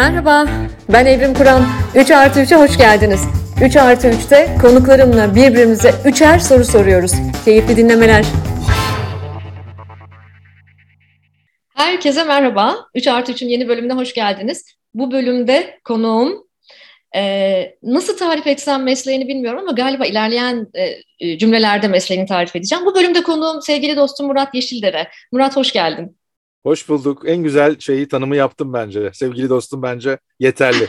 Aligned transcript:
Merhaba, 0.00 0.46
ben 0.92 1.06
Evrim 1.06 1.34
Kur'an. 1.34 1.62
3 1.94 2.10
artı 2.10 2.40
3'e 2.40 2.56
hoş 2.56 2.78
geldiniz. 2.78 3.20
3 3.64 3.76
artı 3.76 4.08
3'te 4.08 4.48
konuklarımla 4.62 5.34
birbirimize 5.34 5.94
üçer 6.04 6.38
soru 6.38 6.64
soruyoruz. 6.64 7.12
Keyifli 7.44 7.76
dinlemeler. 7.76 8.24
Herkese 11.74 12.24
merhaba. 12.24 12.76
3 12.94 13.06
artı 13.06 13.32
3'ün 13.32 13.48
yeni 13.48 13.68
bölümüne 13.68 13.92
hoş 13.92 14.14
geldiniz. 14.14 14.64
Bu 14.94 15.12
bölümde 15.12 15.80
konuğum 15.84 16.46
e, 17.16 17.22
nasıl 17.82 18.16
tarif 18.16 18.46
etsem 18.46 18.82
mesleğini 18.82 19.28
bilmiyorum 19.28 19.60
ama 19.62 19.72
galiba 19.72 20.06
ilerleyen 20.06 20.66
e, 21.20 21.38
cümlelerde 21.38 21.88
mesleğini 21.88 22.26
tarif 22.26 22.56
edeceğim. 22.56 22.86
Bu 22.86 22.94
bölümde 22.94 23.22
konuğum 23.22 23.62
sevgili 23.62 23.96
dostum 23.96 24.26
Murat 24.26 24.54
Yeşildere. 24.54 25.08
Murat 25.32 25.56
hoş 25.56 25.72
geldin. 25.72 26.19
Hoş 26.62 26.88
bulduk. 26.88 27.22
En 27.26 27.42
güzel 27.42 27.78
şeyi 27.78 28.08
tanımı 28.08 28.36
yaptım 28.36 28.72
bence. 28.72 29.10
Sevgili 29.14 29.48
dostum 29.48 29.82
bence 29.82 30.18
yeterli. 30.40 30.88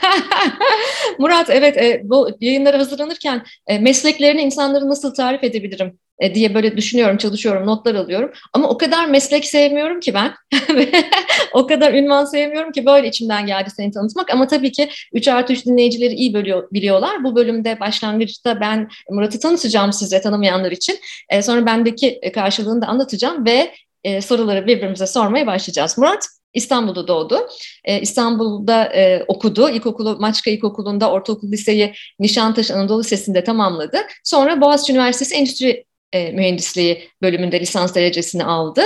Murat 1.20 1.50
evet 1.50 1.78
e, 1.78 2.02
bu 2.04 2.30
yayınlara 2.40 2.80
hazırlanırken 2.80 3.46
e, 3.68 3.80
mesleklerini 3.80 4.42
insanları 4.42 4.90
nasıl 4.90 5.14
tarif 5.14 5.44
edebilirim 5.44 6.00
e, 6.20 6.36
diye 6.36 6.54
böyle 6.56 6.78
düşünüyorum, 6.78 7.18
çalışıyorum, 7.18 7.68
notlar 7.68 7.96
alıyorum. 7.96 8.32
Ama 8.54 8.70
o 8.70 8.78
kadar 8.78 9.06
meslek 9.06 9.46
sevmiyorum 9.46 10.00
ki 10.00 10.14
ben. 10.14 10.34
o 11.54 11.68
kadar 11.68 11.94
ünvan 11.94 12.26
sevmiyorum 12.26 12.72
ki 12.72 12.86
böyle 12.86 13.08
içimden 13.08 13.46
geldi 13.46 13.70
seni 13.76 13.92
tanıtmak. 13.92 14.34
Ama 14.34 14.48
tabii 14.48 14.72
ki 14.72 14.90
3 15.14 15.28
artı 15.28 15.54
3 15.54 15.66
dinleyicileri 15.66 16.14
iyi 16.14 16.34
bölüyor, 16.34 16.68
biliyorlar. 16.72 17.24
Bu 17.24 17.36
bölümde 17.36 17.80
başlangıçta 17.80 18.60
ben 18.62 18.90
Murat'ı 19.10 19.40
tanıtacağım 19.40 19.94
size 19.94 20.22
tanımayanlar 20.22 20.72
için. 20.72 21.00
E, 21.30 21.42
sonra 21.42 21.66
bendeki 21.66 22.22
karşılığını 22.34 22.82
da 22.82 22.88
anlatacağım 22.88 23.46
ve 23.46 23.72
e, 24.04 24.22
soruları 24.22 24.68
birbirimize 24.68 25.08
sormaya 25.08 25.48
başlayacağız. 25.48 25.98
Murat 25.98 26.28
İstanbul'da 26.54 27.08
doğdu. 27.08 27.48
Ee, 27.86 28.02
İstanbul'da 28.02 28.86
e, 28.86 29.24
okudu. 29.28 29.70
İlkokulu 29.70 30.18
Maçka 30.20 30.52
İlkokulu'nda, 30.52 31.12
ortaokul 31.12 31.52
liseyi 31.52 31.94
Nişantaşı 32.20 32.76
Anadolu 32.76 33.00
Lisesi'nde 33.00 33.44
tamamladı. 33.44 33.98
Sonra 34.24 34.62
Boğaziçi 34.62 34.94
Üniversitesi 34.94 35.36
Endüstri 35.36 35.86
e, 36.14 36.32
Mühendisliği 36.32 37.10
bölümünde 37.22 37.60
lisans 37.60 37.96
derecesini 37.96 38.44
aldı. 38.44 38.82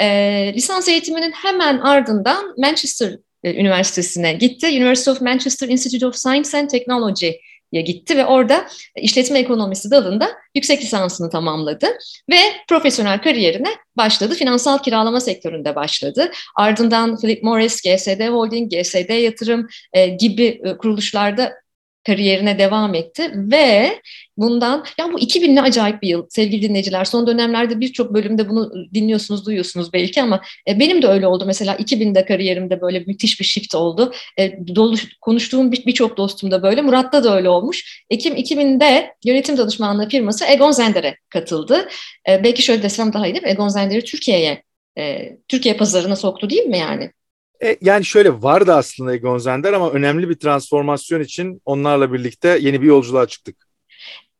E, 0.00 0.52
lisans 0.54 0.88
eğitiminin 0.88 1.32
hemen 1.32 1.78
ardından 1.78 2.54
Manchester 2.58 3.12
e, 3.44 3.54
Üniversitesi'ne 3.54 4.32
gitti. 4.32 4.66
University 4.66 5.10
of 5.10 5.20
Manchester 5.20 5.68
Institute 5.68 6.06
of 6.06 6.16
Science 6.16 6.58
and 6.58 6.68
Technology 6.68 7.30
gitti 7.72 8.16
ve 8.16 8.26
orada 8.26 8.66
işletme 8.96 9.38
ekonomisi 9.38 9.90
dalında 9.90 10.28
yüksek 10.54 10.82
lisansını 10.82 11.30
tamamladı 11.30 11.86
ve 12.30 12.36
profesyonel 12.68 13.22
kariyerine 13.22 13.68
başladı. 13.96 14.34
Finansal 14.34 14.78
kiralama 14.78 15.20
sektöründe 15.20 15.74
başladı. 15.74 16.30
Ardından 16.56 17.16
Philip 17.16 17.42
Morris, 17.42 17.82
GSD 17.82 18.28
Holding, 18.28 18.72
GSD 18.72 19.10
Yatırım 19.10 19.68
e, 19.92 20.06
gibi 20.06 20.60
e, 20.64 20.76
kuruluşlarda 20.76 21.52
kariyerine 22.06 22.58
devam 22.58 22.94
etti 22.94 23.30
ve 23.34 24.00
bundan 24.36 24.84
ya 24.98 25.12
bu 25.12 25.20
2000 25.20 25.56
ne 25.56 25.62
acayip 25.62 26.02
bir 26.02 26.08
yıl 26.08 26.26
sevgili 26.30 26.62
dinleyiciler. 26.62 27.04
Son 27.04 27.26
dönemlerde 27.26 27.80
birçok 27.80 28.14
bölümde 28.14 28.48
bunu 28.48 28.72
dinliyorsunuz, 28.94 29.46
duyuyorsunuz 29.46 29.92
belki 29.92 30.22
ama 30.22 30.40
e, 30.68 30.80
benim 30.80 31.02
de 31.02 31.06
öyle 31.06 31.26
oldu. 31.26 31.44
Mesela 31.46 31.74
2000'de 31.74 32.24
kariyerimde 32.24 32.80
böyle 32.80 33.00
müthiş 33.00 33.40
bir 33.40 33.44
shift 33.44 33.74
oldu. 33.74 34.12
E, 34.38 34.66
dolu, 34.76 34.96
konuştuğum 35.20 35.72
birçok 35.72 36.12
bir 36.12 36.16
dostum 36.16 36.50
da 36.50 36.62
böyle. 36.62 36.82
Murat'ta 36.82 37.24
da 37.24 37.36
öyle 37.36 37.48
olmuş. 37.48 38.04
Ekim 38.10 38.36
2000'de 38.36 39.14
yönetim 39.24 39.58
danışmanlığı 39.58 40.08
firması 40.08 40.44
Egon 40.44 40.70
Zender'e 40.70 41.16
katıldı. 41.28 41.88
E, 42.28 42.44
belki 42.44 42.62
şöyle 42.62 42.82
desem 42.82 43.12
daha 43.12 43.26
iyi 43.26 43.34
değil 43.34 43.44
mi? 43.44 43.50
Egon 43.50 43.68
Zender'i 43.68 44.04
Türkiye'ye 44.04 44.62
e, 44.98 45.36
Türkiye 45.48 45.74
pazarına 45.74 46.16
soktu 46.16 46.50
değil 46.50 46.66
mi 46.66 46.78
yani? 46.78 47.10
E, 47.64 47.76
yani 47.80 48.04
şöyle 48.04 48.42
vardı 48.42 48.74
aslında 48.74 49.14
Egon 49.14 49.38
Zender 49.38 49.72
ama 49.72 49.90
önemli 49.90 50.28
bir 50.28 50.34
transformasyon 50.34 51.20
için 51.20 51.62
onlarla 51.64 52.12
birlikte 52.12 52.58
yeni 52.60 52.82
bir 52.82 52.86
yolculuğa 52.86 53.26
çıktık. 53.26 53.66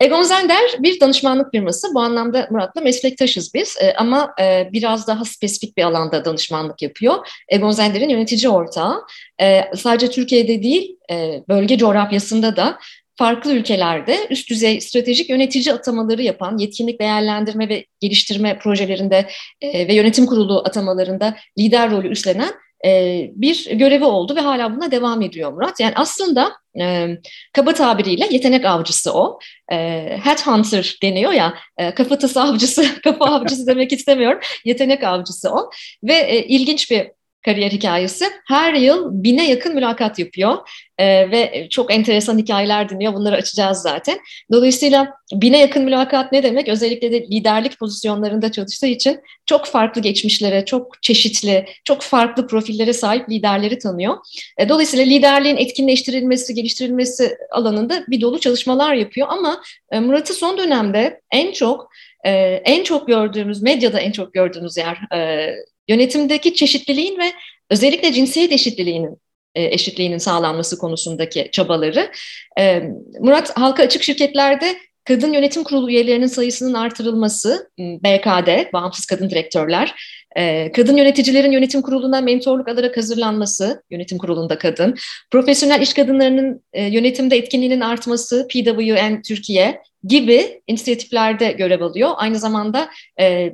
Egon 0.01 0.23
Zender 0.23 0.77
bir 0.79 1.01
danışmanlık 1.01 1.51
firması. 1.51 1.95
Bu 1.95 2.01
anlamda 2.01 2.49
Murat'la 2.51 2.81
meslektaşız 2.81 3.55
biz 3.55 3.77
e, 3.81 3.95
ama 3.95 4.35
e, 4.41 4.69
biraz 4.73 5.07
daha 5.07 5.25
spesifik 5.25 5.77
bir 5.77 5.83
alanda 5.83 6.25
danışmanlık 6.25 6.83
yapıyor. 6.83 7.29
Egon 7.49 7.71
Zender'in 7.71 8.09
yönetici 8.09 8.49
ortağı. 8.49 9.03
E, 9.41 9.61
sadece 9.77 10.11
Türkiye'de 10.11 10.63
değil, 10.63 10.97
e, 11.11 11.43
bölge 11.49 11.79
coğrafyasında 11.79 12.57
da 12.57 12.79
farklı 13.17 13.53
ülkelerde 13.53 14.27
üst 14.31 14.51
düzey 14.51 14.81
stratejik 14.81 15.31
yönetici 15.31 15.75
atamaları 15.75 16.23
yapan, 16.23 16.59
yetkinlik 16.59 17.01
değerlendirme 17.01 17.69
ve 17.69 17.87
geliştirme 18.01 18.59
projelerinde 18.59 19.29
e, 19.61 19.89
ve 19.89 19.95
yönetim 19.95 20.27
kurulu 20.27 20.59
atamalarında 20.59 21.37
lider 21.59 21.91
rolü 21.91 22.09
üstlenen 22.09 22.53
e, 22.85 23.23
bir 23.35 23.71
görevi 23.71 24.05
oldu 24.05 24.37
ve 24.37 24.41
hala 24.41 24.77
buna 24.77 24.91
devam 24.91 25.23
ediyor 25.23 25.53
Murat. 25.53 25.81
Yani 25.81 25.93
aslında 25.97 26.53
e, 26.81 27.09
kaba 27.53 27.75
tabiriyle 27.75 28.29
yetenek 28.31 28.65
avcısı 28.65 29.13
o. 29.13 29.39
E, 29.73 29.77
headhunter 30.25 30.99
deniyor 31.03 31.33
ya, 31.33 31.55
e, 31.79 31.95
kafatası 31.95 32.43
avcısı, 32.43 32.87
kafa 33.05 33.25
avcısı 33.25 33.67
demek 33.67 33.93
istemiyorum. 33.93 34.41
Yetenek 34.65 35.05
avcısı 35.05 35.51
o. 35.51 35.71
Ve 36.05 36.47
ilginç 36.47 36.91
bir 36.91 37.16
kariyer 37.47 37.71
hikayesi. 37.71 38.25
Her 38.49 38.75
yıl 38.75 39.09
bine 39.11 39.51
yakın 39.51 39.75
mülakat 39.75 40.19
yapıyor 40.19 40.59
e, 40.99 41.31
ve 41.31 41.67
çok 41.71 41.95
enteresan 41.95 42.39
hikayeler 42.39 42.89
dinliyor. 42.89 43.15
Bunları 43.15 43.37
açacağız 43.37 43.79
zaten. 43.79 44.19
Dolayısıyla 44.53 45.13
bine 45.33 45.59
yakın 45.59 45.85
mülakat 45.85 46.33
ne 46.33 46.43
demek? 46.43 46.69
Özellikle 46.69 47.13
de 47.13 47.23
liderlik 47.23 47.79
pozisyonlarında 47.79 48.53
çalıştığı 48.53 48.87
için 48.87 49.21
çok 49.47 49.67
farklı 49.67 50.01
geçmişlere, 50.01 50.65
çok 50.65 51.03
çeşitli, 51.03 51.67
çok 51.85 52.03
farklı 52.03 52.47
profillere 52.47 52.93
sahip 52.93 53.31
liderleri 53.31 53.79
tanıyor. 53.79 54.17
E, 54.59 54.69
dolayısıyla 54.69 55.05
liderliğin 55.05 55.57
etkinleştirilmesi, 55.57 56.55
geliştirilmesi 56.55 57.37
alanında 57.51 58.05
bir 58.09 58.21
dolu 58.21 58.41
çalışmalar 58.41 58.95
yapıyor. 58.95 59.29
Ama 59.31 59.63
e, 59.91 60.01
Murat'ı 60.01 60.35
son 60.35 60.59
dönemde 60.59 61.21
en 61.31 61.53
çok 61.53 61.91
e, 62.27 62.63
en 62.65 62.85
çok 62.85 63.07
gördüğümüz, 63.09 63.63
medyada 63.63 64.01
en 64.01 64.13
çok 64.13 64.35
gördüğümüz 64.35 64.77
yer 64.77 65.15
e, 65.15 65.51
yönetimdeki 65.89 66.55
çeşitliliğin 66.55 67.19
ve 67.19 67.33
özellikle 67.71 68.13
cinsiyet 68.13 68.53
eşitliğinin 68.53 69.17
e, 69.55 69.65
eşitliğinin 69.65 70.19
sağlanması 70.19 70.79
konusundaki 70.79 71.49
çabaları. 71.53 72.11
E, 72.59 72.83
Murat 73.21 73.59
halka 73.59 73.83
açık 73.83 74.03
şirketlerde 74.03 74.77
kadın 75.05 75.33
yönetim 75.33 75.65
kurulu 75.65 75.91
üyelerinin 75.91 76.27
sayısının 76.27 76.75
artırılması, 76.75 77.71
BKD, 77.79 78.73
bağımsız 78.73 79.07
kadın 79.07 79.31
direktörler, 79.31 79.95
e, 80.37 80.73
kadın 80.73 80.97
yöneticilerin 80.97 81.53
yönetim 81.53 81.83
kuruluna 81.83 82.21
mentorluk 82.21 82.69
alarak 82.69 82.97
hazırlanması, 82.97 83.83
yönetim 83.91 84.19
kurulunda 84.19 84.59
kadın, 84.59 84.95
profesyonel 85.31 85.81
iş 85.81 85.95
kadınlarının 85.95 86.63
yönetimde 86.75 87.37
etkinliğinin 87.37 87.81
artması, 87.81 88.49
PWN 88.49 89.23
Türkiye 89.23 89.83
gibi 90.05 90.63
inisiyatiflerde 90.67 91.53
görev 91.53 91.81
alıyor. 91.81 92.11
Aynı 92.17 92.39
zamanda 92.39 92.89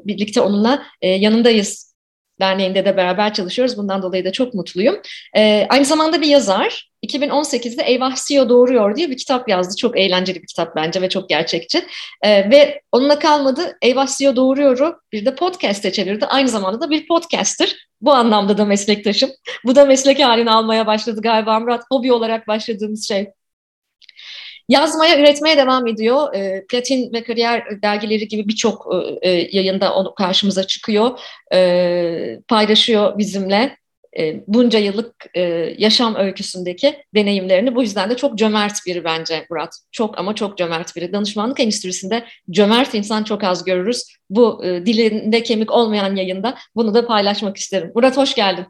birlikte 0.05 0.41
onunla 0.41 0.83
yanındayız 1.03 1.93
Derneği'nde 2.41 2.85
de 2.85 2.97
beraber 2.97 3.35
çalışıyoruz. 3.35 3.77
Bundan 3.77 4.03
dolayı 4.03 4.25
da 4.25 4.33
çok 4.33 4.55
mutluyum. 4.55 5.01
Ee, 5.37 5.67
aynı 5.69 5.85
zamanda 5.85 6.21
bir 6.21 6.27
yazar. 6.27 6.92
2018'de 7.03 7.83
Eyvah 7.83 8.17
CEO 8.27 8.49
Doğuruyor 8.49 8.97
diye 8.97 9.11
bir 9.11 9.17
kitap 9.17 9.49
yazdı. 9.49 9.77
Çok 9.77 9.99
eğlenceli 9.99 10.43
bir 10.43 10.47
kitap 10.47 10.77
bence 10.77 11.03
ve 11.03 11.09
çok 11.09 11.29
gerçekçi. 11.29 11.85
Ee, 12.23 12.51
ve 12.51 12.81
onunla 12.93 13.19
kalmadı. 13.19 13.79
Eyvah 13.83 14.19
CEO 14.19 14.37
Doğuruyor'u 14.37 15.01
bir 15.13 15.25
de 15.25 15.35
podcast'e 15.35 15.93
çevirdi. 15.93 16.27
Aynı 16.27 16.49
zamanda 16.49 16.81
da 16.81 16.91
bir 16.91 17.09
podcaster. 17.09 17.77
Bu 18.01 18.13
anlamda 18.13 18.59
da 18.59 18.65
meslektaşım. 18.65 19.31
Bu 19.65 19.77
da 19.77 19.85
meslek 19.85 20.21
halini 20.21 20.51
almaya 20.51 20.87
başladı 20.87 21.21
galiba 21.23 21.61
Murat. 21.61 21.85
Hobi 21.91 22.13
olarak 22.13 22.49
başladığımız 22.49 23.09
şey. 23.09 23.31
Yazmaya, 24.69 25.19
üretmeye 25.19 25.57
devam 25.57 25.87
ediyor. 25.87 26.35
E, 26.35 26.67
Platin 26.67 27.13
ve 27.13 27.23
Kariyer 27.25 27.83
dergileri 27.83 28.29
gibi 28.29 28.49
birçok 28.49 28.87
e, 29.23 29.31
e, 29.31 29.49
yayında 29.53 29.95
onu 29.95 30.15
karşımıza 30.15 30.67
çıkıyor. 30.67 31.19
E, 31.55 32.39
paylaşıyor 32.49 33.19
bizimle 33.19 33.77
e, 34.19 34.45
bunca 34.47 34.79
yıllık 34.79 35.27
e, 35.35 35.41
yaşam 35.79 36.15
öyküsündeki 36.15 36.97
deneyimlerini. 37.15 37.75
Bu 37.75 37.83
yüzden 37.83 38.11
de 38.11 38.17
çok 38.17 38.39
cömert 38.39 38.87
biri 38.87 39.05
bence 39.05 39.47
Murat. 39.51 39.79
Çok 39.93 40.19
ama 40.19 40.35
çok 40.35 40.59
cömert 40.59 40.97
biri. 40.97 41.13
Danışmanlık 41.13 41.61
endüstrisinde 41.61 42.25
cömert 42.51 42.95
insan 42.95 43.25
çok 43.25 43.45
az 43.45 43.65
görürüz. 43.65 44.05
Bu 44.31 44.65
e, 44.65 44.87
dilinde 44.87 45.43
kemik 45.43 45.71
olmayan 45.71 46.17
yayında 46.17 46.59
bunu 46.77 46.95
da 46.95 47.07
paylaşmak 47.07 47.57
isterim. 47.57 47.93
Murat 47.95 48.17
hoş 48.17 48.35
geldin. 48.35 48.67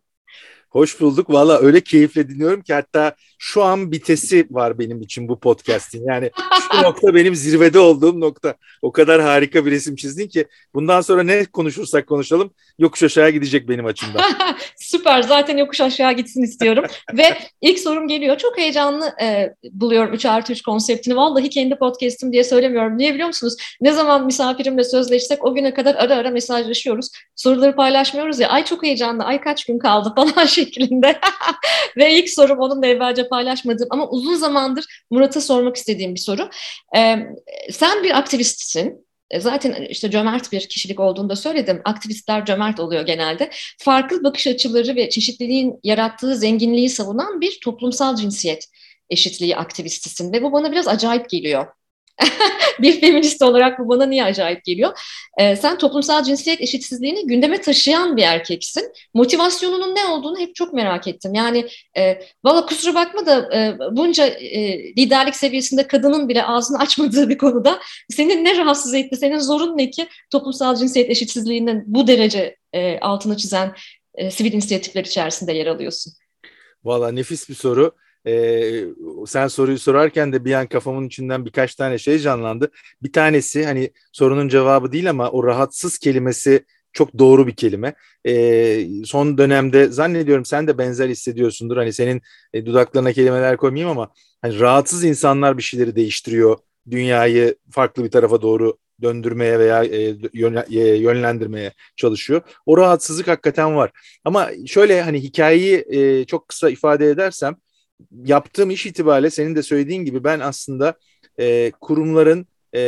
Hoş 0.70 1.00
bulduk. 1.00 1.30
Valla 1.30 1.58
öyle 1.58 1.80
keyifle 1.80 2.28
dinliyorum 2.28 2.62
ki 2.62 2.74
hatta 2.74 3.14
şu 3.44 3.62
an 3.62 3.92
bitesi 3.92 4.46
var 4.50 4.78
benim 4.78 5.00
için 5.02 5.28
bu 5.28 5.40
podcast'in. 5.40 6.04
Yani 6.06 6.30
şu 6.72 6.82
nokta 6.82 7.14
benim 7.14 7.34
zirvede 7.34 7.78
olduğum 7.78 8.20
nokta. 8.20 8.54
O 8.82 8.92
kadar 8.92 9.22
harika 9.22 9.66
bir 9.66 9.70
resim 9.70 9.96
çizdin 9.96 10.28
ki 10.28 10.46
bundan 10.74 11.00
sonra 11.00 11.22
ne 11.22 11.44
konuşursak 11.44 12.06
konuşalım 12.06 12.50
yokuş 12.78 13.02
aşağı 13.02 13.30
gidecek 13.30 13.68
benim 13.68 13.86
açımdan. 13.86 14.22
Süper. 14.76 15.22
Zaten 15.22 15.56
yokuş 15.56 15.80
aşağı 15.80 16.12
gitsin 16.12 16.42
istiyorum. 16.42 16.84
Ve 17.14 17.24
ilk 17.60 17.78
sorum 17.78 18.08
geliyor. 18.08 18.38
Çok 18.38 18.58
heyecanlı 18.58 19.14
e, 19.22 19.54
buluyorum 19.72 20.14
3 20.14 20.26
artı 20.26 20.52
3 20.52 20.62
konseptini. 20.62 21.16
Vallahi 21.16 21.50
kendi 21.50 21.76
podcast'im 21.76 22.32
diye 22.32 22.44
söylemiyorum. 22.44 22.98
Niye 22.98 23.14
biliyor 23.14 23.28
musunuz? 23.28 23.56
Ne 23.80 23.92
zaman 23.92 24.26
misafirimle 24.26 24.84
sözleşsek 24.84 25.44
o 25.44 25.54
güne 25.54 25.74
kadar 25.74 25.94
ara 25.94 26.16
ara 26.16 26.30
mesajlaşıyoruz. 26.30 27.10
Soruları 27.36 27.76
paylaşmıyoruz 27.76 28.40
ya. 28.40 28.48
Ay 28.48 28.64
çok 28.64 28.82
heyecanlı. 28.82 29.24
Ay 29.24 29.40
kaç 29.40 29.64
gün 29.64 29.78
kaldı 29.78 30.12
falan 30.16 30.46
şeklinde. 30.46 31.20
Ve 31.96 32.14
ilk 32.14 32.30
sorum 32.30 32.58
onunla 32.58 32.86
evvelce 32.86 33.28
paylaşmadığım 33.32 33.88
ama 33.90 34.08
uzun 34.10 34.34
zamandır 34.34 35.04
Murat'a 35.10 35.40
sormak 35.40 35.76
istediğim 35.76 36.14
bir 36.14 36.20
soru. 36.20 36.50
Ee, 36.96 37.16
sen 37.70 38.04
bir 38.04 38.18
aktivistsin. 38.18 39.06
E, 39.30 39.40
zaten 39.40 39.86
işte 39.90 40.10
cömert 40.10 40.52
bir 40.52 40.68
kişilik 40.68 41.00
olduğunu 41.00 41.30
da 41.30 41.36
söyledim. 41.36 41.80
Aktivistler 41.84 42.46
cömert 42.46 42.80
oluyor 42.80 43.06
genelde. 43.06 43.50
Farklı 43.78 44.24
bakış 44.24 44.46
açıları 44.46 44.96
ve 44.96 45.10
çeşitliliğin 45.10 45.80
yarattığı 45.82 46.36
zenginliği 46.36 46.90
savunan 46.90 47.40
bir 47.40 47.58
toplumsal 47.64 48.16
cinsiyet 48.16 48.68
eşitliği 49.10 49.56
aktivistisin 49.56 50.32
ve 50.32 50.42
bu 50.42 50.52
bana 50.52 50.72
biraz 50.72 50.88
acayip 50.88 51.30
geliyor. 51.30 51.66
bir 52.82 53.00
feminist 53.00 53.42
olarak 53.42 53.78
bu 53.78 53.88
bana 53.88 54.06
niye 54.06 54.24
acayip 54.24 54.64
geliyor? 54.64 54.98
Ee, 55.38 55.56
sen 55.56 55.78
toplumsal 55.78 56.24
cinsiyet 56.24 56.60
eşitsizliğini 56.60 57.26
gündeme 57.26 57.60
taşıyan 57.60 58.16
bir 58.16 58.22
erkeksin. 58.22 58.92
Motivasyonunun 59.14 59.94
ne 59.94 60.04
olduğunu 60.04 60.38
hep 60.38 60.54
çok 60.54 60.72
merak 60.72 61.08
ettim. 61.08 61.34
Yani 61.34 61.66
e, 61.96 62.22
valla 62.44 62.66
kusura 62.66 62.94
bakma 62.94 63.26
da 63.26 63.56
e, 63.56 63.78
bunca 63.96 64.26
e, 64.26 64.78
liderlik 64.78 65.36
seviyesinde 65.36 65.86
kadının 65.86 66.28
bile 66.28 66.44
ağzını 66.44 66.78
açmadığı 66.78 67.28
bir 67.28 67.38
konuda 67.38 67.78
senin 68.10 68.44
ne 68.44 68.56
rahatsız 68.56 68.94
etti, 68.94 69.16
senin 69.16 69.38
zorun 69.38 69.78
ne 69.78 69.90
ki 69.90 70.08
toplumsal 70.30 70.76
cinsiyet 70.76 71.10
eşitsizliğinin 71.10 71.82
bu 71.86 72.06
derece 72.06 72.56
e, 72.72 72.98
altını 72.98 73.36
çizen 73.36 73.74
e, 74.14 74.30
sivil 74.30 74.52
inisiyatifler 74.52 75.04
içerisinde 75.04 75.52
yer 75.52 75.66
alıyorsun? 75.66 76.12
Valla 76.84 77.12
nefis 77.12 77.48
bir 77.48 77.54
soru. 77.54 77.92
Ee, 78.26 78.84
sen 79.26 79.48
soruyu 79.48 79.78
sorarken 79.78 80.32
de 80.32 80.44
bir 80.44 80.52
an 80.52 80.66
kafamın 80.66 81.06
içinden 81.06 81.44
birkaç 81.46 81.74
tane 81.74 81.98
şey 81.98 82.18
canlandı. 82.18 82.70
Bir 83.02 83.12
tanesi 83.12 83.64
hani 83.64 83.90
sorunun 84.12 84.48
cevabı 84.48 84.92
değil 84.92 85.10
ama 85.10 85.30
o 85.30 85.44
rahatsız 85.44 85.98
kelimesi 85.98 86.64
çok 86.92 87.18
doğru 87.18 87.46
bir 87.46 87.56
kelime. 87.56 87.94
Ee, 88.26 88.86
son 89.04 89.38
dönemde 89.38 89.86
zannediyorum 89.88 90.44
sen 90.44 90.66
de 90.66 90.78
benzer 90.78 91.08
hissediyorsundur. 91.08 91.76
Hani 91.76 91.92
senin 91.92 92.22
e, 92.52 92.66
dudaklarına 92.66 93.12
kelimeler 93.12 93.56
koymayayım 93.56 93.90
ama 93.90 94.12
hani 94.42 94.60
rahatsız 94.60 95.04
insanlar 95.04 95.58
bir 95.58 95.62
şeyleri 95.62 95.96
değiştiriyor. 95.96 96.56
Dünyayı 96.90 97.56
farklı 97.70 98.04
bir 98.04 98.10
tarafa 98.10 98.42
doğru 98.42 98.78
döndürmeye 99.02 99.58
veya 99.58 99.84
e, 99.84 100.16
e, 100.70 100.96
yönlendirmeye 100.96 101.72
çalışıyor. 101.96 102.42
O 102.66 102.78
rahatsızlık 102.78 103.28
hakikaten 103.28 103.76
var. 103.76 103.90
Ama 104.24 104.50
şöyle 104.66 105.02
hani 105.02 105.22
hikayeyi 105.22 105.84
e, 105.90 106.24
çok 106.24 106.48
kısa 106.48 106.70
ifade 106.70 107.10
edersem 107.10 107.56
yaptığım 108.24 108.70
iş 108.70 108.86
itibariyle 108.86 109.30
senin 109.30 109.56
de 109.56 109.62
söylediğin 109.62 110.04
gibi 110.04 110.24
ben 110.24 110.40
aslında 110.40 110.94
e, 111.40 111.72
kurumların 111.80 112.46
e, 112.74 112.80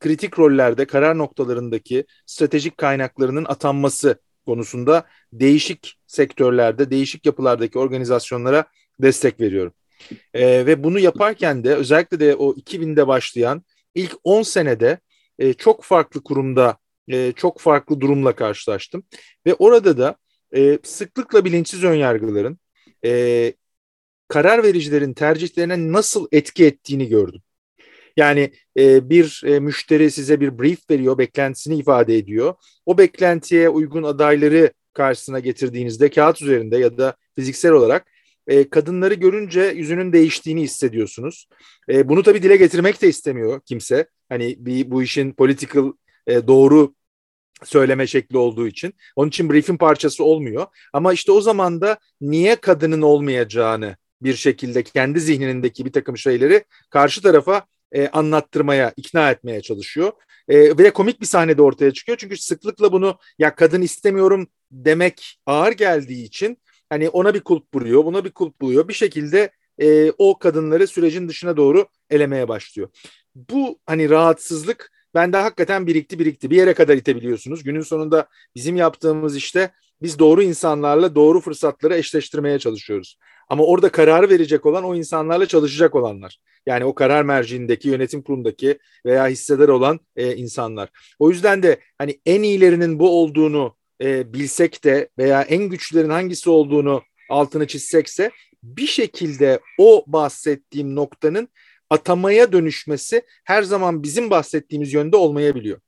kritik 0.00 0.38
rollerde 0.38 0.84
karar 0.84 1.18
noktalarındaki 1.18 2.04
stratejik 2.26 2.78
kaynaklarının 2.78 3.44
atanması 3.44 4.20
konusunda 4.46 5.06
değişik 5.32 5.98
sektörlerde, 6.06 6.90
değişik 6.90 7.26
yapılardaki 7.26 7.78
organizasyonlara 7.78 8.64
destek 9.02 9.40
veriyorum. 9.40 9.72
E, 10.34 10.66
ve 10.66 10.84
bunu 10.84 10.98
yaparken 10.98 11.64
de 11.64 11.74
özellikle 11.74 12.20
de 12.20 12.34
o 12.36 12.54
2000'de 12.54 13.06
başlayan 13.06 13.62
ilk 13.94 14.16
10 14.24 14.42
senede 14.42 14.98
e, 15.38 15.52
çok 15.52 15.84
farklı 15.84 16.22
kurumda 16.22 16.78
e, 17.08 17.32
çok 17.32 17.60
farklı 17.60 18.00
durumla 18.00 18.34
karşılaştım. 18.34 19.02
Ve 19.46 19.54
orada 19.54 19.98
da 19.98 20.16
e, 20.56 20.78
sıklıkla 20.82 21.44
bilinçsiz 21.44 21.84
önyargıların, 21.84 22.58
e, 23.04 23.52
karar 24.30 24.62
vericilerin 24.62 25.14
tercihlerine 25.14 25.92
nasıl 25.92 26.28
etki 26.32 26.66
ettiğini 26.66 27.08
gördüm. 27.08 27.42
Yani 28.16 28.52
e, 28.78 29.10
bir 29.10 29.42
e, 29.46 29.60
müşteri 29.60 30.10
size 30.10 30.40
bir 30.40 30.58
brief 30.58 30.90
veriyor, 30.90 31.18
beklentisini 31.18 31.76
ifade 31.76 32.18
ediyor. 32.18 32.54
O 32.86 32.98
beklentiye 32.98 33.68
uygun 33.68 34.02
adayları 34.02 34.72
karşısına 34.92 35.40
getirdiğinizde 35.40 36.10
kağıt 36.10 36.42
üzerinde 36.42 36.78
ya 36.78 36.98
da 36.98 37.16
fiziksel 37.36 37.72
olarak 37.72 38.06
e, 38.46 38.70
kadınları 38.70 39.14
görünce 39.14 39.60
yüzünün 39.60 40.12
değiştiğini 40.12 40.62
hissediyorsunuz. 40.62 41.48
E, 41.88 42.08
bunu 42.08 42.22
tabii 42.22 42.42
dile 42.42 42.56
getirmek 42.56 43.02
de 43.02 43.08
istemiyor 43.08 43.60
kimse. 43.66 44.06
Hani 44.28 44.56
bir 44.58 44.90
bu 44.90 45.02
işin 45.02 45.32
political 45.32 45.92
e, 46.26 46.46
doğru 46.46 46.94
söyleme 47.64 48.06
şekli 48.06 48.38
olduğu 48.38 48.66
için. 48.66 48.94
Onun 49.16 49.28
için 49.28 49.50
brief'in 49.50 49.76
parçası 49.76 50.24
olmuyor. 50.24 50.66
Ama 50.92 51.12
işte 51.12 51.32
o 51.32 51.40
zaman 51.40 51.80
da 51.80 51.98
niye 52.20 52.56
kadının 52.56 53.02
olmayacağını 53.02 53.96
bir 54.22 54.34
şekilde 54.34 54.82
kendi 54.82 55.20
zihnindeki 55.20 55.84
bir 55.84 55.92
takım 55.92 56.18
şeyleri 56.18 56.64
karşı 56.90 57.22
tarafa 57.22 57.66
e, 57.92 58.08
anlattırmaya, 58.08 58.92
ikna 58.96 59.30
etmeye 59.30 59.60
çalışıyor. 59.60 60.12
E, 60.48 60.78
ve 60.78 60.90
komik 60.90 61.20
bir 61.20 61.26
sahnede 61.26 61.62
ortaya 61.62 61.92
çıkıyor. 61.92 62.18
Çünkü 62.18 62.36
sıklıkla 62.36 62.92
bunu 62.92 63.18
ya 63.38 63.54
kadın 63.54 63.82
istemiyorum 63.82 64.48
demek 64.70 65.38
ağır 65.46 65.72
geldiği 65.72 66.24
için 66.24 66.58
hani 66.88 67.08
ona 67.08 67.34
bir 67.34 67.40
kulp 67.40 67.74
buluyor, 67.74 68.04
buna 68.04 68.24
bir 68.24 68.30
kulp 68.30 68.60
buluyor. 68.60 68.88
Bir 68.88 68.94
şekilde 68.94 69.50
e, 69.80 70.12
o 70.18 70.38
kadınları 70.38 70.86
sürecin 70.86 71.28
dışına 71.28 71.56
doğru 71.56 71.86
elemeye 72.10 72.48
başlıyor. 72.48 72.88
Bu 73.34 73.78
hani 73.86 74.10
rahatsızlık 74.10 74.92
bende 75.14 75.36
hakikaten 75.36 75.86
birikti 75.86 76.18
birikti. 76.18 76.50
Bir 76.50 76.56
yere 76.56 76.74
kadar 76.74 76.96
itebiliyorsunuz. 76.96 77.62
Günün 77.62 77.82
sonunda 77.82 78.28
bizim 78.54 78.76
yaptığımız 78.76 79.36
işte 79.36 79.70
biz 80.02 80.18
doğru 80.18 80.42
insanlarla 80.42 81.14
doğru 81.14 81.40
fırsatları 81.40 81.96
eşleştirmeye 81.96 82.58
çalışıyoruz. 82.58 83.18
Ama 83.50 83.64
orada 83.64 83.88
karar 83.88 84.30
verecek 84.30 84.66
olan 84.66 84.84
o 84.84 84.94
insanlarla 84.94 85.46
çalışacak 85.46 85.94
olanlar. 85.94 86.38
Yani 86.66 86.84
o 86.84 86.94
karar 86.94 87.22
merciindeki, 87.22 87.88
yönetim 87.88 88.22
kurulundaki 88.22 88.78
veya 89.06 89.28
hissedar 89.28 89.68
olan 89.68 90.00
e, 90.16 90.36
insanlar. 90.36 90.88
O 91.18 91.30
yüzden 91.30 91.62
de 91.62 91.80
hani 91.98 92.20
en 92.26 92.42
iyilerinin 92.42 92.98
bu 92.98 93.20
olduğunu 93.20 93.76
e, 94.02 94.34
bilsek 94.34 94.84
de 94.84 95.08
veya 95.18 95.42
en 95.42 95.64
güçlerin 95.64 96.10
hangisi 96.10 96.50
olduğunu 96.50 97.02
altını 97.30 97.66
çizsekse 97.66 98.30
bir 98.62 98.86
şekilde 98.86 99.60
o 99.78 100.04
bahsettiğim 100.06 100.94
noktanın 100.94 101.48
atamaya 101.90 102.52
dönüşmesi 102.52 103.22
her 103.44 103.62
zaman 103.62 104.02
bizim 104.02 104.30
bahsettiğimiz 104.30 104.92
yönde 104.92 105.16
olmayabiliyor. 105.16 105.80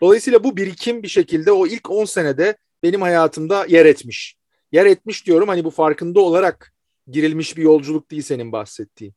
Dolayısıyla 0.00 0.44
bu 0.44 0.56
birikim 0.56 1.02
bir 1.02 1.08
şekilde 1.08 1.52
o 1.52 1.66
ilk 1.66 1.90
10 1.90 2.04
senede 2.04 2.56
benim 2.82 3.02
hayatımda 3.02 3.66
yer 3.68 3.86
etmiş. 3.86 4.36
Yer 4.72 4.86
etmiş 4.86 5.26
diyorum 5.26 5.48
hani 5.48 5.64
bu 5.64 5.70
farkında 5.70 6.20
olarak 6.20 6.72
girilmiş 7.12 7.56
bir 7.56 7.62
yolculuk 7.62 8.10
değil 8.10 8.22
senin 8.22 8.52
bahsettiğin. 8.52 9.14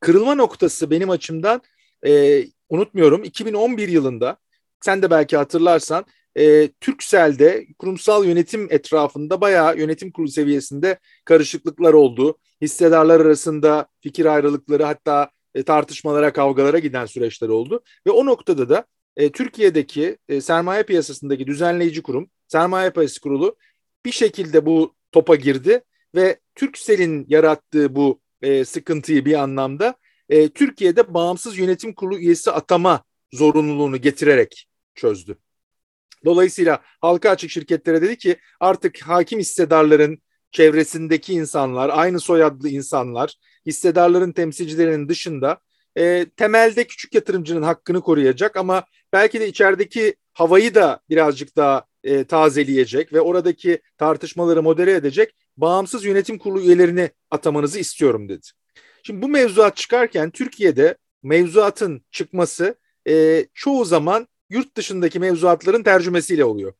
Kırılma 0.00 0.34
noktası 0.34 0.90
benim 0.90 1.10
açımdan 1.10 1.62
e, 2.06 2.44
unutmuyorum 2.68 3.24
2011 3.24 3.88
yılında 3.88 4.36
sen 4.80 5.02
de 5.02 5.10
belki 5.10 5.36
hatırlarsan 5.36 6.04
e, 6.38 6.68
Türksel'de 6.80 7.66
kurumsal 7.78 8.24
yönetim 8.24 8.68
etrafında 8.70 9.40
bayağı 9.40 9.78
yönetim 9.78 10.12
kurulu 10.12 10.30
seviyesinde 10.30 10.98
karışıklıklar 11.24 11.92
oldu. 11.92 12.38
Hissedarlar 12.62 13.20
arasında 13.20 13.86
fikir 14.00 14.26
ayrılıkları 14.26 14.84
hatta 14.84 15.30
e, 15.54 15.62
tartışmalara, 15.62 16.32
kavgalara 16.32 16.78
giden 16.78 17.06
süreçler 17.06 17.48
oldu. 17.48 17.82
Ve 18.06 18.10
o 18.10 18.26
noktada 18.26 18.68
da 18.68 18.84
e, 19.16 19.32
Türkiye'deki 19.32 20.18
e, 20.28 20.40
sermaye 20.40 20.82
piyasasındaki 20.82 21.46
düzenleyici 21.46 22.02
kurum, 22.02 22.30
sermaye 22.48 22.90
piyasası 22.90 23.20
kurulu 23.20 23.56
bir 24.04 24.12
şekilde 24.12 24.66
bu 24.66 24.94
topa 25.12 25.36
girdi 25.36 25.80
ve 26.14 26.38
Türksel'in 26.54 27.26
yarattığı 27.28 27.96
bu 27.96 28.20
e, 28.42 28.64
sıkıntıyı 28.64 29.24
bir 29.24 29.34
anlamda 29.34 29.94
e, 30.28 30.48
Türkiye'de 30.48 31.14
bağımsız 31.14 31.58
yönetim 31.58 31.94
kurulu 31.94 32.18
üyesi 32.18 32.50
atama 32.50 33.04
zorunluluğunu 33.32 33.96
getirerek 33.96 34.68
çözdü. 34.94 35.38
Dolayısıyla 36.24 36.80
halka 37.00 37.30
açık 37.30 37.50
şirketlere 37.50 38.02
dedi 38.02 38.18
ki 38.18 38.36
artık 38.60 39.02
hakim 39.02 39.38
hissedarların 39.38 40.18
çevresindeki 40.52 41.32
insanlar, 41.34 41.90
aynı 41.92 42.20
soyadlı 42.20 42.68
insanlar, 42.68 43.34
hissedarların 43.66 44.32
temsilcilerinin 44.32 45.08
dışında 45.08 45.60
e, 45.96 46.26
temelde 46.36 46.84
küçük 46.84 47.14
yatırımcının 47.14 47.62
hakkını 47.62 48.00
koruyacak 48.00 48.56
ama 48.56 48.84
belki 49.12 49.40
de 49.40 49.48
içerideki 49.48 50.14
havayı 50.32 50.74
da 50.74 51.00
birazcık 51.10 51.56
daha 51.56 51.84
e, 52.04 52.24
tazeleyecek 52.24 53.12
ve 53.12 53.20
oradaki 53.20 53.80
tartışmaları 53.98 54.62
modere 54.62 54.92
edecek 54.92 55.34
bağımsız 55.60 56.04
yönetim 56.04 56.38
kurulu 56.38 56.60
üyelerini 56.60 57.10
atamanızı 57.30 57.78
istiyorum 57.78 58.28
dedi. 58.28 58.46
Şimdi 59.02 59.22
bu 59.22 59.28
mevzuat 59.28 59.76
çıkarken 59.76 60.30
Türkiye'de 60.30 60.96
mevzuatın 61.22 62.04
çıkması 62.10 62.74
e, 63.08 63.46
çoğu 63.54 63.84
zaman 63.84 64.28
yurt 64.50 64.76
dışındaki 64.76 65.20
mevzuatların 65.20 65.82
tercümesiyle 65.82 66.44
oluyor. 66.44 66.72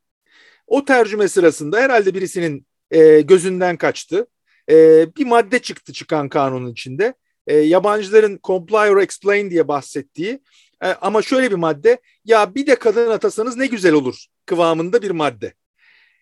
O 0.67 0.85
tercüme 0.85 1.29
sırasında 1.29 1.81
herhalde 1.81 2.15
birisinin 2.15 2.67
e, 2.91 3.21
gözünden 3.21 3.77
kaçtı. 3.77 4.27
E, 4.71 5.07
bir 5.17 5.27
madde 5.27 5.59
çıktı 5.59 5.93
çıkan 5.93 6.29
kanunun 6.29 6.73
içinde. 6.73 7.15
E, 7.47 7.57
yabancıların 7.57 8.41
comply 8.45 8.91
or 8.91 8.99
explain 8.99 9.51
diye 9.51 9.69
bahsettiği 9.69 10.41
e, 10.83 10.89
ama 10.89 11.23
şöyle 11.23 11.51
bir 11.51 11.57
madde 11.57 12.01
ya 12.25 12.55
bir 12.55 12.67
de 12.67 12.75
kadın 12.75 13.11
atasanız 13.11 13.57
ne 13.57 13.67
güzel 13.67 13.93
olur 13.93 14.27
kıvamında 14.47 15.03
bir 15.03 15.11
madde. 15.11 15.55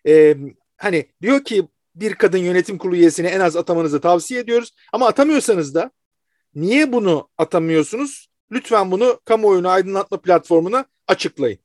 E, 0.06 0.36
hani 0.76 1.06
diyor 1.22 1.44
ki 1.44 1.68
bir 2.00 2.14
kadın 2.14 2.38
yönetim 2.38 2.78
kurulu 2.78 2.96
üyesini 2.96 3.26
en 3.26 3.40
az 3.40 3.56
atamanızı 3.56 4.00
tavsiye 4.00 4.40
ediyoruz. 4.40 4.70
Ama 4.92 5.06
atamıyorsanız 5.08 5.74
da 5.74 5.90
niye 6.54 6.92
bunu 6.92 7.28
atamıyorsunuz? 7.38 8.28
Lütfen 8.52 8.90
bunu 8.90 9.20
kamuoyunu 9.24 9.68
aydınlatma 9.68 10.20
platformuna 10.20 10.84
açıklayın. 11.06 11.58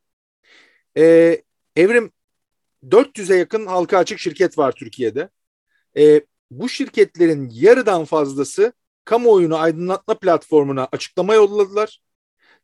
Ee, 0.98 1.42
Evrim 1.76 2.12
400'e 2.90 3.36
yakın 3.38 3.66
halka 3.66 3.98
açık 3.98 4.20
şirket 4.20 4.58
var 4.58 4.72
Türkiye'de. 4.72 5.30
e, 5.98 6.22
bu 6.52 6.70
şirketlerin 6.70 7.50
yarıdan 7.54 8.06
fazlası 8.06 8.74
kamuoyunu 9.06 9.58
aydınlatma 9.58 10.20
platformuna 10.20 10.88
açıklama 10.92 11.34
yolladılar. 11.34 12.02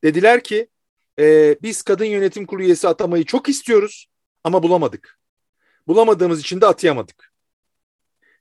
Dediler 0.04 0.44
ki 0.44 0.68
e, 1.20 1.58
biz 1.62 1.82
kadın 1.82 2.06
yönetim 2.06 2.46
kurulu 2.46 2.64
üyesi 2.64 2.88
atamayı 2.88 3.26
çok 3.26 3.50
istiyoruz 3.50 4.08
ama 4.44 4.64
bulamadık. 4.64 5.20
Bulamadığımız 5.88 6.40
için 6.40 6.62
de 6.62 6.66
atayamadık. 6.66 7.29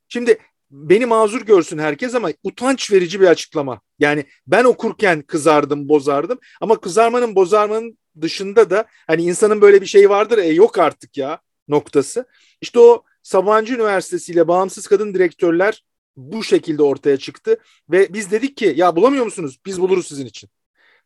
Şimdi 0.08 0.38
beni 0.70 1.06
mazur 1.06 1.40
görsün 1.40 1.78
herkes 1.78 2.14
ama 2.14 2.30
utanç 2.42 2.92
verici 2.92 3.20
bir 3.20 3.26
açıklama. 3.26 3.80
Yani 3.98 4.24
ben 4.46 4.64
okurken 4.64 5.22
kızardım, 5.22 5.88
bozardım 5.88 6.38
ama 6.60 6.80
kızarmanın, 6.80 7.34
bozarmanın 7.34 7.98
dışında 8.20 8.70
da 8.70 8.84
hani 9.06 9.22
insanın 9.22 9.60
böyle 9.60 9.80
bir 9.80 9.86
şey 9.86 10.10
vardır 10.10 10.38
e 10.38 10.46
yok 10.46 10.78
artık 10.78 11.16
ya 11.16 11.40
noktası. 11.68 12.26
İşte 12.60 12.80
o 12.80 13.04
Sabancı 13.22 13.74
Üniversitesi 13.74 14.32
ile 14.32 14.48
bağımsız 14.48 14.86
kadın 14.86 15.14
direktörler 15.14 15.84
bu 16.16 16.44
şekilde 16.44 16.82
ortaya 16.82 17.16
çıktı 17.16 17.56
ve 17.90 18.12
biz 18.14 18.30
dedik 18.30 18.56
ki 18.56 18.74
ya 18.76 18.96
bulamıyor 18.96 19.24
musunuz? 19.24 19.58
Biz 19.66 19.80
buluruz 19.80 20.06
sizin 20.06 20.26
için. 20.26 20.50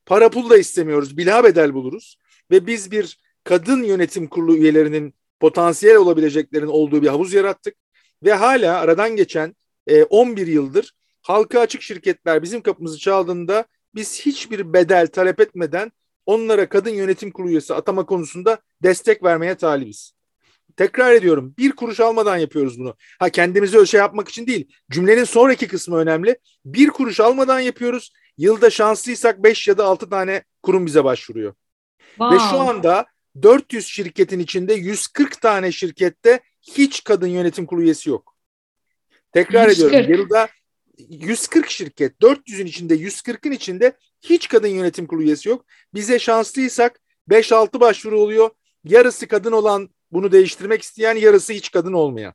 Para 0.07 0.31
pul 0.31 0.51
da 0.51 0.59
istemiyoruz, 0.59 1.17
bila 1.17 1.45
bedel 1.45 1.75
buluruz 1.75 2.17
ve 2.51 2.67
biz 2.67 2.91
bir 2.91 3.19
kadın 3.45 3.83
yönetim 3.83 4.29
kurulu 4.29 4.57
üyelerinin 4.57 5.15
potansiyel 5.41 5.97
olabileceklerin 5.97 6.67
olduğu 6.67 7.03
bir 7.03 7.09
havuz 7.09 7.33
yarattık 7.33 7.75
ve 8.23 8.33
hala 8.33 8.79
aradan 8.79 9.17
geçen 9.17 9.57
e, 9.87 10.02
11 10.05 10.47
yıldır 10.47 10.93
halka 11.23 11.61
açık 11.61 11.83
şirketler 11.83 12.43
bizim 12.43 12.62
kapımızı 12.62 12.99
çaldığında 12.99 13.64
biz 13.95 14.21
hiçbir 14.21 14.73
bedel 14.73 15.07
talep 15.07 15.41
etmeden 15.41 15.93
onlara 16.26 16.69
kadın 16.69 16.91
yönetim 16.91 17.31
kurulu 17.31 17.50
üyesi 17.50 17.75
atama 17.75 18.07
konusunda 18.07 18.59
destek 18.83 19.23
vermeye 19.23 19.55
talibiz. 19.55 20.12
Tekrar 20.76 21.12
ediyorum 21.12 21.55
bir 21.59 21.73
kuruş 21.73 22.00
almadan 22.00 22.37
yapıyoruz 22.37 22.79
bunu. 22.79 22.97
Ha 23.19 23.29
kendimizi 23.29 23.76
öyle 23.76 23.87
şey 23.87 24.00
yapmak 24.00 24.29
için 24.29 24.47
değil. 24.47 24.69
Cümlenin 24.91 25.25
sonraki 25.25 25.69
kısmı 25.69 25.97
önemli. 25.97 26.38
Bir 26.64 26.88
kuruş 26.88 27.21
almadan 27.21 27.61
yapıyoruz. 27.61 28.12
Yılda 28.38 28.71
şanslıysak 28.71 29.43
5 29.43 29.69
ya 29.69 29.79
da 29.79 29.85
6 29.85 30.11
tane 30.11 30.43
kurum 30.62 30.87
bize 30.87 31.05
başvuruyor. 31.05 31.55
Wow. 32.09 32.37
Ve 32.37 32.41
şu 32.50 32.61
anda 32.61 33.07
400 33.43 33.87
şirketin 33.87 34.38
içinde 34.38 34.75
140 34.75 35.41
tane 35.41 35.73
şirkette 35.73 36.41
hiç 36.62 37.04
kadın 37.04 37.26
yönetim 37.26 37.66
kurulu 37.66 37.85
üyesi 37.85 38.11
yok. 38.11 38.37
Tekrar 39.33 39.69
140. 39.69 39.95
ediyorum. 39.95 40.25
Yılda 40.25 40.49
140 40.99 41.71
şirket, 41.71 42.21
400'ün 42.21 42.66
içinde 42.66 42.95
140'ın 42.97 43.52
içinde 43.52 43.92
hiç 44.21 44.49
kadın 44.49 44.69
yönetim 44.69 45.07
kurulu 45.07 45.25
üyesi 45.25 45.49
yok. 45.49 45.64
Bize 45.95 46.19
şanslıysak 46.19 47.00
5-6 47.31 47.81
başvuru 47.81 48.21
oluyor. 48.21 48.50
Yarısı 48.85 49.28
kadın 49.28 49.52
olan 49.52 49.90
bunu 50.12 50.33
değiştirmek 50.33 50.83
isteyen, 50.83 51.14
yarısı 51.14 51.52
hiç 51.52 51.71
kadın 51.71 51.92
olmayan. 51.92 52.35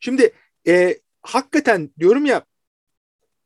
Şimdi 0.00 0.32
e, 0.66 0.98
hakikaten 1.22 1.90
diyorum 1.98 2.26
ya 2.26 2.44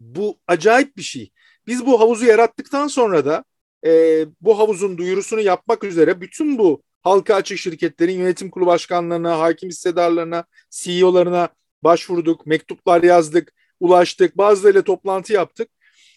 bu 0.00 0.38
acayip 0.46 0.96
bir 0.96 1.02
şey. 1.02 1.32
Biz 1.66 1.86
bu 1.86 2.00
havuzu 2.00 2.24
yarattıktan 2.24 2.86
sonra 2.86 3.24
da 3.24 3.44
e, 3.86 4.24
bu 4.40 4.58
havuzun 4.58 4.98
duyurusunu 4.98 5.40
yapmak 5.40 5.84
üzere 5.84 6.20
bütün 6.20 6.58
bu 6.58 6.82
halka 7.02 7.35
açık 7.35 7.59
şirketlerin 7.59 8.19
yönetim 8.19 8.50
kurulu 8.50 8.67
başkanlarına, 8.67 9.38
hakim 9.38 9.69
hissedarlarına, 9.69 10.45
CEO'larına 10.71 11.49
başvurduk, 11.83 12.47
mektuplar 12.47 13.02
yazdık, 13.02 13.52
ulaştık, 13.81 14.38
bazılarıyla 14.38 14.83
toplantı 14.83 15.33
yaptık 15.33 15.71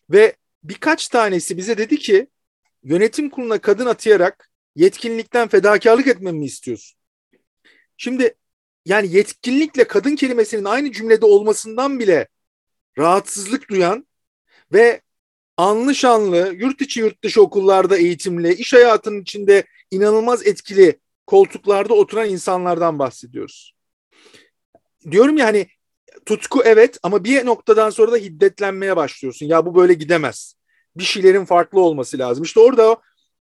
ve 0.10 0.36
birkaç 0.64 1.08
tanesi 1.08 1.58
bize 1.58 1.78
dedi 1.78 1.98
ki 1.98 2.28
yönetim 2.84 3.30
kuruluna 3.30 3.58
kadın 3.62 3.86
atayarak 3.86 4.52
yetkinlikten 4.76 5.48
fedakarlık 5.48 6.08
etmemi 6.08 6.46
istiyorsun? 6.46 7.00
Şimdi 7.98 8.36
yani 8.86 9.16
yetkinlikle 9.16 9.88
kadın 9.88 10.16
kelimesinin 10.16 10.66
aynı 10.66 10.92
cümlede 10.92 11.26
olmasından 11.26 12.00
bile 12.00 12.28
rahatsızlık 12.98 13.70
duyan 13.70 14.08
ve 14.74 15.02
anlı 15.58 15.96
şanlı, 15.96 16.56
yurt 16.58 16.82
içi 16.82 17.00
yurt 17.00 17.24
dışı 17.24 17.42
okullarda 17.42 17.98
eğitimli, 17.98 18.54
iş 18.54 18.74
hayatının 18.74 19.22
içinde 19.22 19.64
inanılmaz 19.92 20.48
etkili 20.48 21.00
koltuklarda 21.28 21.94
oturan 21.94 22.30
insanlardan 22.30 23.00
bahsediyoruz. 23.00 23.74
Diyorum 25.12 25.38
ya 25.38 25.46
hani 25.46 25.68
tutku 26.26 26.62
evet 26.66 26.98
ama 27.04 27.24
bir 27.24 27.46
noktadan 27.46 27.90
sonra 27.90 28.12
da 28.12 28.18
hiddetlenmeye 28.18 28.96
başlıyorsun. 28.96 29.46
Ya 29.46 29.66
bu 29.66 29.76
böyle 29.76 29.94
gidemez. 29.94 30.56
Bir 30.96 31.04
şeylerin 31.04 31.46
farklı 31.46 31.80
olması 31.80 32.20
lazım. 32.20 32.44
İşte 32.44 32.60
orada 32.60 32.98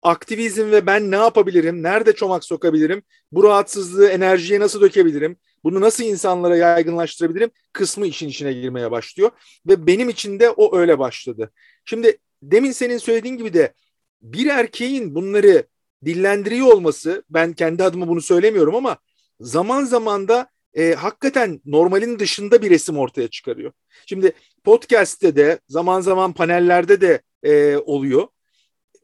aktivizm 0.02 0.70
ve 0.70 0.86
ben 0.86 1.10
ne 1.10 1.16
yapabilirim, 1.16 1.82
nerede 1.82 2.12
çomak 2.12 2.44
sokabilirim, 2.44 3.02
bu 3.32 3.44
rahatsızlığı 3.44 4.08
enerjiye 4.08 4.60
nasıl 4.60 4.80
dökebilirim, 4.80 5.36
bunu 5.64 5.80
nasıl 5.80 6.04
insanlara 6.04 6.56
yaygınlaştırabilirim 6.56 7.50
kısmı 7.72 8.06
işin 8.06 8.28
içine 8.28 8.52
girmeye 8.52 8.90
başlıyor. 8.90 9.30
Ve 9.66 9.86
benim 9.86 10.08
için 10.08 10.40
de 10.40 10.50
o 10.50 10.78
öyle 10.78 10.98
başladı. 10.98 11.50
Şimdi 11.84 12.18
demin 12.42 12.72
senin 12.72 12.98
söylediğin 12.98 13.36
gibi 13.36 13.54
de 13.54 13.74
bir 14.22 14.46
erkeğin 14.46 15.14
bunları 15.14 15.66
dillendiriyor 16.04 16.66
olması, 16.66 17.24
ben 17.30 17.52
kendi 17.52 17.84
adıma 17.84 18.08
bunu 18.08 18.20
söylemiyorum 18.20 18.74
ama 18.74 18.96
zaman 19.40 19.84
zaman 19.84 20.28
da 20.28 20.48
e, 20.74 20.94
hakikaten 20.94 21.60
normalin 21.64 22.18
dışında 22.18 22.62
bir 22.62 22.70
resim 22.70 22.98
ortaya 22.98 23.28
çıkarıyor. 23.28 23.72
Şimdi 24.06 24.32
podcast'te 24.64 25.36
de 25.36 25.58
zaman 25.68 26.00
zaman 26.00 26.32
panellerde 26.32 27.00
de 27.00 27.22
e, 27.42 27.76
oluyor. 27.76 28.28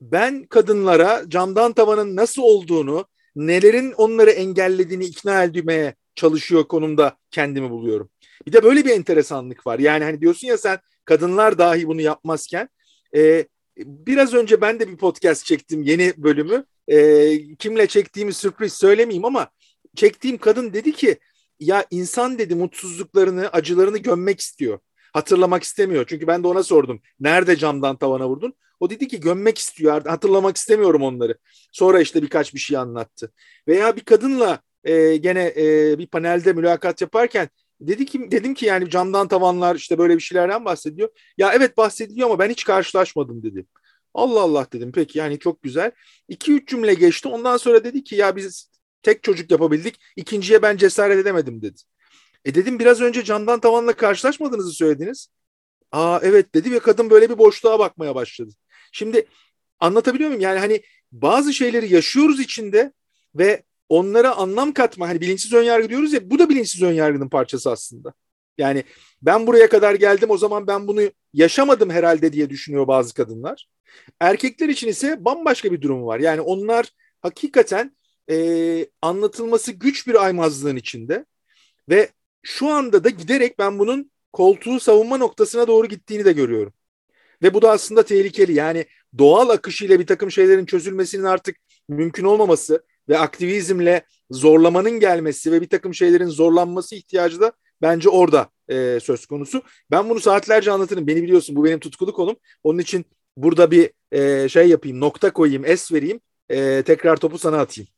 Ben 0.01 0.45
kadınlara 0.45 1.25
camdan 1.29 1.73
tavanın 1.73 2.17
nasıl 2.17 2.43
olduğunu, 2.43 3.05
nelerin 3.37 3.93
onları 3.93 4.31
engellediğini 4.31 5.05
ikna 5.05 5.45
etmeye 5.45 5.95
çalışıyor 6.21 6.65
konumda 6.69 7.17
kendimi 7.31 7.71
buluyorum. 7.71 8.11
Bir 8.47 8.53
de 8.53 8.63
böyle 8.63 8.85
bir 8.85 8.91
enteresanlık 8.91 9.67
var. 9.67 9.79
Yani 9.79 10.05
hani 10.05 10.21
diyorsun 10.21 10.49
ya 10.49 10.59
sen 10.59 10.79
kadınlar 11.05 11.59
dahi 11.59 11.89
bunu 11.89 12.01
yapmazken 12.01 12.69
e, 13.17 13.47
biraz 13.77 14.35
önce 14.35 14.61
ben 14.61 14.81
de 14.81 14.89
bir 14.89 14.97
podcast 14.97 15.45
çektim 15.47 15.83
yeni 15.83 16.13
bölümü. 16.17 16.65
E, 16.89 17.57
kimle 17.57 17.87
çektiğimi 17.87 18.33
sürpriz 18.33 18.73
söylemeyeyim 18.73 19.25
ama 19.25 19.51
çektiğim 19.97 20.39
kadın 20.39 20.73
dedi 20.73 20.93
ki 20.93 21.19
ya 21.61 21.87
insan 21.91 22.39
dedi 22.39 22.55
mutsuzluklarını, 22.55 23.49
acılarını 23.49 23.99
gömmek 23.99 24.41
istiyor. 24.41 24.79
Hatırlamak 25.13 25.63
istemiyor. 25.63 26.05
Çünkü 26.09 26.27
ben 26.27 26.43
de 26.43 26.49
ona 26.49 26.63
sordum. 26.63 27.01
Nerede 27.21 27.57
camdan 27.57 27.97
tavana 27.97 28.29
vurdun? 28.29 28.55
O 28.81 28.91
dedi 28.91 29.09
ki 29.09 29.21
gömmek 29.21 29.59
istiyor. 29.59 30.07
Hatırlamak 30.07 30.57
istemiyorum 30.57 31.03
onları. 31.03 31.39
Sonra 31.73 32.01
işte 32.01 32.23
birkaç 32.23 32.55
bir 32.55 32.59
şey 32.59 32.77
anlattı. 32.77 33.33
Veya 33.69 33.97
bir 33.97 34.01
kadınla 34.01 34.61
e, 34.85 35.17
gene 35.17 35.55
e, 35.57 35.99
bir 35.99 36.07
panelde 36.07 36.53
mülakat 36.53 37.01
yaparken 37.01 37.49
dedi 37.81 38.07
ki 38.07 38.31
dedim 38.31 38.55
ki 38.55 38.67
yani 38.67 38.91
camdan 38.91 39.29
tavanlar 39.29 39.77
işte 39.77 39.99
böyle 39.99 40.17
bir 40.17 40.21
şeylerden 40.23 40.65
bahsediyor. 40.65 41.09
Ya 41.39 41.53
evet 41.55 41.77
bahsediyor 41.77 42.29
ama 42.29 42.39
ben 42.39 42.51
hiç 42.51 42.65
karşılaşmadım 42.65 43.43
dedi. 43.43 43.67
Allah 44.15 44.41
Allah 44.41 44.67
dedim 44.73 44.93
peki 44.93 45.19
yani 45.19 45.39
çok 45.39 45.63
güzel. 45.63 45.93
2-3 46.29 46.67
cümle 46.69 46.95
geçti 46.95 47.29
ondan 47.29 47.57
sonra 47.57 47.85
dedi 47.85 48.05
ki 48.05 48.17
ya 48.17 48.37
biz 48.37 48.71
tek 49.03 49.23
çocuk 49.23 49.51
yapabildik 49.51 50.01
ikinciye 50.17 50.63
ben 50.63 50.77
cesaret 50.77 51.19
edemedim 51.19 51.63
dedi. 51.63 51.81
E 52.45 52.55
dedim 52.55 52.79
biraz 52.79 53.01
önce 53.01 53.25
camdan 53.25 53.61
tavanla 53.61 53.93
karşılaşmadığınızı 53.93 54.73
söylediniz. 54.73 55.29
Aa 55.93 56.21
evet 56.23 56.55
dedi 56.55 56.73
ve 56.73 56.79
kadın 56.79 57.11
böyle 57.11 57.31
bir 57.31 57.39
boşluğa 57.39 57.79
bakmaya 57.79 58.15
başladı. 58.15 58.51
Şimdi 58.93 59.27
anlatabiliyor 59.81 60.29
muyum? 60.31 60.43
Yani 60.43 60.59
hani 60.59 60.83
bazı 61.13 61.53
şeyleri 61.53 61.95
yaşıyoruz 61.95 62.41
içinde 62.41 62.93
ve 63.35 63.63
onlara 63.91 64.37
anlam 64.37 64.73
katma 64.73 65.09
hani 65.09 65.21
bilinçsiz 65.21 65.53
önyargı 65.53 65.89
diyoruz 65.89 66.13
ya 66.13 66.31
bu 66.31 66.39
da 66.39 66.49
bilinçsiz 66.49 66.83
önyargının 66.83 67.29
parçası 67.29 67.71
aslında. 67.71 68.13
Yani 68.59 68.85
ben 69.23 69.47
buraya 69.47 69.69
kadar 69.69 69.95
geldim 69.95 70.31
o 70.31 70.39
zaman 70.39 70.67
ben 70.67 70.89
bunu 70.89 71.01
yaşamadım 71.35 71.91
herhalde 71.91 72.33
diye 72.33 72.51
düşünüyor 72.51 72.89
bazı 72.89 73.15
kadınlar. 73.15 73.69
Erkekler 74.21 74.69
için 74.69 74.89
ise 74.89 75.25
bambaşka 75.25 75.73
bir 75.73 75.83
durum 75.83 76.07
var. 76.07 76.21
Yani 76.21 76.41
onlar 76.41 76.87
hakikaten 77.21 77.97
e, 78.31 78.87
anlatılması 79.03 79.73
güç 79.73 80.07
bir 80.07 80.25
aymazlığın 80.25 80.77
içinde 80.77 81.25
ve 81.89 82.09
şu 82.43 82.69
anda 82.69 83.05
da 83.05 83.11
giderek 83.11 83.59
ben 83.59 83.79
bunun 83.79 84.11
koltuğu 84.33 84.81
savunma 84.81 85.17
noktasına 85.17 85.67
doğru 85.69 85.87
gittiğini 85.87 86.25
de 86.25 86.33
görüyorum. 86.33 86.73
Ve 87.43 87.55
bu 87.55 87.63
da 87.63 87.71
aslında 87.71 88.03
tehlikeli. 88.05 88.55
Yani 88.55 88.87
doğal 89.19 89.49
akışıyla 89.49 90.01
bir 90.01 90.07
takım 90.07 90.31
şeylerin 90.31 90.67
çözülmesinin 90.67 91.25
artık 91.25 91.57
mümkün 91.89 92.25
olmaması 92.25 92.85
ve 93.11 93.19
aktivizmle 93.19 94.03
zorlamanın 94.31 95.01
gelmesi 95.01 95.53
ve 95.53 95.61
bir 95.61 95.69
takım 95.69 95.95
şeylerin 95.95 96.29
zorlanması 96.29 96.95
ihtiyacı 96.95 97.41
da 97.41 97.53
bence 97.83 98.09
orada 98.09 98.49
e, 98.69 99.01
söz 99.01 99.27
konusu. 99.27 99.63
Ben 99.91 100.09
bunu 100.11 100.21
saatlerce 100.21 100.73
anlatırım. 100.73 101.07
Beni 101.07 101.23
biliyorsun 101.23 101.57
bu 101.57 101.65
benim 101.65 101.79
tutkulu 101.79 102.13
konum. 102.13 102.37
Onun 102.65 102.79
için 102.79 103.05
burada 103.37 103.71
bir 103.71 103.91
e, 104.13 104.49
şey 104.49 104.69
yapayım, 104.69 105.01
nokta 105.01 105.33
koyayım, 105.33 105.65
es 105.65 105.93
vereyim. 105.93 106.21
E, 106.49 106.83
tekrar 106.83 107.17
topu 107.17 107.39
sana 107.39 107.59
atayım. 107.59 107.89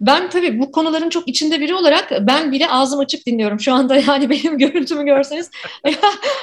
Ben 0.00 0.30
tabii 0.30 0.58
bu 0.58 0.72
konuların 0.72 1.10
çok 1.10 1.28
içinde 1.28 1.60
biri 1.60 1.74
olarak 1.74 2.12
ben 2.20 2.52
bile 2.52 2.68
ağzım 2.68 3.00
açık 3.00 3.26
dinliyorum. 3.26 3.60
Şu 3.60 3.72
anda 3.72 3.96
yani 3.96 4.30
benim 4.30 4.58
görüntümü 4.58 5.04
görseniz 5.04 5.50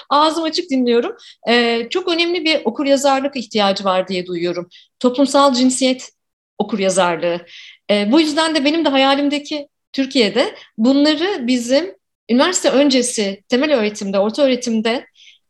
ağzım 0.09 0.43
açık 0.43 0.69
dinliyorum. 0.69 1.15
Ee, 1.49 1.87
çok 1.89 2.07
önemli 2.07 2.45
bir 2.45 2.61
okur 2.65 2.85
yazarlık 2.85 3.35
ihtiyacı 3.35 3.83
var 3.83 4.07
diye 4.07 4.25
duyuyorum. 4.25 4.69
Toplumsal 4.99 5.53
cinsiyet 5.53 6.11
okur 6.57 6.79
yazarlığı. 6.79 7.45
Ee, 7.91 8.11
bu 8.11 8.21
yüzden 8.21 8.55
de 8.55 8.65
benim 8.65 8.85
de 8.85 8.89
hayalimdeki 8.89 9.67
Türkiye'de 9.93 10.55
bunları 10.77 11.47
bizim 11.47 11.95
üniversite 12.29 12.69
öncesi 12.69 13.43
temel 13.49 13.73
öğretimde, 13.73 14.19
orta 14.19 14.41
öğretimde 14.43 15.05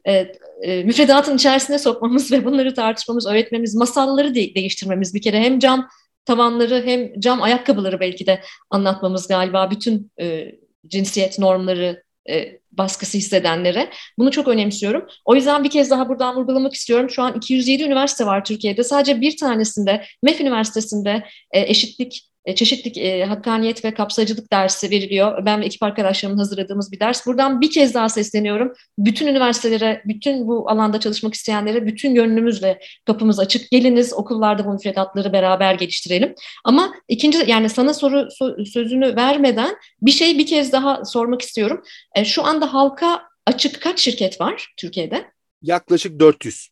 e, 0.07 0.27
e, 0.61 0.83
müfredatın 0.83 1.35
içerisine 1.35 1.79
sokmamız 1.79 2.31
ve 2.31 2.45
bunları 2.45 2.73
tartışmamız, 2.73 3.27
öğretmemiz, 3.27 3.75
masalları 3.75 4.35
de- 4.35 4.55
değiştirmemiz 4.55 5.13
bir 5.13 5.21
kere 5.21 5.39
hem 5.39 5.59
cam 5.59 5.89
tavanları 6.25 6.83
hem 6.85 7.19
cam 7.19 7.41
ayakkabıları 7.41 7.99
belki 7.99 8.27
de 8.27 8.41
anlatmamız 8.69 9.27
galiba 9.27 9.71
bütün 9.71 10.11
e, 10.19 10.51
cinsiyet 10.87 11.39
normları 11.39 12.03
e, 12.29 12.59
baskısı 12.71 13.17
hissedenlere. 13.17 13.89
Bunu 14.17 14.31
çok 14.31 14.47
önemsiyorum. 14.47 15.07
O 15.25 15.35
yüzden 15.35 15.63
bir 15.63 15.69
kez 15.69 15.89
daha 15.89 16.09
buradan 16.09 16.35
vurgulamak 16.35 16.73
istiyorum. 16.73 17.09
Şu 17.09 17.21
an 17.21 17.33
207 17.33 17.83
üniversite 17.83 18.25
var 18.25 18.45
Türkiye'de. 18.45 18.83
Sadece 18.83 19.21
bir 19.21 19.37
tanesinde, 19.37 20.05
MEF 20.23 20.41
Üniversitesi'nde 20.41 21.23
e, 21.51 21.61
eşitlik 21.61 22.26
e, 22.47 22.55
çeşitlilik, 22.55 22.97
e, 22.97 23.25
hakkaniyet 23.25 23.85
ve 23.85 23.93
kapsayıcılık 23.93 24.51
dersi 24.51 24.91
veriliyor. 24.91 25.45
Ben 25.45 25.61
ve 25.61 25.65
ekip 25.65 25.83
arkadaşlarımın 25.83 26.37
hazırladığımız 26.37 26.91
bir 26.91 26.99
ders. 26.99 27.25
Buradan 27.25 27.61
bir 27.61 27.71
kez 27.71 27.93
daha 27.93 28.09
sesleniyorum. 28.09 28.73
Bütün 28.97 29.27
üniversitelere, 29.27 30.01
bütün 30.05 30.47
bu 30.47 30.69
alanda 30.69 30.99
çalışmak 30.99 31.33
isteyenlere 31.33 31.85
bütün 31.85 32.15
gönlümüzle 32.15 32.79
kapımız 33.05 33.39
açık. 33.39 33.71
Geliniz 33.71 34.13
okullarda 34.13 34.65
bu 34.65 34.73
müfredatları 34.73 35.33
beraber 35.33 35.73
geliştirelim. 35.73 36.35
Ama 36.63 36.93
ikinci 37.07 37.37
yani 37.47 37.69
sana 37.69 37.93
soru 37.93 38.27
so, 38.31 38.65
sözünü 38.65 39.15
vermeden 39.15 39.75
bir 40.01 40.11
şey 40.11 40.37
bir 40.37 40.45
kez 40.45 40.71
daha 40.71 41.05
sormak 41.05 41.41
istiyorum. 41.41 41.83
E, 42.15 42.25
şu 42.25 42.43
anda 42.43 42.73
halka 42.73 43.23
açık 43.45 43.81
kaç 43.81 43.99
şirket 43.99 44.41
var 44.41 44.73
Türkiye'de? 44.77 45.25
Yaklaşık 45.61 46.19
400. 46.19 46.69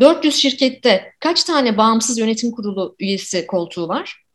400 0.00 0.36
şirkette 0.36 1.12
kaç 1.20 1.44
tane 1.44 1.76
bağımsız 1.76 2.18
yönetim 2.18 2.50
kurulu 2.50 2.96
üyesi 2.98 3.46
koltuğu 3.46 3.88
var? 3.88 4.27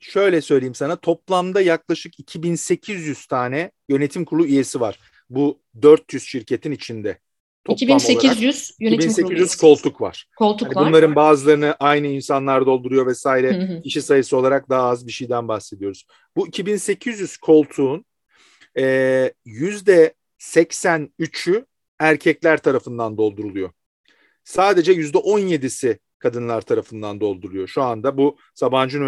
Şöyle 0.00 0.40
söyleyeyim 0.40 0.74
sana 0.74 0.96
toplamda 0.96 1.60
yaklaşık 1.60 2.20
2800 2.20 3.26
tane 3.26 3.70
yönetim 3.88 4.24
kurulu 4.24 4.46
üyesi 4.46 4.80
var. 4.80 4.98
Bu 5.30 5.60
400 5.82 6.22
şirketin 6.22 6.72
içinde. 6.72 7.18
Toplam 7.64 7.96
2800 7.96 8.76
yönetim 8.80 9.10
2800 9.10 9.56
koltuk 9.56 10.00
var. 10.00 10.26
Koltuk 10.36 10.68
yani 10.68 10.76
var. 10.76 10.88
Bunların 10.88 11.14
bazılarını 11.14 11.76
aynı 11.80 12.06
insanlar 12.06 12.66
dolduruyor 12.66 13.06
vesaire. 13.06 13.80
Kişi 13.82 14.02
sayısı 14.02 14.36
olarak 14.36 14.70
daha 14.70 14.88
az 14.88 15.06
bir 15.06 15.12
şeyden 15.12 15.48
bahsediyoruz. 15.48 16.06
Bu 16.36 16.48
2800 16.48 17.36
koltuğun 17.36 18.04
e, 18.78 19.32
yüzde 19.44 20.14
83'ü 20.38 21.66
erkekler 21.98 22.62
tarafından 22.62 23.18
dolduruluyor. 23.18 23.70
Sadece 24.44 24.92
yüzde 24.92 25.18
17'si 25.18 25.98
kadınlar 26.18 26.60
tarafından 26.60 27.20
dolduruluyor. 27.20 27.68
Şu 27.68 27.82
anda 27.82 28.18
bu 28.18 28.38
Sabancı 28.54 28.98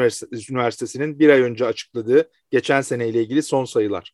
Üniversitesi'nin 0.51 1.19
bir 1.19 1.29
ay 1.29 1.41
önce 1.41 1.67
açıkladığı 1.67 2.31
geçen 2.51 2.81
seneyle 2.81 3.23
ilgili 3.23 3.43
son 3.43 3.65
sayılar. 3.65 4.13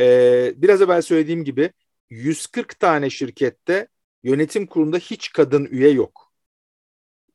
Ee, 0.00 0.52
biraz 0.56 0.82
evvel 0.82 1.02
söylediğim 1.02 1.44
gibi 1.44 1.72
140 2.10 2.80
tane 2.80 3.10
şirkette 3.10 3.88
yönetim 4.22 4.66
kurulunda 4.66 4.98
hiç 4.98 5.32
kadın 5.32 5.64
üye 5.64 5.90
yok. 5.90 6.32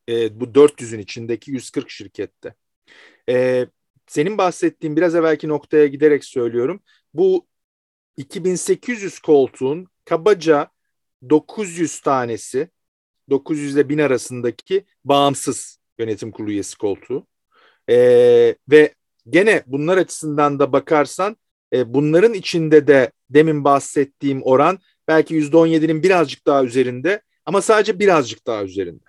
Ee, 0.08 0.40
bu 0.40 0.54
400'ün 0.54 0.98
içindeki 0.98 1.50
140 1.50 1.90
şirkette. 1.90 2.54
Ee, 3.28 3.66
senin 4.06 4.38
bahsettiğin 4.38 4.96
biraz 4.96 5.14
evvelki 5.14 5.48
noktaya 5.48 5.86
giderek 5.86 6.24
söylüyorum. 6.24 6.82
Bu 7.14 7.46
2800 8.16 9.18
koltuğun 9.18 9.88
kabaca 10.04 10.70
900 11.30 12.00
tanesi 12.00 12.70
900 13.30 13.74
ile 13.74 13.88
1000 13.88 13.98
arasındaki 13.98 14.84
bağımsız 15.04 15.78
yönetim 15.98 16.30
kurulu 16.30 16.50
üyesi 16.50 16.78
koltuğu. 16.78 17.26
E, 17.90 17.96
ve 18.70 18.94
gene 19.28 19.62
bunlar 19.66 19.98
açısından 19.98 20.58
da 20.58 20.72
bakarsan 20.72 21.36
e, 21.72 21.94
bunların 21.94 22.34
içinde 22.34 22.86
de 22.86 23.12
demin 23.30 23.64
bahsettiğim 23.64 24.42
oran 24.42 24.78
belki 25.08 25.34
%17'nin 25.34 26.02
birazcık 26.02 26.46
daha 26.46 26.64
üzerinde 26.64 27.22
ama 27.46 27.62
sadece 27.62 27.98
birazcık 27.98 28.46
daha 28.46 28.64
üzerinde. 28.64 29.04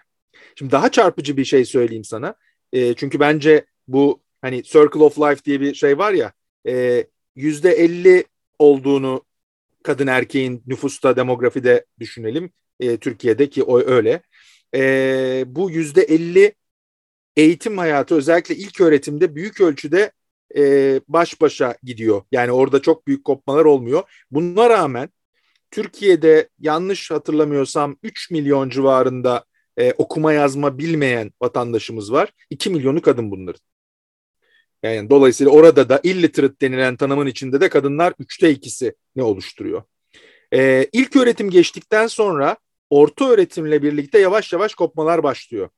Şimdi 0.55 0.71
daha 0.71 0.91
çarpıcı 0.91 1.37
bir 1.37 1.45
şey 1.45 1.65
söyleyeyim 1.65 2.03
sana. 2.03 2.35
E, 2.73 2.93
çünkü 2.93 3.19
bence 3.19 3.65
bu 3.87 4.21
hani 4.41 4.63
Circle 4.63 5.03
of 5.03 5.19
Life 5.19 5.43
diye 5.43 5.61
bir 5.61 5.73
şey 5.73 5.97
var 5.97 6.13
ya 6.13 6.33
e, 6.67 7.05
%50 7.35 8.23
olduğunu 8.59 9.25
kadın 9.83 10.07
erkeğin 10.07 10.63
nüfusta 10.67 11.15
demografide 11.15 11.85
düşünelim 11.99 12.51
e, 12.81 12.97
Türkiye'de 12.97 13.63
o 13.63 13.79
öyle. 13.79 14.21
E, 14.75 15.43
bu 15.47 15.71
yüzde 15.71 16.01
elli 16.01 16.55
eğitim 17.37 17.77
hayatı 17.77 18.15
özellikle 18.15 18.55
ilk 18.55 18.81
öğretimde 18.81 19.35
büyük 19.35 19.61
ölçüde 19.61 20.11
e, 20.57 21.01
baş 21.07 21.41
başa 21.41 21.75
gidiyor. 21.83 22.21
Yani 22.31 22.51
orada 22.51 22.81
çok 22.81 23.07
büyük 23.07 23.25
kopmalar 23.25 23.65
olmuyor. 23.65 24.03
Buna 24.31 24.69
rağmen 24.69 25.09
Türkiye'de 25.71 26.49
yanlış 26.59 27.11
hatırlamıyorsam 27.11 27.97
3 28.03 28.31
milyon 28.31 28.69
civarında 28.69 29.45
e, 29.77 29.93
okuma 29.93 30.33
yazma 30.33 30.77
bilmeyen 30.77 31.31
vatandaşımız 31.41 32.11
var. 32.11 32.33
2 32.49 32.69
milyonu 32.69 33.01
kadın 33.01 33.31
bunların. 33.31 33.61
Yani 34.83 35.09
dolayısıyla 35.09 35.51
orada 35.51 35.89
da 35.89 35.99
illiterate 36.03 36.55
denilen 36.61 36.95
tanımın 36.95 37.27
içinde 37.27 37.61
de 37.61 37.69
kadınlar 37.69 38.13
üçte 38.19 38.49
ikisi 38.51 38.95
ne 39.15 39.23
oluşturuyor. 39.23 39.83
Ee, 40.53 40.87
ilk 40.93 41.15
öğretim 41.15 41.49
geçtikten 41.49 42.07
sonra 42.07 42.57
orta 42.91 43.29
öğretimle 43.29 43.83
birlikte 43.83 44.19
yavaş 44.19 44.53
yavaş 44.53 44.75
kopmalar 44.75 45.23
başlıyor. 45.23 45.69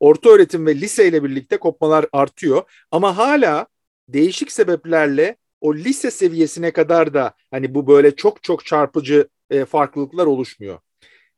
Orta 0.00 0.30
öğretim 0.30 0.66
ve 0.66 0.74
lise 0.74 1.08
ile 1.08 1.24
birlikte 1.24 1.56
kopmalar 1.56 2.06
artıyor 2.12 2.62
ama 2.90 3.16
hala 3.16 3.66
değişik 4.08 4.52
sebeplerle 4.52 5.36
o 5.60 5.74
lise 5.74 6.10
seviyesine 6.10 6.70
kadar 6.70 7.14
da 7.14 7.34
hani 7.50 7.74
bu 7.74 7.86
böyle 7.86 8.16
çok 8.16 8.42
çok 8.42 8.66
çarpıcı 8.66 9.28
e, 9.50 9.64
farklılıklar 9.64 10.26
oluşmuyor. 10.26 10.78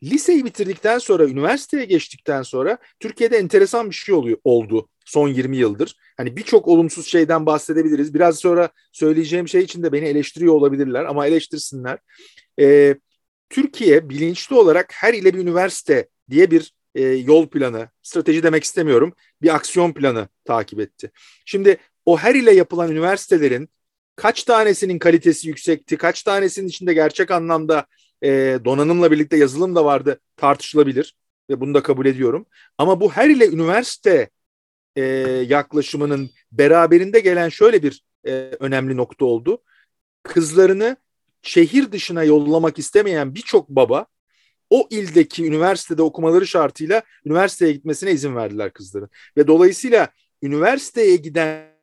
Liseyi 0.02 0.44
bitirdikten 0.44 0.98
sonra, 0.98 1.24
üniversiteye 1.24 1.84
geçtikten 1.84 2.42
sonra 2.42 2.78
Türkiye'de 3.00 3.36
enteresan 3.36 3.90
bir 3.90 3.94
şey 3.94 4.14
oluyor, 4.14 4.38
oldu 4.44 4.88
son 5.04 5.28
20 5.28 5.56
yıldır. 5.56 5.96
Hani 6.16 6.36
birçok 6.36 6.68
olumsuz 6.68 7.06
şeyden 7.06 7.46
bahsedebiliriz. 7.46 8.14
Biraz 8.14 8.38
sonra 8.38 8.68
söyleyeceğim 8.92 9.48
şey 9.48 9.62
için 9.62 9.82
de 9.82 9.92
beni 9.92 10.04
eleştiriyor 10.04 10.54
olabilirler 10.54 11.04
ama 11.04 11.26
eleştirsinler. 11.26 11.98
Ee, 12.60 12.96
Türkiye 13.50 14.08
bilinçli 14.08 14.56
olarak 14.56 14.92
her 14.92 15.14
ile 15.14 15.34
bir 15.34 15.38
üniversite 15.38 16.08
diye 16.30 16.50
bir 16.50 16.74
e, 16.94 17.02
yol 17.02 17.48
planı, 17.48 17.88
strateji 18.02 18.42
demek 18.42 18.64
istemiyorum, 18.64 19.14
bir 19.42 19.54
aksiyon 19.54 19.92
planı 19.92 20.28
takip 20.44 20.80
etti. 20.80 21.10
Şimdi 21.44 21.76
o 22.06 22.18
her 22.18 22.34
ile 22.34 22.52
yapılan 22.52 22.90
üniversitelerin 22.90 23.68
kaç 24.16 24.44
tanesinin 24.44 24.98
kalitesi 24.98 25.48
yüksekti, 25.48 25.96
kaç 25.96 26.22
tanesinin 26.22 26.68
içinde 26.68 26.94
gerçek 26.94 27.30
anlamda 27.30 27.86
e, 28.22 28.58
donanımla 28.64 29.10
birlikte 29.10 29.36
yazılım 29.36 29.74
da 29.74 29.84
vardı 29.84 30.20
tartışılabilir 30.36 31.16
ve 31.50 31.60
bunu 31.60 31.74
da 31.74 31.82
kabul 31.82 32.06
ediyorum. 32.06 32.46
Ama 32.78 33.00
bu 33.00 33.12
her 33.12 33.28
ile 33.30 33.48
üniversite 33.48 34.30
e, 34.96 35.02
yaklaşımının 35.48 36.30
beraberinde 36.52 37.20
gelen 37.20 37.48
şöyle 37.48 37.82
bir 37.82 38.04
e, 38.26 38.30
önemli 38.60 38.96
nokta 38.96 39.24
oldu. 39.24 39.62
Kızlarını 40.22 40.96
şehir 41.44 41.92
dışına 41.92 42.24
yollamak 42.24 42.78
istemeyen 42.78 43.34
birçok 43.34 43.68
baba 43.68 44.06
o 44.70 44.88
ildeki 44.90 45.46
üniversitede 45.46 46.02
okumaları 46.02 46.46
şartıyla 46.46 47.02
üniversiteye 47.24 47.72
gitmesine 47.72 48.12
izin 48.12 48.36
verdiler 48.36 48.72
kızların. 48.72 49.10
Ve 49.36 49.46
dolayısıyla 49.46 50.08
üniversiteye 50.42 51.16
giden 51.16 51.74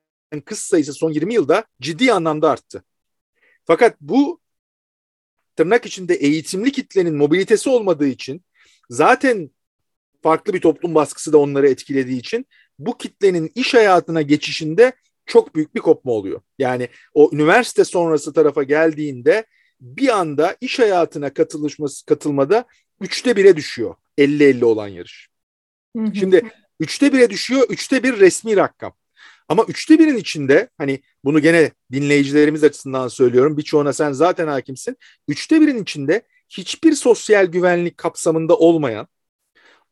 kız 0.46 0.60
sayısı 0.60 0.94
son 0.94 1.12
20 1.12 1.34
yılda 1.34 1.66
ciddi 1.82 2.14
anlamda 2.14 2.50
arttı. 2.50 2.84
Fakat 3.66 4.02
bu 4.02 4.42
tırnak 5.56 5.86
içinde 5.86 6.16
eğitimli 6.16 6.72
kitlenin 6.72 7.16
mobilitesi 7.16 7.70
olmadığı 7.70 8.08
için 8.08 8.46
zaten 8.90 9.52
farklı 10.24 10.54
bir 10.54 10.62
toplum 10.62 10.96
baskısı 10.96 11.34
da 11.34 11.38
onları 11.38 11.70
etkilediği 11.70 12.20
için 12.20 12.46
bu 12.80 12.98
kitlenin 12.98 13.52
iş 13.56 13.74
hayatına 13.74 14.22
geçişinde 14.22 14.94
çok 15.32 15.56
büyük 15.56 15.76
bir 15.76 15.80
kopma 15.80 16.12
oluyor. 16.12 16.42
Yani 16.60 16.88
o 17.14 17.30
üniversite 17.34 17.84
sonrası 17.84 18.34
tarafa 18.34 18.64
geldiğinde 18.64 19.46
bir 19.82 20.10
anda 20.10 20.58
iş 20.62 20.80
hayatına 20.80 21.34
katılışması 21.34 22.06
katılmada 22.06 22.66
üçte 23.02 23.36
bire 23.36 23.56
düşüyor. 23.56 23.96
50-50 24.18 24.66
olan 24.66 24.88
yarış. 24.88 25.30
Hı 25.98 26.04
hı. 26.04 26.16
Şimdi 26.16 26.42
üçte 26.80 27.14
bire 27.14 27.30
düşüyor. 27.30 27.64
Üçte 27.70 28.04
bir 28.04 28.20
resmi 28.20 28.58
rakam. 28.58 28.94
Ama 29.48 29.64
üçte 29.68 30.00
birin 30.00 30.18
içinde 30.18 30.70
hani 30.78 31.02
bunu 31.24 31.40
gene 31.40 31.72
dinleyicilerimiz 31.92 32.64
açısından 32.64 33.08
söylüyorum. 33.08 33.58
Birçoğuna 33.58 33.94
sen 33.94 34.12
zaten 34.12 34.48
hakimsin. 34.48 34.98
Üçte 35.28 35.62
birin 35.62 35.84
içinde 35.84 36.22
hiçbir 36.50 36.94
sosyal 36.94 37.46
güvenlik 37.46 37.98
kapsamında 37.98 38.58
olmayan, 38.58 39.08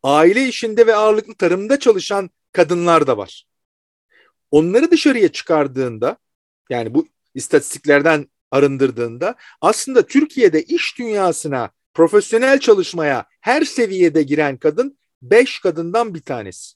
aile 0.03 0.47
işinde 0.47 0.87
ve 0.87 0.95
ağırlıklı 0.95 1.35
tarımda 1.35 1.79
çalışan 1.79 2.29
kadınlar 2.51 3.07
da 3.07 3.17
var. 3.17 3.48
Onları 4.51 4.91
dışarıya 4.91 5.31
çıkardığında 5.31 6.17
yani 6.69 6.93
bu 6.93 7.07
istatistiklerden 7.35 8.27
arındırdığında 8.51 9.35
aslında 9.61 10.05
Türkiye'de 10.05 10.63
iş 10.63 10.99
dünyasına 10.99 11.69
profesyonel 11.93 12.59
çalışmaya 12.59 13.25
her 13.41 13.61
seviyede 13.61 14.23
giren 14.23 14.57
kadın 14.57 14.97
5 15.21 15.59
kadından 15.59 16.13
bir 16.13 16.21
tanesi. 16.21 16.75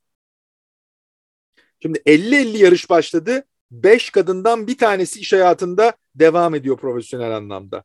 Şimdi 1.81 1.99
50-50 2.05 2.57
yarış 2.57 2.89
başladı. 2.89 3.47
5 3.71 4.09
kadından 4.09 4.67
bir 4.67 4.77
tanesi 4.77 5.19
iş 5.19 5.33
hayatında 5.33 5.93
devam 6.15 6.55
ediyor 6.55 6.77
profesyonel 6.77 7.35
anlamda. 7.35 7.83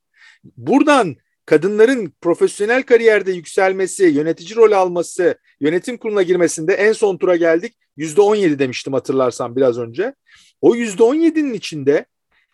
buradan 0.57 1.17
kadınların 1.49 2.13
profesyonel 2.21 2.83
kariyerde 2.83 3.33
yükselmesi, 3.33 4.05
yönetici 4.05 4.57
rol 4.57 4.73
alması, 4.73 5.39
yönetim 5.61 5.97
kuruluna 5.97 6.23
girmesinde 6.23 6.75
en 6.75 6.93
son 6.93 7.17
tura 7.17 7.37
geldik. 7.37 7.75
Yüzde 7.97 8.21
on 8.21 8.35
yedi 8.35 8.59
demiştim 8.59 8.93
hatırlarsan 8.93 9.57
biraz 9.57 9.79
önce. 9.79 10.15
O 10.61 10.75
yüzde 10.75 11.03
on 11.03 11.15
yedinin 11.15 11.55
içinde 11.55 12.07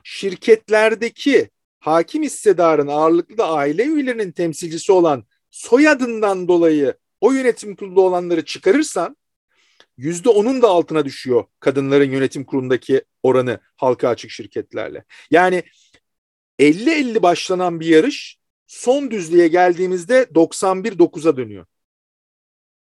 şirketlerdeki 0.04 1.50
hakim 1.80 2.22
hissedarın 2.22 2.86
ağırlıklı 2.86 3.38
da 3.38 3.48
aile 3.48 3.84
üyelerinin 3.84 4.32
temsilcisi 4.32 4.92
olan 4.92 5.24
soyadından 5.50 6.48
dolayı 6.48 6.94
o 7.20 7.32
yönetim 7.32 7.76
kurulu 7.76 8.02
olanları 8.02 8.44
çıkarırsan 8.44 9.16
yüzde 9.96 10.28
onun 10.28 10.62
da 10.62 10.68
altına 10.68 11.04
düşüyor 11.04 11.44
kadınların 11.60 12.10
yönetim 12.10 12.44
kurulundaki 12.44 13.02
oranı 13.22 13.58
halka 13.76 14.08
açık 14.08 14.30
şirketlerle. 14.30 15.04
Yani 15.30 15.62
50-50 16.58 17.22
başlanan 17.22 17.80
bir 17.80 17.86
yarış 17.86 18.43
son 18.66 19.10
düzlüğe 19.10 19.48
geldiğimizde 19.48 20.26
91-9'a 20.34 21.36
dönüyor. 21.36 21.66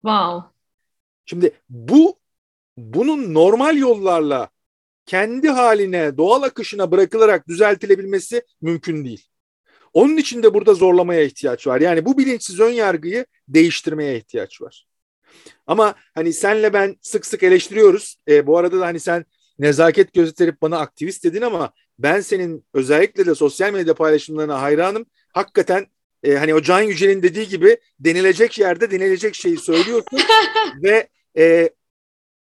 Wow. 0.02 0.50
Şimdi 1.26 1.52
bu 1.68 2.18
bunun 2.76 3.34
normal 3.34 3.76
yollarla 3.76 4.48
kendi 5.06 5.48
haline, 5.48 6.16
doğal 6.16 6.42
akışına 6.42 6.90
bırakılarak 6.90 7.48
düzeltilebilmesi 7.48 8.42
mümkün 8.60 9.04
değil. 9.04 9.28
Onun 9.92 10.16
için 10.16 10.42
de 10.42 10.54
burada 10.54 10.74
zorlamaya 10.74 11.22
ihtiyaç 11.22 11.66
var. 11.66 11.80
Yani 11.80 12.04
bu 12.04 12.18
bilinçsiz 12.18 12.60
ön 12.60 12.70
yargıyı 12.70 13.26
değiştirmeye 13.48 14.16
ihtiyaç 14.16 14.62
var. 14.62 14.86
Ama 15.66 15.94
hani 16.14 16.32
senle 16.32 16.72
ben 16.72 16.96
sık 17.00 17.26
sık 17.26 17.42
eleştiriyoruz. 17.42 18.16
E, 18.28 18.46
bu 18.46 18.58
arada 18.58 18.80
da 18.80 18.86
hani 18.86 19.00
sen 19.00 19.24
nezaket 19.58 20.12
gösterip 20.14 20.62
bana 20.62 20.78
aktivist 20.78 21.24
dedin 21.24 21.42
ama 21.42 21.72
ben 21.98 22.20
senin 22.20 22.66
özellikle 22.74 23.26
de 23.26 23.34
sosyal 23.34 23.72
medya 23.72 23.94
paylaşımlarına 23.94 24.62
hayranım. 24.62 25.06
Hakikaten 25.36 25.86
e, 26.22 26.34
hani 26.34 26.54
o 26.54 26.62
Can 26.62 26.82
Yücel'in 26.82 27.22
dediği 27.22 27.48
gibi 27.48 27.78
denilecek 28.00 28.58
yerde 28.58 28.90
denilecek 28.90 29.34
şeyi 29.34 29.58
söylüyorsun 29.58 30.18
ve 30.82 31.08
e, 31.38 31.70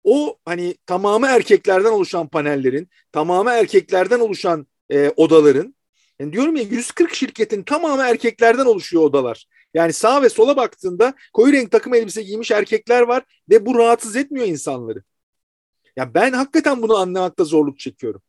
o 0.04 0.40
hani 0.46 0.76
tamamı 0.86 1.28
erkeklerden 1.28 1.92
oluşan 1.92 2.28
panellerin, 2.28 2.90
tamamı 3.12 3.52
erkeklerden 3.52 4.20
oluşan 4.20 4.68
e, 4.90 5.10
odaların 5.10 5.76
yani 6.20 6.34
diyorum 6.34 6.56
ya 6.56 6.64
140 6.64 7.16
şirketin 7.16 7.64
tamamı 7.64 8.04
erkeklerden 8.04 8.66
oluşuyor 8.66 9.04
odalar. 9.04 9.46
Yani 9.74 9.94
sağ 9.94 10.22
ve 10.22 10.30
sola 10.30 10.58
baktığında 10.58 11.14
koyu 11.34 11.54
renk 11.54 11.72
takım 11.72 11.94
elbise 11.94 12.24
giymiş 12.24 12.52
erkekler 12.52 13.02
var 13.02 13.24
ve 13.50 13.66
bu 13.66 13.78
rahatsız 13.78 14.16
etmiyor 14.16 14.48
insanları. 14.48 15.04
Ya 15.96 16.14
ben 16.14 16.34
hakikaten 16.34 16.82
bunu 16.82 16.98
anlamakta 16.98 17.44
zorluk 17.44 17.80
çekiyorum. 17.80 18.22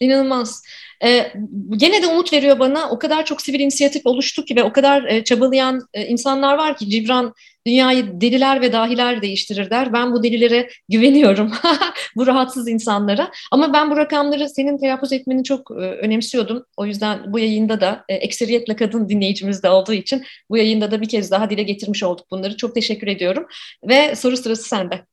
İnanılmaz. 0.00 0.62
Ee, 1.04 1.32
gene 1.76 2.02
de 2.02 2.06
umut 2.06 2.32
veriyor 2.32 2.58
bana. 2.58 2.90
O 2.90 2.98
kadar 2.98 3.24
çok 3.24 3.42
sivil 3.42 3.60
inisiyatif 3.60 4.06
oluştu 4.06 4.44
ki 4.44 4.56
ve 4.56 4.62
o 4.62 4.72
kadar 4.72 5.04
e, 5.04 5.24
çabalayan 5.24 5.88
e, 5.94 6.06
insanlar 6.06 6.58
var 6.58 6.76
ki 6.76 6.90
Cibran 6.90 7.34
dünyayı 7.66 8.20
deliler 8.20 8.60
ve 8.60 8.72
dahiler 8.72 9.22
değiştirir 9.22 9.70
der. 9.70 9.92
Ben 9.92 10.12
bu 10.12 10.22
delilere 10.22 10.68
güveniyorum. 10.88 11.52
bu 12.16 12.26
rahatsız 12.26 12.68
insanlara. 12.68 13.30
Ama 13.52 13.72
ben 13.72 13.90
bu 13.90 13.96
rakamları 13.96 14.48
senin 14.48 14.78
telaffuz 14.78 15.12
etmeni 15.12 15.44
çok 15.44 15.70
e, 15.70 15.74
önemsiyordum. 15.74 16.64
O 16.76 16.86
yüzden 16.86 17.32
bu 17.32 17.38
yayında 17.38 17.80
da 17.80 18.04
e, 18.08 18.14
ekseriyetle 18.14 18.76
kadın 18.76 19.08
dinleyicimiz 19.08 19.62
de 19.62 19.70
olduğu 19.70 19.92
için 19.92 20.24
bu 20.50 20.56
yayında 20.56 20.90
da 20.90 21.00
bir 21.00 21.08
kez 21.08 21.30
daha 21.30 21.50
dile 21.50 21.62
getirmiş 21.62 22.02
olduk 22.02 22.26
bunları. 22.30 22.56
Çok 22.56 22.74
teşekkür 22.74 23.06
ediyorum. 23.06 23.46
Ve 23.88 24.16
soru 24.16 24.36
sırası 24.36 24.68
sende. 24.68 25.04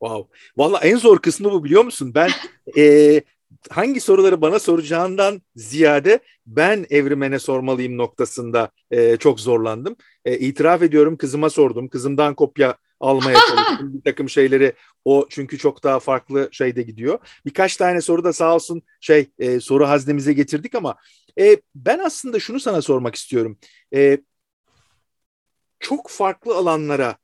Wow. 0.00 0.38
Valla 0.56 0.78
en 0.78 0.96
zor 0.96 1.18
kısmı 1.18 1.52
bu 1.52 1.64
biliyor 1.64 1.84
musun? 1.84 2.12
Ben 2.14 2.30
e, 2.78 3.20
hangi 3.70 4.00
soruları 4.00 4.40
bana 4.40 4.58
soracağından 4.58 5.42
ziyade 5.56 6.20
ben 6.46 6.86
evrimene 6.90 7.38
sormalıyım 7.38 7.98
noktasında 7.98 8.70
e, 8.90 9.16
çok 9.16 9.40
zorlandım. 9.40 9.96
E, 10.24 10.38
itiraf 10.38 10.82
ediyorum 10.82 11.16
kızıma 11.16 11.50
sordum. 11.50 11.88
Kızımdan 11.88 12.34
kopya 12.34 12.76
almaya 13.00 13.38
çalıştım 13.48 13.94
bir 13.94 14.02
takım 14.02 14.28
şeyleri. 14.28 14.72
O 15.04 15.26
çünkü 15.30 15.58
çok 15.58 15.84
daha 15.84 16.00
farklı 16.00 16.48
şeyde 16.52 16.82
gidiyor. 16.82 17.18
Birkaç 17.46 17.76
tane 17.76 18.00
soru 18.00 18.24
da 18.24 18.32
sağ 18.32 18.54
olsun 18.54 18.82
şey 19.00 19.30
e, 19.38 19.60
soru 19.60 19.88
haznemize 19.88 20.32
getirdik 20.32 20.74
ama 20.74 20.96
e, 21.40 21.56
ben 21.74 21.98
aslında 21.98 22.40
şunu 22.40 22.60
sana 22.60 22.82
sormak 22.82 23.14
istiyorum. 23.14 23.58
E, 23.94 24.18
çok 25.80 26.10
farklı 26.10 26.54
alanlara 26.56 27.16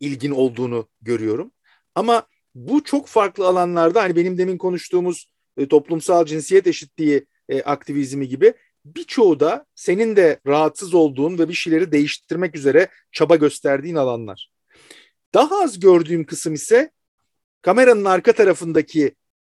ilgin 0.00 0.30
olduğunu 0.30 0.88
görüyorum. 1.02 1.52
Ama 1.94 2.26
bu 2.54 2.84
çok 2.84 3.06
farklı 3.08 3.46
alanlarda 3.46 4.02
hani 4.02 4.16
benim 4.16 4.38
demin 4.38 4.58
konuştuğumuz 4.58 5.33
e, 5.56 5.68
toplumsal 5.68 6.26
cinsiyet 6.26 6.66
eşitliği 6.66 7.26
e, 7.48 7.62
aktivizmi 7.62 8.28
gibi 8.28 8.54
birçoğu 8.84 9.40
da 9.40 9.66
senin 9.74 10.16
de 10.16 10.40
rahatsız 10.46 10.94
olduğun 10.94 11.38
ve 11.38 11.48
bir 11.48 11.54
şeyleri 11.54 11.92
değiştirmek 11.92 12.56
üzere 12.56 12.88
çaba 13.12 13.36
gösterdiğin 13.36 13.94
alanlar. 13.94 14.50
Daha 15.34 15.62
az 15.62 15.80
gördüğüm 15.80 16.26
kısım 16.26 16.54
ise 16.54 16.90
kameranın 17.62 18.04
arka 18.04 18.32
tarafındaki 18.32 19.14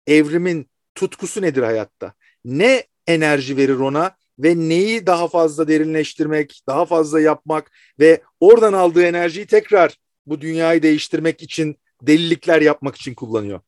evrimin 0.08 0.70
tutkusu 0.96 1.42
nedir 1.42 1.64
hayatta? 1.64 2.14
Ne 2.46 2.84
enerji 3.08 3.58
verir 3.58 3.76
ona 3.76 4.16
ve 4.40 4.56
neyi 4.56 5.06
daha 5.06 5.28
fazla 5.28 5.68
derinleştirmek, 5.68 6.62
daha 6.68 6.86
fazla 6.86 7.20
yapmak 7.20 7.72
ve 8.00 8.22
oradan 8.40 8.74
aldığı 8.74 9.04
enerjiyi 9.04 9.46
tekrar 9.46 9.98
bu 10.26 10.42
dünyayı 10.42 10.84
değiştirmek 10.84 11.44
için 11.44 11.76
delilikler 12.02 12.62
yapmak 12.62 12.96
için 12.96 13.14
kullanıyor. 13.14 13.60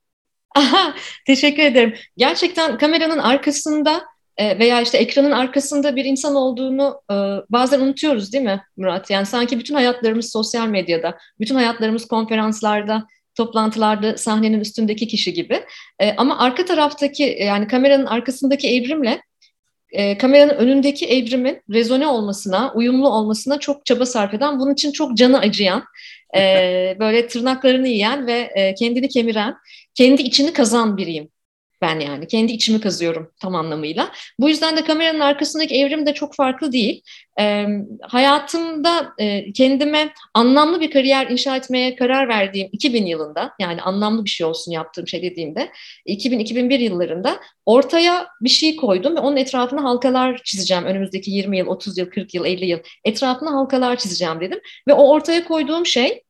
Aha, 0.56 0.96
teşekkür 1.28 1.64
ederim. 1.64 1.96
Gerçekten 2.18 2.78
kameranın 2.78 3.18
arkasında 3.18 4.06
e, 4.38 4.60
veya 4.60 4.82
işte 4.82 4.98
ekranın 4.98 5.32
arkasında 5.32 5.96
bir 5.96 6.06
insan 6.06 6.36
olduğunu 6.36 7.02
e, 7.12 7.16
bazen 7.50 7.80
unutuyoruz 7.80 8.34
değil 8.34 8.44
mi 8.44 8.62
Murat? 8.78 9.10
Yani 9.10 9.26
sanki 9.26 9.60
bütün 9.60 9.76
hayatlarımız 9.76 10.32
sosyal 10.32 10.68
medyada, 10.68 11.18
bütün 11.40 11.56
hayatlarımız 11.56 12.08
konferanslarda, 12.08 13.08
toplantılarda 13.36 14.18
sahnenin 14.18 14.60
üstündeki 14.60 15.08
kişi 15.08 15.34
gibi. 15.34 15.64
E, 16.00 16.16
ama 16.16 16.40
arka 16.40 16.66
taraftaki 16.66 17.38
yani 17.42 17.68
kameranın 17.68 18.06
arkasındaki 18.06 18.68
evrimle 18.68 19.22
kameranın 20.20 20.54
önündeki 20.54 21.08
evrimin 21.08 21.62
rezone 21.70 22.08
olmasına, 22.08 22.74
uyumlu 22.74 23.10
olmasına 23.10 23.60
çok 23.60 23.86
çaba 23.86 24.06
sarf 24.06 24.34
eden, 24.34 24.60
bunun 24.60 24.74
için 24.74 24.92
çok 24.92 25.18
canı 25.18 25.40
acıyan, 25.40 25.84
böyle 27.00 27.28
tırnaklarını 27.28 27.88
yiyen 27.88 28.28
ve 28.28 28.74
kendini 28.80 29.10
kemiren 29.10 29.56
kendi 29.94 30.22
içini 30.22 30.54
kazan 30.54 30.98
biriyim 30.98 31.30
ben 31.82 32.00
yani. 32.00 32.28
Kendi 32.28 32.52
içimi 32.52 32.82
kazıyorum 32.82 33.32
tam 33.42 33.56
anlamıyla. 33.56 34.12
Bu 34.40 34.50
yüzden 34.50 34.78
de 34.78 34.84
kameranın 34.84 35.20
arkasındaki 35.20 35.76
evrim 35.76 36.06
de 36.06 36.14
çok 36.14 36.36
farklı 36.36 36.72
değil. 36.72 37.02
E, 37.40 37.66
hayatımda 38.02 39.14
e, 39.20 39.54
kendime 39.54 40.14
anlamlı 40.34 40.82
bir 40.82 40.92
kariyer 40.92 41.28
inşa 41.28 41.58
etmeye 41.58 41.96
karar 41.96 42.28
verdiğim 42.28 42.70
2000 42.72 43.06
yılında 43.06 43.52
yani 43.60 43.82
anlamlı 43.82 44.26
bir 44.26 44.30
şey 44.30 44.48
olsun 44.48 44.72
yaptığım 44.72 45.08
şey 45.08 45.22
dediğimde 45.22 45.72
2000-2001 46.08 46.78
yıllarında 46.80 47.40
ortaya 47.66 48.28
bir 48.42 48.50
şey 48.50 48.76
koydum 48.76 49.16
ve 49.16 49.20
onun 49.20 49.38
etrafına 49.38 49.84
halkalar 49.84 50.42
çizeceğim. 50.44 50.84
Önümüzdeki 50.84 51.32
20 51.32 51.58
yıl, 51.58 51.68
30 51.68 51.98
yıl, 51.98 52.10
40 52.10 52.34
yıl, 52.34 52.46
50 52.46 52.66
yıl 52.66 52.80
etrafına 53.04 53.52
halkalar 53.52 53.96
çizeceğim 53.96 54.42
dedim. 54.42 54.60
Ve 54.88 54.94
o 54.94 55.10
ortaya 55.10 55.44
koyduğum 55.44 55.86
şey 55.86 56.24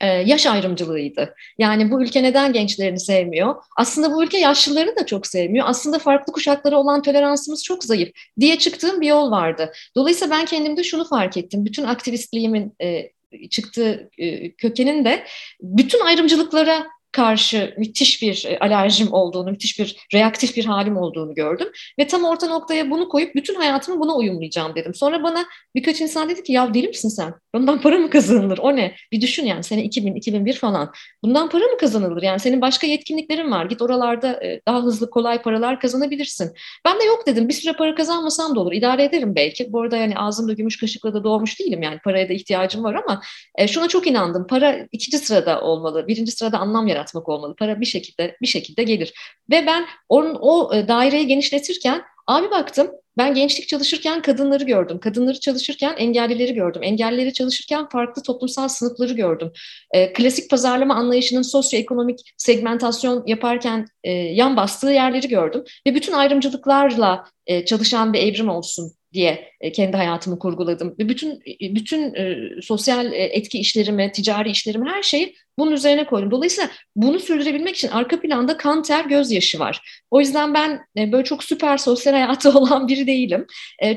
e, 0.00 0.06
yaş 0.06 0.46
ayrımcılığıydı. 0.46 1.34
Yani 1.58 1.90
bu 1.90 2.02
ülke 2.02 2.22
neden 2.22 2.52
gençlerini 2.52 3.00
sevmiyor? 3.00 3.54
Aslında 3.76 4.12
bu 4.12 4.24
ülke 4.24 4.38
yaşlıları 4.38 4.96
da 4.96 5.06
çok 5.06 5.26
sevmiyor. 5.26 5.66
Aslında 5.68 5.98
farklı 5.98 6.32
kuşaklara 6.32 6.76
olan 6.76 7.02
toleransımız 7.02 7.64
çok 7.64 7.84
zayıf 7.84 8.08
diye 8.40 8.58
çıktığım 8.58 9.00
bir 9.00 9.06
yol 9.06 9.30
vardı. 9.30 9.72
Dolayısıyla 9.96 10.36
ben 10.36 10.44
kendimde 10.44 10.84
şunu 10.84 11.08
fark 11.08 11.36
ettim. 11.36 11.64
Bütün 11.64 11.84
aktivistliğimin 11.84 12.74
e, 12.82 13.10
çıktığı 13.50 14.10
e, 14.18 14.52
kökenin 14.52 15.04
de 15.04 15.24
bütün 15.60 16.00
ayrımcılıklara 16.00 16.86
karşı 17.12 17.74
müthiş 17.78 18.22
bir 18.22 18.44
e, 18.48 18.58
alerjim 18.58 19.12
olduğunu, 19.12 19.50
müthiş 19.50 19.78
bir 19.78 19.96
reaktif 20.14 20.56
bir 20.56 20.64
halim 20.64 20.96
olduğunu 20.96 21.34
gördüm. 21.34 21.68
Ve 21.98 22.06
tam 22.06 22.24
orta 22.24 22.46
noktaya 22.46 22.90
bunu 22.90 23.08
koyup 23.08 23.34
bütün 23.34 23.54
hayatımı 23.54 24.00
buna 24.00 24.16
uyumlayacağım 24.16 24.74
dedim. 24.74 24.94
Sonra 24.94 25.22
bana 25.22 25.46
birkaç 25.74 26.00
insan 26.00 26.28
dedi 26.28 26.42
ki 26.42 26.52
ya 26.52 26.74
deli 26.74 26.88
misin 26.88 27.08
sen? 27.08 27.34
Bundan 27.54 27.80
para 27.80 27.98
mı 27.98 28.10
kazanılır? 28.10 28.58
O 28.58 28.76
ne? 28.76 28.94
Bir 29.12 29.20
düşün 29.20 29.46
yani 29.46 29.64
sene 29.64 29.84
2000, 29.84 30.14
2001 30.14 30.54
falan. 30.54 30.92
Bundan 31.22 31.48
para 31.48 31.64
mı 31.64 31.78
kazanılır? 31.78 32.22
Yani 32.22 32.40
senin 32.40 32.60
başka 32.60 32.86
yetkinliklerin 32.86 33.50
var. 33.50 33.64
Git 33.64 33.82
oralarda 33.82 34.44
e, 34.44 34.60
daha 34.68 34.82
hızlı 34.82 35.10
kolay 35.10 35.42
paralar 35.42 35.80
kazanabilirsin. 35.80 36.52
Ben 36.84 37.00
de 37.00 37.04
yok 37.04 37.26
dedim. 37.26 37.48
Bir 37.48 37.54
süre 37.54 37.72
para 37.72 37.94
kazanmasam 37.94 38.56
da 38.56 38.60
olur. 38.60 38.72
İdare 38.72 39.04
ederim 39.04 39.34
belki. 39.34 39.72
Bu 39.72 39.82
arada 39.82 39.96
yani 39.96 40.18
ağzımda 40.18 40.52
gümüş 40.52 40.80
kaşıkla 40.80 41.14
da 41.14 41.24
doğmuş 41.24 41.60
değilim. 41.60 41.82
Yani 41.82 41.98
paraya 42.04 42.28
da 42.28 42.32
ihtiyacım 42.32 42.84
var 42.84 42.94
ama 42.94 43.22
e, 43.58 43.68
şuna 43.68 43.88
çok 43.88 44.06
inandım. 44.06 44.46
Para 44.46 44.86
ikinci 44.92 45.18
sırada 45.18 45.60
olmalı. 45.60 46.08
Birinci 46.08 46.32
sırada 46.32 46.58
anlam 46.58 46.86
yaratmak 46.98 47.28
olmalı. 47.28 47.56
Para 47.58 47.80
bir 47.80 47.86
şekilde 47.86 48.36
bir 48.42 48.46
şekilde 48.46 48.82
gelir. 48.82 49.14
Ve 49.50 49.66
ben 49.66 49.86
onun 50.08 50.36
o 50.40 50.74
e, 50.74 50.88
daireyi 50.88 51.26
genişletirken 51.26 52.02
Abi 52.28 52.50
baktım 52.50 52.90
ben 53.18 53.34
gençlik 53.34 53.68
çalışırken 53.68 54.22
kadınları 54.22 54.64
gördüm. 54.64 55.00
Kadınları 55.00 55.40
çalışırken 55.40 55.94
engellileri 55.96 56.54
gördüm. 56.54 56.82
Engellileri 56.82 57.32
çalışırken 57.32 57.88
farklı 57.88 58.22
toplumsal 58.22 58.68
sınıfları 58.68 59.12
gördüm. 59.12 59.52
E, 59.90 60.12
klasik 60.12 60.50
pazarlama 60.50 60.94
anlayışının 60.94 61.42
sosyoekonomik 61.42 62.34
segmentasyon 62.36 63.22
yaparken 63.26 63.86
e, 64.04 64.12
yan 64.12 64.56
bastığı 64.56 64.90
yerleri 64.90 65.28
gördüm. 65.28 65.64
Ve 65.86 65.94
bütün 65.94 66.12
ayrımcılıklarla 66.12 67.24
e, 67.46 67.64
çalışan 67.64 68.12
bir 68.12 68.18
evrim 68.18 68.48
olsun 68.48 68.92
diye 69.12 69.52
e, 69.60 69.72
kendi 69.72 69.96
hayatımı 69.96 70.38
kurguladım. 70.38 70.94
Ve 70.98 71.08
bütün 71.08 71.30
e, 71.30 71.74
bütün 71.74 72.14
e, 72.14 72.36
sosyal 72.62 73.12
etki 73.12 73.58
işlerimi, 73.58 74.12
ticari 74.12 74.50
işlerimi 74.50 74.90
her 74.90 75.02
şeyi 75.02 75.34
bunun 75.58 75.72
üzerine 75.72 76.06
koydum. 76.06 76.30
Dolayısıyla 76.30 76.70
bunu 76.96 77.20
sürdürebilmek 77.20 77.76
için 77.76 77.88
arka 77.88 78.20
planda 78.20 78.56
kan 78.56 78.82
ter 78.82 79.04
gözyaşı 79.04 79.58
var. 79.58 80.02
O 80.10 80.20
yüzden 80.20 80.54
ben 80.54 80.80
böyle 80.96 81.24
çok 81.24 81.44
süper 81.44 81.78
sosyal 81.78 82.12
hayatı 82.12 82.50
olan 82.58 82.88
biri 82.88 83.06
değilim. 83.06 83.46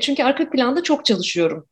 Çünkü 0.00 0.22
arka 0.22 0.50
planda 0.50 0.82
çok 0.82 1.04
çalışıyorum. 1.04 1.66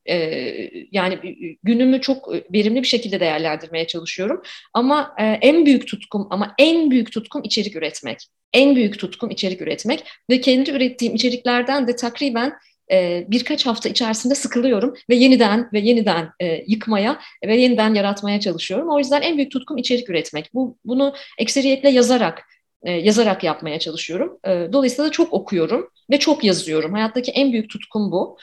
Yani 0.93 1.19
günümü 1.63 2.01
çok 2.01 2.33
verimli 2.55 2.83
bir 2.83 2.89
şekilde 2.89 3.21
değerlendirmeye 3.21 3.87
çalışıyorum. 3.87 4.43
Ama 4.75 5.15
en 5.19 5.67
büyük 5.67 5.87
tutkum 5.87 6.27
ama 6.31 6.55
en 6.59 6.91
büyük 6.91 7.13
tutkum 7.13 7.43
içerik 7.45 7.77
üretmek. 7.77 8.19
En 8.53 8.77
büyük 8.77 8.99
tutkum 8.99 9.31
içerik 9.31 9.61
üretmek 9.61 10.05
ve 10.31 10.41
kendi 10.41 10.71
ürettiğim 10.71 11.15
içeriklerden 11.15 11.87
de 11.87 11.97
takriben 11.97 12.53
e, 12.91 13.27
birkaç 13.29 13.67
hafta 13.67 13.89
içerisinde 13.89 14.35
sıkılıyorum 14.35 14.95
ve 15.11 15.15
yeniden 15.15 15.69
ve 15.73 15.81
yeniden 15.81 16.31
e, 16.41 16.65
yıkmaya 16.67 17.21
ve 17.47 17.57
yeniden 17.57 17.95
yaratmaya 17.95 18.41
çalışıyorum. 18.41 18.89
O 18.91 18.99
yüzden 18.99 19.23
en 19.23 19.37
büyük 19.37 19.53
tutkum 19.53 19.79
içerik 19.79 20.11
üretmek. 20.11 20.55
Bu 20.55 20.77
bunu 20.85 21.15
ekseriyetle 21.39 21.91
yazarak 21.91 22.43
e, 22.83 22.93
yazarak 22.93 23.45
yapmaya 23.45 23.79
çalışıyorum. 23.79 24.39
E, 24.47 24.69
dolayısıyla 24.73 25.09
da 25.09 25.13
çok 25.13 25.33
okuyorum 25.33 25.91
ve 26.11 26.19
çok 26.19 26.45
yazıyorum. 26.45 26.93
Hayattaki 26.93 27.31
en 27.31 27.53
büyük 27.53 27.71
tutkum 27.71 28.13
bu. 28.13 28.39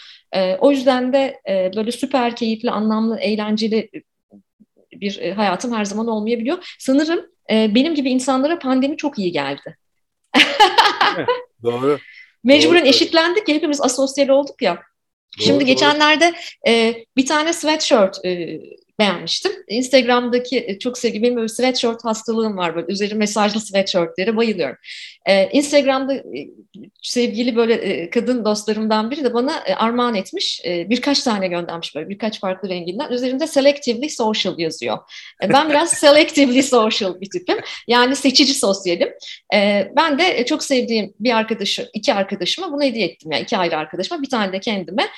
O 0.59 0.71
yüzden 0.71 1.13
de 1.13 1.41
böyle 1.75 1.91
süper 1.91 2.35
keyifli, 2.35 2.71
anlamlı, 2.71 3.19
eğlenceli 3.19 3.89
bir 4.91 5.31
hayatım 5.31 5.73
her 5.73 5.85
zaman 5.85 6.07
olmayabiliyor. 6.07 6.75
Sanırım 6.79 7.25
benim 7.49 7.95
gibi 7.95 8.09
insanlara 8.09 8.59
pandemi 8.59 8.97
çok 8.97 9.19
iyi 9.19 9.31
geldi. 9.31 9.77
Doğru. 11.63 11.99
Mecburen 12.43 12.81
Doğru. 12.81 12.89
eşitlendik 12.89 13.49
ya 13.49 13.55
hepimiz 13.55 13.81
asosyal 13.81 14.29
olduk 14.29 14.61
ya. 14.61 14.75
Doğru, 14.75 15.45
Şimdi 15.45 15.65
geçenlerde 15.65 16.33
e, 16.67 16.95
bir 17.17 17.25
tane 17.25 17.53
sweatshirt 17.53 18.25
e, 18.25 18.59
beğenmiştim. 18.99 19.51
Instagram'daki 19.67 20.65
e, 20.67 20.79
çok 20.79 20.97
sevdiğim 20.97 21.23
benim 21.23 21.35
böyle 21.35 21.47
sweatshirt 21.47 22.05
hastalığım 22.05 22.57
var 22.57 22.75
böyle 22.75 22.93
üzeri 22.93 23.15
mesajlı 23.15 23.59
sweatshirtlere 23.59 24.37
bayılıyorum. 24.37 24.77
Ee, 25.27 25.49
Instagram'da 25.51 26.13
e, 26.13 26.49
sevgili 27.01 27.55
böyle 27.55 27.73
e, 27.73 28.09
kadın 28.09 28.45
dostlarımdan 28.45 29.11
biri 29.11 29.23
de 29.23 29.33
bana 29.33 29.63
e, 29.65 29.75
armağan 29.75 30.15
etmiş. 30.15 30.61
Birkaç 30.65 31.23
tane 31.23 31.47
göndermiş 31.47 31.95
böyle 31.95 32.09
birkaç 32.09 32.39
farklı 32.39 32.69
renginden. 32.69 33.11
Üzerinde 33.11 33.47
selectively 33.47 34.09
social 34.09 34.59
yazıyor. 34.59 34.97
Ben 35.49 35.69
biraz 35.69 35.89
selectively 35.93 36.63
social 36.63 37.21
bir 37.21 37.29
tipim. 37.29 37.57
Yani 37.87 38.15
seçici 38.15 38.53
sosyalim. 38.53 39.09
Ben 39.95 40.19
de 40.19 40.45
çok 40.45 40.63
sevdiğim 40.63 41.13
bir 41.19 41.37
arkadaşı, 41.37 41.89
iki 41.93 42.13
arkadaşıma 42.13 42.71
bunu 42.71 42.83
hediye 42.83 43.07
ettim. 43.07 43.31
Yani 43.31 43.43
iki 43.43 43.57
ayrı 43.57 43.77
arkadaşıma 43.77 44.21
bir 44.21 44.29
tane 44.29 44.53
de 44.53 44.59
kendime. 44.59 45.09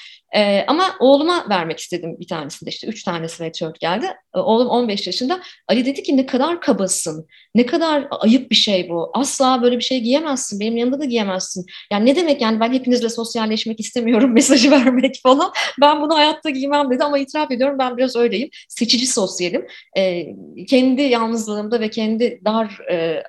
Ama 0.68 0.96
oğluma 1.00 1.50
vermek 1.50 1.80
istedim 1.80 2.16
bir 2.20 2.28
tanesinde 2.28 2.70
işte 2.70 2.88
üç 2.88 3.04
tane 3.04 3.28
sweatshirt 3.28 3.80
geldi. 3.80 4.08
Oğlum 4.34 4.68
15 4.68 5.08
yaşında. 5.08 5.42
Ali 5.68 5.86
dedi 5.86 6.04
ki 6.04 6.18
ne 6.18 6.26
kadar 6.26 6.62
kabasın, 6.62 7.28
ne 7.56 7.66
kadar 7.66 8.08
ayıp 8.12 8.52
bir 8.52 8.56
şey 8.56 8.90
bu. 8.90 9.12
Asla 9.14 9.62
böyle 9.62 9.78
bir 9.78 9.84
şey 9.84 9.99
giyemezsin, 10.00 10.60
benim 10.60 10.78
yanında 10.78 11.00
da 11.00 11.06
giyemezsin. 11.06 11.66
Yani 11.92 12.06
ne 12.06 12.16
demek 12.16 12.42
yani 12.42 12.60
ben 12.60 12.74
hepinizle 12.74 13.10
sosyalleşmek 13.10 13.80
istemiyorum 13.80 14.34
mesajı 14.34 14.72
vermek 14.72 15.20
falan. 15.24 15.52
Ben 15.82 16.02
bunu 16.02 16.16
hayatta 16.16 16.50
giymem 16.50 16.92
dedi 16.92 17.04
ama 17.04 17.20
itiraf 17.20 17.52
ediyorum 17.52 17.80
ben 17.80 17.98
biraz 17.98 18.16
öyleyim. 18.16 18.50
Seçici 18.70 19.08
sosyalim. 19.08 19.68
E, 19.98 20.26
kendi 20.68 21.02
yalnızlığımda 21.02 21.82
ve 21.82 21.90
kendi 21.90 22.42
dar 22.46 22.80
e, 22.92 22.96
e 22.96 23.24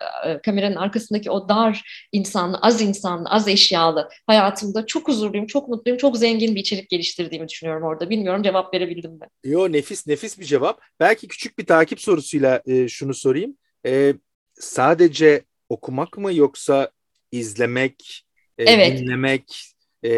kameranın 0.44 0.76
arkasındaki 0.76 1.30
o 1.30 1.48
dar 1.48 1.82
insanlı, 2.12 2.58
az 2.62 2.82
insanlı, 2.82 3.28
az 3.28 3.48
eşyalı 3.48 4.08
hayatımda 4.26 4.86
çok 4.86 5.08
huzurluyum, 5.08 5.46
çok 5.46 5.68
mutluyum, 5.68 5.98
çok 5.98 6.16
zengin 6.16 6.54
bir 6.54 6.60
içerik 6.60 6.90
geliştirdiğimi 6.90 7.48
düşünüyorum 7.48 7.82
orada. 7.82 8.10
Bilmiyorum 8.10 8.42
cevap 8.42 8.74
verebildim 8.74 9.12
mi? 9.12 9.26
Yo 9.44 9.72
nefis 9.72 10.06
nefis 10.06 10.38
bir 10.38 10.44
cevap. 10.44 10.80
Belki 11.00 11.28
küçük 11.28 11.58
bir 11.58 11.66
takip 11.66 12.00
sorusuyla 12.00 12.62
e, 12.66 12.88
şunu 12.88 13.14
sorayım. 13.14 13.56
E, 13.86 14.14
sadece 14.54 15.42
okumak 15.70 16.18
mı 16.18 16.34
yoksa 16.34 16.90
izlemek, 17.32 18.24
e, 18.58 18.64
evet. 18.64 18.98
dinlemek, 18.98 19.74
e, 20.02 20.10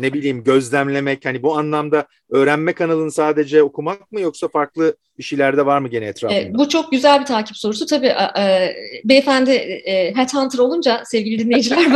ne 0.00 0.12
bileyim 0.12 0.44
gözlemlemek 0.44 1.24
hani 1.24 1.42
bu 1.42 1.58
anlamda 1.58 2.06
öğrenme 2.30 2.72
kanalını 2.72 3.12
sadece 3.12 3.62
okumak 3.62 4.12
mı 4.12 4.20
yoksa 4.20 4.48
farklı 4.48 4.96
bir 5.18 5.22
şeyler 5.22 5.56
de 5.56 5.66
var 5.66 5.78
mı 5.78 5.88
gene 5.88 6.06
etrafında? 6.06 6.40
E, 6.40 6.54
bu 6.54 6.68
çok 6.68 6.92
güzel 6.92 7.20
bir 7.20 7.26
takip 7.26 7.56
sorusu. 7.56 7.86
Tabii 7.86 8.12
e, 8.38 8.74
beyefendi 9.04 9.50
e, 9.50 10.14
headhunter 10.16 10.58
olunca 10.58 11.02
sevgili 11.04 11.38
dinleyiciler 11.38 11.78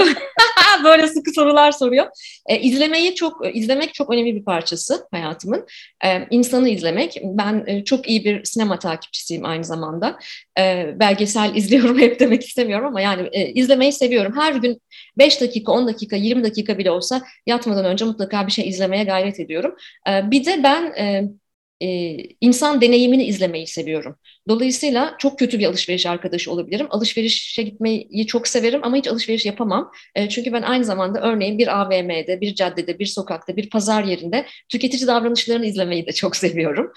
böyle, 0.84 1.08
sıkı 1.08 1.30
sorular 1.30 1.72
soruyor. 1.72 2.06
E, 2.46 2.60
izlemeyi 2.60 3.14
çok 3.14 3.56
izlemek 3.56 3.94
çok 3.94 4.10
önemli 4.10 4.34
bir 4.34 4.44
parçası 4.44 5.06
hayatımın. 5.10 5.66
E, 6.04 6.26
insanı 6.30 6.68
izlemek. 6.68 7.20
Ben 7.24 7.64
e, 7.66 7.84
çok 7.84 8.08
iyi 8.08 8.24
bir 8.24 8.44
sinema 8.44 8.78
takipçisiyim 8.78 9.44
aynı 9.44 9.64
zamanda. 9.64 10.18
E, 10.58 10.94
belgesel 11.00 11.54
izliyorum 11.56 11.98
hep 11.98 12.20
demek 12.20 12.44
istemiyorum 12.44 12.86
ama 12.86 13.00
yani 13.00 13.28
e, 13.32 13.52
izlemeyi 13.52 13.92
seviyorum. 13.92 14.36
Her 14.36 14.52
gün 14.54 14.80
5 15.18 15.40
dakika, 15.40 15.72
10 15.72 15.86
dakika, 15.86 16.16
20 16.16 16.44
dakika 16.44 16.78
bile 16.78 16.90
olsa 16.90 17.22
yatmadan 17.46 17.84
önce 17.84 18.04
mutlaka 18.04 18.46
bir 18.46 18.52
şey 18.52 18.68
izlemeye 18.68 19.04
gayret 19.04 19.40
ediyorum. 19.40 19.74
E, 20.08 20.30
bir 20.30 20.44
de 20.44 20.62
ben 20.62 20.92
e, 20.98 21.28
e, 21.80 22.16
insan 22.40 22.80
deneyimini 22.80 23.24
izlemeyi 23.24 23.66
seviyorum. 23.66 24.16
Dolayısıyla 24.48 25.14
çok 25.18 25.38
kötü 25.38 25.58
bir 25.58 25.66
alışveriş 25.66 26.06
arkadaşı 26.06 26.52
olabilirim. 26.52 26.86
Alışverişe 26.90 27.62
gitmeyi 27.62 28.26
çok 28.26 28.48
severim 28.48 28.80
ama 28.82 28.96
hiç 28.96 29.08
alışveriş 29.08 29.46
yapamam. 29.46 29.92
Çünkü 30.30 30.52
ben 30.52 30.62
aynı 30.62 30.84
zamanda 30.84 31.20
örneğin 31.20 31.58
bir 31.58 31.80
AVM'de, 31.80 32.40
bir 32.40 32.54
caddede, 32.54 32.98
bir 32.98 33.06
sokakta, 33.06 33.56
bir 33.56 33.70
pazar 33.70 34.04
yerinde 34.04 34.46
tüketici 34.68 35.06
davranışlarını 35.06 35.66
izlemeyi 35.66 36.06
de 36.06 36.12
çok 36.12 36.36
seviyorum. 36.36 36.92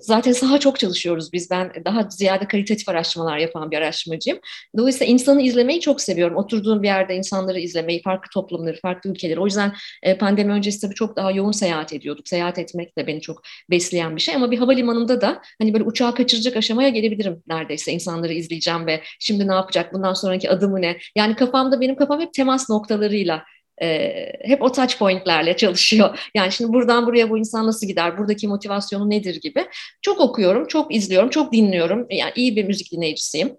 Zaten 0.00 0.32
saha 0.32 0.60
çok 0.60 0.78
çalışıyoruz 0.78 1.32
biz. 1.32 1.50
Ben 1.50 1.72
daha 1.84 2.02
ziyade 2.10 2.48
kalitatif 2.48 2.88
araştırmalar 2.88 3.38
yapan 3.38 3.70
bir 3.70 3.76
araştırmacıyım. 3.76 4.38
Dolayısıyla 4.76 5.12
insanı 5.12 5.42
izlemeyi 5.42 5.80
çok 5.80 6.00
seviyorum. 6.00 6.36
Oturduğum 6.36 6.82
bir 6.82 6.88
yerde 6.88 7.16
insanları 7.16 7.60
izlemeyi, 7.60 8.02
farklı 8.02 8.30
toplumları, 8.34 8.80
farklı 8.80 9.10
ülkeleri. 9.10 9.40
O 9.40 9.44
yüzden 9.44 9.72
pandemi 10.20 10.52
öncesi 10.52 10.80
tabii 10.80 10.94
çok 10.94 11.16
daha 11.16 11.30
yoğun 11.30 11.52
seyahat 11.52 11.92
ediyorduk. 11.92 12.28
Seyahat 12.28 12.58
etmek 12.58 12.98
de 12.98 13.06
beni 13.06 13.20
çok 13.20 13.42
besleyen 13.70 14.16
bir 14.16 14.20
şey. 14.20 14.34
Ama 14.34 14.50
bir 14.50 14.58
havalimanında 14.58 15.20
da 15.20 15.42
hani 15.60 15.72
böyle 15.72 15.84
uçağa 15.84 16.14
kaçıracak 16.28 16.56
aşamaya 16.56 16.88
gelebilirim 16.88 17.42
neredeyse. 17.48 17.92
insanları 17.92 18.32
izleyeceğim 18.32 18.86
ve 18.86 19.02
şimdi 19.20 19.48
ne 19.48 19.54
yapacak, 19.54 19.92
bundan 19.92 20.14
sonraki 20.14 20.50
adımı 20.50 20.82
ne? 20.82 20.98
Yani 21.16 21.36
kafamda 21.36 21.80
benim 21.80 21.96
kafam 21.96 22.20
hep 22.20 22.34
temas 22.34 22.70
noktalarıyla 22.70 23.44
e, 23.82 24.12
hep 24.44 24.62
o 24.62 24.72
touch 24.72 24.98
pointlerle 24.98 25.56
çalışıyor. 25.56 26.18
Yani 26.34 26.52
şimdi 26.52 26.72
buradan 26.72 27.06
buraya 27.06 27.30
bu 27.30 27.38
insan 27.38 27.66
nasıl 27.66 27.86
gider, 27.86 28.18
buradaki 28.18 28.48
motivasyonu 28.48 29.10
nedir 29.10 29.40
gibi. 29.40 29.66
Çok 30.02 30.20
okuyorum, 30.20 30.66
çok 30.66 30.94
izliyorum, 30.94 31.30
çok 31.30 31.52
dinliyorum. 31.52 32.06
Yani 32.10 32.32
iyi 32.36 32.56
bir 32.56 32.64
müzik 32.64 32.92
dinleyicisiyim. 32.92 33.56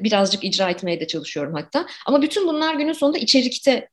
Birazcık 0.00 0.44
icra 0.44 0.70
etmeye 0.70 1.00
de 1.00 1.06
çalışıyorum 1.06 1.54
hatta. 1.54 1.86
Ama 2.06 2.22
bütün 2.22 2.48
bunlar 2.48 2.74
günün 2.74 2.92
sonunda 2.92 3.18
içerikte 3.18 3.88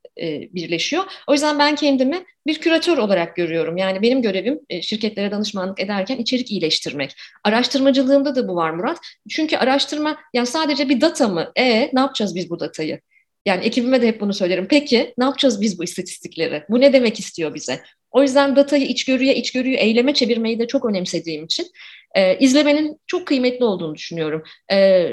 birleşiyor. 0.53 1.03
O 1.27 1.33
yüzden 1.33 1.59
ben 1.59 1.75
kendimi 1.75 2.25
bir 2.47 2.59
küratör 2.59 2.97
olarak 2.97 3.35
görüyorum. 3.35 3.77
Yani 3.77 4.01
benim 4.01 4.21
görevim 4.21 4.59
şirketlere 4.81 5.31
danışmanlık 5.31 5.79
ederken 5.79 6.17
içerik 6.17 6.51
iyileştirmek. 6.51 7.15
Araştırmacılığımda 7.43 8.35
da 8.35 8.47
bu 8.47 8.55
var 8.55 8.69
Murat. 8.69 8.97
Çünkü 9.29 9.57
araştırma 9.57 10.17
yani 10.33 10.47
sadece 10.47 10.89
bir 10.89 11.01
data 11.01 11.27
mı? 11.27 11.51
E 11.55 11.89
ne 11.93 11.99
yapacağız 11.99 12.35
biz 12.35 12.49
bu 12.49 12.59
datayı? 12.59 12.99
Yani 13.45 13.65
ekibime 13.65 14.01
de 14.01 14.07
hep 14.07 14.21
bunu 14.21 14.33
söylerim. 14.33 14.67
Peki 14.69 15.13
ne 15.17 15.23
yapacağız 15.23 15.61
biz 15.61 15.79
bu 15.79 15.83
istatistikleri? 15.83 16.63
Bu 16.69 16.81
ne 16.81 16.93
demek 16.93 17.19
istiyor 17.19 17.55
bize? 17.55 17.81
O 18.11 18.21
yüzden 18.21 18.55
datayı 18.55 18.85
içgörüye, 18.85 19.35
içgörüyü 19.35 19.75
eyleme 19.75 20.13
çevirmeyi 20.13 20.59
de 20.59 20.67
çok 20.67 20.85
önemsediğim 20.85 21.45
için 21.45 21.67
e, 22.15 22.37
izlemenin 22.37 22.99
çok 23.07 23.27
kıymetli 23.27 23.65
olduğunu 23.65 23.95
düşünüyorum. 23.95 24.43
E, 24.71 25.09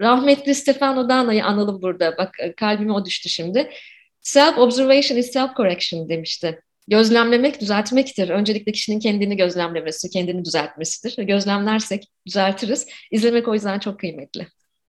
rahmetli 0.00 0.54
Stefano 0.54 1.08
Dana'yı 1.08 1.44
analım 1.44 1.82
burada. 1.82 2.18
Bak 2.18 2.36
e, 2.40 2.52
kalbime 2.54 2.92
o 2.92 3.04
düştü 3.04 3.28
şimdi. 3.28 3.70
Self-observation 4.22 5.18
is 5.18 5.36
self-correction 5.36 6.08
demişti. 6.08 6.60
Gözlemlemek 6.88 7.60
düzeltmektir. 7.60 8.28
Öncelikle 8.28 8.72
kişinin 8.72 9.00
kendini 9.00 9.36
gözlemlemesi, 9.36 10.10
kendini 10.10 10.44
düzeltmesidir. 10.44 11.26
Gözlemlersek 11.26 12.08
düzeltiriz. 12.26 12.86
İzlemek 13.10 13.48
o 13.48 13.54
yüzden 13.54 13.78
çok 13.78 14.00
kıymetli. 14.00 14.46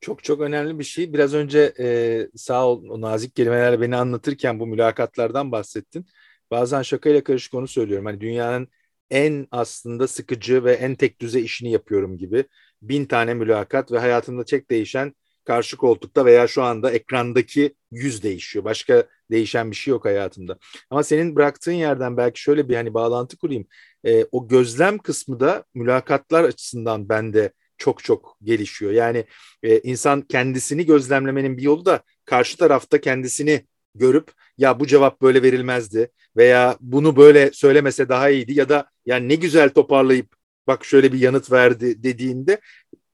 Çok 0.01 0.25
çok 0.25 0.41
önemli 0.41 0.79
bir 0.79 0.85
şey. 0.85 1.13
Biraz 1.13 1.35
önce 1.35 1.73
e, 1.79 2.29
sağ 2.37 2.67
ol 2.67 2.85
o 2.89 3.01
nazik 3.01 3.37
kelimelerle 3.37 3.81
beni 3.81 3.97
anlatırken 3.97 4.61
bu 4.61 4.67
mülakatlardan 4.67 5.53
bahsettin. 5.53 6.07
Bazen 6.51 6.83
şakayla 6.83 7.25
karışık 7.25 7.55
onu 7.55 7.69
söylüyorum. 7.69 8.07
Hani 8.07 8.21
dünyanın 8.21 8.69
en 9.11 9.47
aslında 9.51 10.09
sıkıcı 10.09 10.65
ve 10.65 10.73
en 10.73 10.95
tek 10.95 11.21
düze 11.21 11.41
işini 11.41 11.71
yapıyorum 11.71 12.19
gibi. 12.19 12.45
Bin 12.83 13.05
tane 13.05 13.35
mülakat 13.35 13.93
ve 13.93 13.99
hayatımda 13.99 14.45
tek 14.45 14.71
değişen 14.71 15.15
karşı 15.45 15.77
koltukta 15.77 16.25
veya 16.25 16.47
şu 16.47 16.63
anda 16.63 16.91
ekrandaki 16.91 17.75
yüz 17.91 18.23
değişiyor. 18.23 18.65
Başka 18.65 19.05
değişen 19.31 19.71
bir 19.71 19.77
şey 19.77 19.93
yok 19.93 20.05
hayatımda. 20.05 20.59
Ama 20.91 21.03
senin 21.03 21.37
bıraktığın 21.37 21.73
yerden 21.73 22.17
belki 22.17 22.41
şöyle 22.41 22.69
bir 22.69 22.75
hani 22.75 22.95
bağlantı 22.95 23.37
kurayım. 23.37 23.67
E, 24.07 24.25
o 24.33 24.49
gözlem 24.49 24.99
kısmı 24.99 25.41
da 25.41 25.65
mülakatlar 25.75 26.45
açısından 26.45 27.09
bende 27.09 27.53
çok 27.79 28.05
çok 28.05 28.37
gelişiyor. 28.43 28.93
Yani 28.93 29.25
e, 29.63 29.79
insan 29.79 30.21
kendisini 30.21 30.87
gözlemlemenin 30.87 31.57
bir 31.57 31.63
yolu 31.63 31.85
da 31.85 32.03
karşı 32.25 32.57
tarafta 32.57 33.01
kendisini 33.01 33.67
görüp 33.95 34.33
ya 34.59 34.81
bu 34.81 34.87
cevap 34.87 35.23
böyle 35.23 35.43
verilmezdi 35.43 36.11
veya 36.37 36.77
bunu 36.81 37.17
böyle 37.17 37.51
söylemese 37.53 38.09
daha 38.09 38.31
iyiydi 38.31 38.53
ya 38.59 38.69
da 38.69 38.91
yani 39.07 39.29
ne 39.29 39.35
güzel 39.35 39.71
toparlayıp 39.71 40.37
bak 40.67 40.85
şöyle 40.85 41.13
bir 41.13 41.19
yanıt 41.19 41.53
verdi 41.53 42.03
dediğinde 42.03 42.61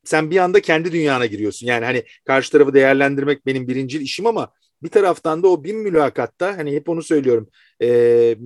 sen 0.04 0.30
bir 0.30 0.36
anda 0.36 0.60
kendi 0.60 0.92
dünyana 0.92 1.26
giriyorsun. 1.26 1.66
Yani 1.66 1.84
hani 1.84 2.04
karşı 2.24 2.52
tarafı 2.52 2.74
değerlendirmek 2.74 3.46
benim 3.46 3.68
birinci 3.68 3.98
işim 3.98 4.26
ama 4.26 4.52
bir 4.82 4.88
taraftan 4.88 5.42
da 5.42 5.48
o 5.48 5.64
bin 5.64 5.76
mülakatta 5.76 6.58
hani 6.58 6.72
hep 6.72 6.88
onu 6.88 7.02
söylüyorum. 7.02 7.48
E, 7.82 8.36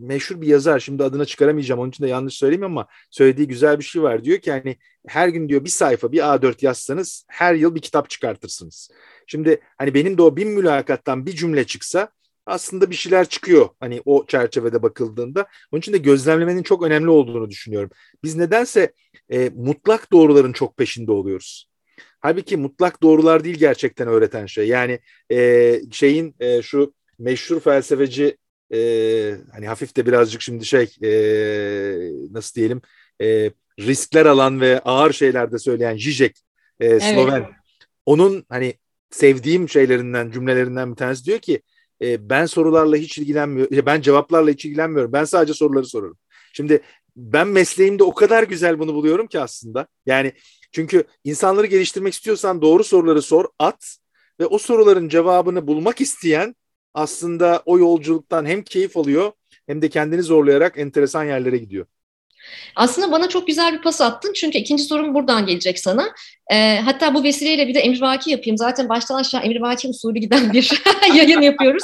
meşhur 0.00 0.40
bir 0.40 0.46
yazar 0.46 0.80
şimdi 0.80 1.04
adını 1.04 1.26
çıkaramayacağım 1.26 1.80
onun 1.80 1.90
için 1.90 2.04
de 2.04 2.08
yanlış 2.08 2.34
söyleyeyim 2.34 2.64
ama 2.64 2.86
söylediği 3.10 3.48
güzel 3.48 3.78
bir 3.78 3.84
şey 3.84 4.02
var. 4.02 4.24
Diyor 4.24 4.38
ki 4.38 4.50
hani 4.50 4.76
her 5.08 5.28
gün 5.28 5.48
diyor 5.48 5.64
bir 5.64 5.70
sayfa 5.70 6.12
bir 6.12 6.18
A4 6.18 6.64
yazsanız 6.64 7.24
her 7.28 7.54
yıl 7.54 7.74
bir 7.74 7.80
kitap 7.80 8.10
çıkartırsınız. 8.10 8.90
Şimdi 9.26 9.60
hani 9.78 9.94
benim 9.94 10.18
de 10.18 10.22
o 10.22 10.36
bin 10.36 10.48
mülakattan 10.48 11.26
bir 11.26 11.32
cümle 11.32 11.64
çıksa 11.64 12.08
aslında 12.46 12.90
bir 12.90 12.94
şeyler 12.94 13.28
çıkıyor 13.28 13.68
hani 13.80 14.02
o 14.04 14.26
çerçevede 14.26 14.82
bakıldığında. 14.82 15.46
Onun 15.72 15.80
için 15.80 15.92
de 15.92 15.98
gözlemlemenin 15.98 16.62
çok 16.62 16.82
önemli 16.82 17.10
olduğunu 17.10 17.50
düşünüyorum. 17.50 17.90
Biz 18.24 18.36
nedense 18.36 18.92
e, 19.30 19.50
mutlak 19.54 20.12
doğruların 20.12 20.52
çok 20.52 20.76
peşinde 20.76 21.12
oluyoruz. 21.12 21.68
Halbuki 22.20 22.56
mutlak 22.56 23.02
doğrular 23.02 23.44
değil 23.44 23.56
gerçekten 23.56 24.08
öğreten 24.08 24.46
şey. 24.46 24.68
Yani 24.68 25.00
e, 25.32 25.80
şeyin 25.92 26.34
e, 26.40 26.62
şu 26.62 26.94
meşhur 27.18 27.60
felsefeci 27.60 28.36
e, 28.74 28.78
hani 29.52 29.68
hafif 29.68 29.96
de 29.96 30.06
birazcık 30.06 30.42
şimdi 30.42 30.64
şey 30.64 30.96
e, 31.02 31.10
nasıl 32.30 32.54
diyelim 32.54 32.82
e, 33.22 33.50
riskler 33.80 34.26
alan 34.26 34.60
ve 34.60 34.80
ağır 34.80 35.12
şeylerde 35.12 35.58
söyleyen 35.58 35.96
Zizek 35.96 36.36
e, 36.80 37.00
Sloven. 37.00 37.40
Evet. 37.40 37.50
Onun 38.06 38.44
hani 38.48 38.74
sevdiğim 39.10 39.68
şeylerinden 39.68 40.30
cümlelerinden 40.30 40.90
bir 40.90 40.96
tanesi 40.96 41.24
diyor 41.24 41.38
ki 41.38 41.62
e, 42.02 42.30
ben 42.30 42.46
sorularla 42.46 42.96
hiç 42.96 43.18
ilgilenmiyorum. 43.18 43.86
Ben 43.86 44.00
cevaplarla 44.00 44.50
hiç 44.50 44.64
ilgilenmiyorum. 44.64 45.12
Ben 45.12 45.24
sadece 45.24 45.54
soruları 45.54 45.86
sorarım. 45.86 46.18
Şimdi 46.52 46.82
ben 47.16 47.48
mesleğimde 47.48 48.04
o 48.04 48.14
kadar 48.14 48.42
güzel 48.42 48.78
bunu 48.78 48.94
buluyorum 48.94 49.26
ki 49.26 49.40
aslında. 49.40 49.86
Yani 50.06 50.32
çünkü 50.72 51.04
insanları 51.24 51.66
geliştirmek 51.66 52.14
istiyorsan 52.14 52.62
doğru 52.62 52.84
soruları 52.84 53.22
sor, 53.22 53.44
at 53.58 53.96
ve 54.40 54.46
o 54.46 54.58
soruların 54.58 55.08
cevabını 55.08 55.66
bulmak 55.66 56.00
isteyen 56.00 56.54
aslında 56.94 57.62
o 57.66 57.78
yolculuktan 57.78 58.46
hem 58.46 58.62
keyif 58.62 58.96
alıyor 58.96 59.32
hem 59.66 59.82
de 59.82 59.88
kendini 59.88 60.22
zorlayarak 60.22 60.78
enteresan 60.78 61.24
yerlere 61.24 61.58
gidiyor. 61.58 61.86
Aslında 62.76 63.12
bana 63.12 63.28
çok 63.28 63.46
güzel 63.46 63.72
bir 63.72 63.82
pas 63.82 64.00
attın 64.00 64.32
çünkü 64.32 64.58
ikinci 64.58 64.82
sorum 64.82 65.14
buradan 65.14 65.46
gelecek 65.46 65.78
sana. 65.78 66.08
E, 66.52 66.80
hatta 66.84 67.14
bu 67.14 67.24
vesileyle 67.24 67.68
bir 67.68 67.74
de 67.74 67.80
emrivaki 67.80 68.30
yapayım. 68.30 68.58
Zaten 68.58 68.88
baştan 68.88 69.20
aşağı 69.20 69.42
emrivaki 69.42 69.88
usulü 69.88 70.18
giden 70.18 70.52
bir 70.52 70.82
yayın 71.14 71.40
yapıyoruz. 71.40 71.82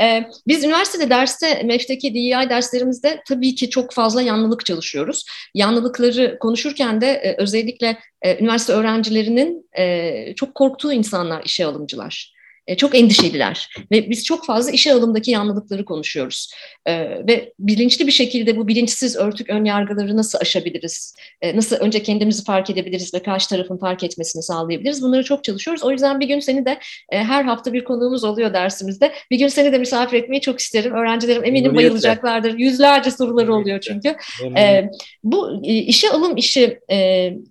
E, 0.00 0.24
biz 0.46 0.64
üniversitede 0.64 1.10
derste, 1.10 1.62
MEF'teki 1.62 2.14
DEI 2.14 2.50
derslerimizde 2.50 3.22
tabii 3.28 3.54
ki 3.54 3.70
çok 3.70 3.92
fazla 3.92 4.22
yanlılık 4.22 4.66
çalışıyoruz. 4.66 5.24
Yanlılıkları 5.54 6.38
konuşurken 6.38 7.00
de 7.00 7.06
e, 7.06 7.42
özellikle 7.42 7.98
e, 8.22 8.38
üniversite 8.38 8.72
öğrencilerinin 8.72 9.70
e, 9.78 10.34
çok 10.34 10.54
korktuğu 10.54 10.92
insanlar 10.92 11.44
işe 11.44 11.66
alımcılar. 11.66 12.35
E, 12.66 12.76
çok 12.76 12.94
endişeliler 12.94 13.68
ve 13.92 14.10
biz 14.10 14.24
çok 14.24 14.46
fazla 14.46 14.70
işe 14.70 14.92
alımdaki 14.92 15.30
yanlılıkları 15.30 15.84
konuşuyoruz. 15.84 16.50
E, 16.86 16.94
ve 17.26 17.52
bilinçli 17.58 18.06
bir 18.06 18.12
şekilde 18.12 18.56
bu 18.56 18.68
bilinçsiz 18.68 19.16
örtük 19.16 19.50
ön 19.50 19.64
yargıları 19.64 20.16
nasıl 20.16 20.38
aşabiliriz? 20.38 21.14
E, 21.40 21.56
nasıl 21.56 21.76
önce 21.76 22.02
kendimizi 22.02 22.44
fark 22.44 22.70
edebiliriz 22.70 23.14
ve 23.14 23.22
karşı 23.22 23.48
tarafın 23.48 23.78
fark 23.78 24.04
etmesini 24.04 24.42
sağlayabiliriz? 24.42 25.02
Bunları 25.02 25.24
çok 25.24 25.44
çalışıyoruz. 25.44 25.84
O 25.84 25.90
yüzden 25.90 26.20
bir 26.20 26.28
gün 26.28 26.40
seni 26.40 26.66
de 26.66 26.78
her 27.10 27.44
hafta 27.44 27.72
bir 27.72 27.84
konuğumuz 27.84 28.24
oluyor 28.24 28.52
dersimizde. 28.52 29.12
Bir 29.30 29.38
gün 29.38 29.48
seni 29.48 29.72
de 29.72 29.78
misafir 29.78 30.16
etmeyi 30.16 30.40
çok 30.40 30.60
isterim. 30.60 30.94
Öğrencilerim 30.94 31.44
eminim 31.44 31.76
bayılacaklardır. 31.76 32.58
Yüzlerce 32.58 33.10
soruları 33.10 33.54
oluyor 33.54 33.80
çünkü. 33.80 34.16
bu 35.24 35.62
işe 35.64 36.10
alım 36.10 36.36
işi 36.36 36.80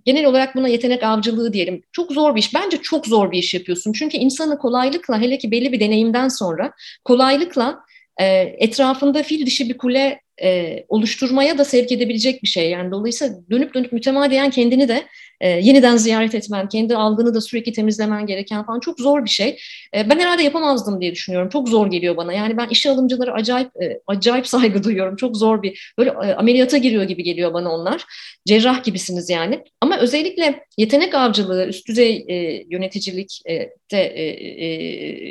genel 0.05 0.25
olarak 0.25 0.55
buna 0.55 0.67
yetenek 0.67 1.03
avcılığı 1.03 1.53
diyelim. 1.53 1.81
Çok 1.91 2.11
zor 2.11 2.35
bir 2.35 2.39
iş. 2.39 2.55
Bence 2.55 2.77
çok 2.77 3.07
zor 3.07 3.31
bir 3.31 3.37
iş 3.37 3.53
yapıyorsun. 3.53 3.93
Çünkü 3.93 4.17
insanı 4.17 4.57
kolaylık 4.57 5.04
kolaylıkla 5.05 5.21
hele 5.21 5.37
ki 5.37 5.51
belli 5.51 5.71
bir 5.71 5.79
deneyimden 5.79 6.27
sonra 6.27 6.73
kolaylıkla 7.03 7.79
e, 8.17 8.25
etrafında 8.59 9.23
fil 9.23 9.45
dişi 9.45 9.69
bir 9.69 9.77
kule 9.77 10.21
e, 10.43 10.83
oluşturmaya 10.89 11.57
da 11.57 11.65
sevk 11.65 11.91
edebilecek 11.91 12.43
bir 12.43 12.47
şey. 12.47 12.69
Yani 12.69 12.91
dolayısıyla 12.91 13.35
dönüp 13.49 13.73
dönüp 13.73 13.91
mütemadiyen 13.91 14.49
kendini 14.49 14.87
de 14.87 15.05
e, 15.41 15.49
yeniden 15.49 15.97
ziyaret 15.97 16.35
etmen, 16.35 16.69
kendi 16.69 16.95
algını 16.95 17.33
da 17.33 17.41
sürekli 17.41 17.73
temizlemen 17.73 18.25
gereken 18.25 18.65
falan 18.65 18.79
çok 18.79 18.99
zor 18.99 19.25
bir 19.25 19.29
şey. 19.29 19.57
E, 19.95 20.09
ben 20.09 20.19
herhalde 20.19 20.43
yapamazdım 20.43 21.01
diye 21.01 21.11
düşünüyorum. 21.11 21.49
Çok 21.49 21.69
zor 21.69 21.87
geliyor 21.87 22.17
bana. 22.17 22.33
Yani 22.33 22.57
ben 22.57 22.67
işe 22.69 22.89
alımcılara 22.89 23.33
acayip 23.33 23.69
e, 23.81 23.99
acayip 24.07 24.47
saygı 24.47 24.83
duyuyorum. 24.83 25.15
Çok 25.15 25.37
zor 25.37 25.63
bir 25.63 25.93
böyle 25.97 26.09
e, 26.09 26.33
ameliyata 26.33 26.77
giriyor 26.77 27.03
gibi 27.03 27.23
geliyor 27.23 27.53
bana 27.53 27.71
onlar. 27.71 28.05
Cerrah 28.47 28.83
gibisiniz 28.83 29.29
yani. 29.29 29.63
Ama 29.81 29.99
özellikle 29.99 30.65
yetenek 30.77 31.15
avcılığı, 31.15 31.65
üst 31.67 31.87
düzey 31.87 32.25
e, 32.29 32.65
yöneticilik 32.69 33.41
e, 33.49 33.69
de 33.91 34.03
e, 34.03 34.23
e, 34.23 34.65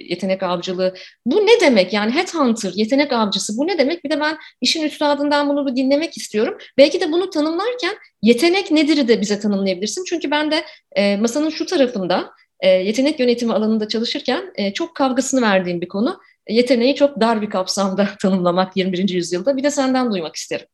yetenek 0.09 0.43
avcılığı 0.43 0.95
bu 1.27 1.37
ne 1.37 1.61
demek? 1.61 1.93
Yani 1.93 2.15
headhunter, 2.15 2.73
yetenek 2.75 3.13
avcısı 3.13 3.59
bu 3.59 3.67
ne 3.67 3.79
demek? 3.79 4.05
Bir 4.05 4.11
de 4.11 4.21
ben 4.21 4.37
işin 4.61 4.83
üstadından 4.83 5.49
bunu 5.49 5.67
bir 5.67 5.77
dinlemek 5.77 6.17
istiyorum. 6.17 6.59
Belki 6.79 7.01
de 7.01 7.13
bunu 7.13 7.31
tanımlarken 7.31 7.95
yetenek 8.23 8.71
nedir 8.71 9.09
de 9.09 9.21
bize 9.21 9.41
tanımlayabilirsin. 9.41 10.05
Çünkü 10.05 10.31
ben 10.31 10.51
de 10.51 10.65
e, 10.97 11.17
masanın 11.17 11.51
şu 11.51 11.67
tarafında 11.67 12.31
e, 12.61 12.69
yetenek 12.69 13.21
yönetimi 13.21 13.53
alanında 13.53 13.89
çalışırken 13.89 14.53
e, 14.57 14.73
çok 14.73 14.97
kavgasını 14.97 15.43
verdiğim 15.43 15.81
bir 15.81 15.89
konu. 15.89 16.21
Yeteneği 16.49 16.95
çok 16.95 17.21
dar 17.21 17.43
bir 17.43 17.51
kapsamda 17.51 18.09
tanımlamak 18.23 18.77
21. 18.77 19.09
yüzyılda. 19.09 19.57
Bir 19.57 19.63
de 19.63 19.71
senden 19.71 20.13
duymak 20.13 20.37
isterim. 20.37 20.67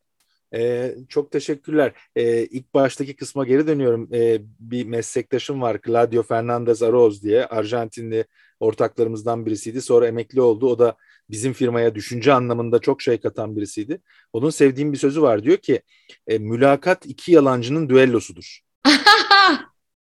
Ee, 0.55 0.95
çok 1.09 1.31
teşekkürler. 1.31 1.93
Ee, 2.17 2.45
ilk 2.45 2.75
baştaki 2.75 3.17
kısma 3.17 3.45
geri 3.45 3.67
dönüyorum. 3.67 4.09
Ee, 4.15 4.39
bir 4.61 4.87
meslektaşım 4.87 5.63
var 5.63 5.79
Claudio 5.87 6.23
Fernandez 6.23 6.83
Aroz 6.83 7.23
diye. 7.23 7.47
Arjantinli 7.47 8.25
ortaklarımızdan 8.61 9.47
birisiydi. 9.47 9.83
Sonra 9.83 10.07
emekli 10.07 10.41
oldu. 10.41 10.71
O 10.71 10.79
da 10.79 10.97
bizim 11.31 11.53
firmaya 11.53 11.95
düşünce 11.95 12.33
anlamında 12.33 12.79
çok 12.79 13.03
şey 13.03 13.21
katan 13.21 13.57
birisiydi. 13.57 14.01
Onun 14.33 14.51
sevdiğim 14.51 14.93
bir 14.93 14.99
sözü 14.99 15.23
var. 15.23 15.43
Diyor 15.43 15.57
ki 15.57 15.83
e, 16.27 16.39
mülakat 16.39 17.07
iki 17.07 17.33
yalancının 17.33 17.89
düellosudur. 17.89 18.61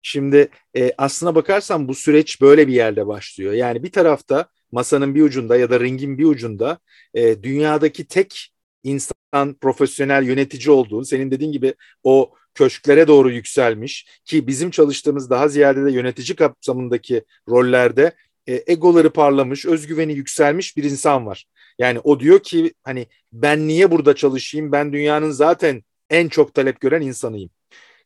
Şimdi 0.03 0.49
e, 0.77 0.93
aslına 0.99 1.35
bakarsan 1.35 1.89
bu 1.89 1.95
süreç 1.95 2.41
böyle 2.41 2.69
bir 2.69 2.73
yerde 2.73 3.07
başlıyor. 3.07 3.53
Yani 3.53 3.83
bir 3.83 3.93
tarafta 3.93 4.49
masanın 4.73 5.15
bir 5.15 5.23
ucunda 5.23 5.57
ya 5.57 5.71
da 5.71 5.81
ringin 5.81 6.19
bir 6.19 6.25
ucunda 6.25 6.79
e, 7.15 7.43
dünyadaki 7.43 8.07
tek 8.07 8.56
insan 8.87 9.55
profesyonel 9.61 10.23
yönetici 10.23 10.71
olduğun, 10.71 11.03
senin 11.03 11.31
dediğin 11.31 11.53
gibi 11.53 11.75
o 12.03 12.31
köşklere 12.55 13.09
doğru 13.09 13.31
yükselmiş 13.31 14.07
ki 14.25 14.47
bizim 14.47 14.71
çalıştığımız 14.71 15.31
daha 15.31 15.49
ziyade 15.49 15.85
de 15.85 15.93
yönetici 15.93 16.37
kapsamındaki 16.37 17.25
rollerde 17.49 18.13
e, 18.49 18.63
egoları 18.67 19.11
parlamış, 19.11 19.67
özgüveni 19.67 20.13
yükselmiş 20.13 20.77
bir 20.77 20.85
insan 20.85 21.27
var. 21.27 21.47
Yani 21.79 21.99
o 21.99 22.21
diyor 22.21 22.43
ki 22.43 22.75
hani 22.83 23.07
ben 23.33 23.69
niye 23.69 23.91
burada 23.91 24.15
çalışayım? 24.15 24.73
Ben 24.73 24.93
dünyanın 24.93 25.31
zaten 25.31 25.83
en 26.11 26.29
çok 26.29 26.55
talep 26.55 26.81
gören 26.81 27.01
insanıyım. 27.01 27.51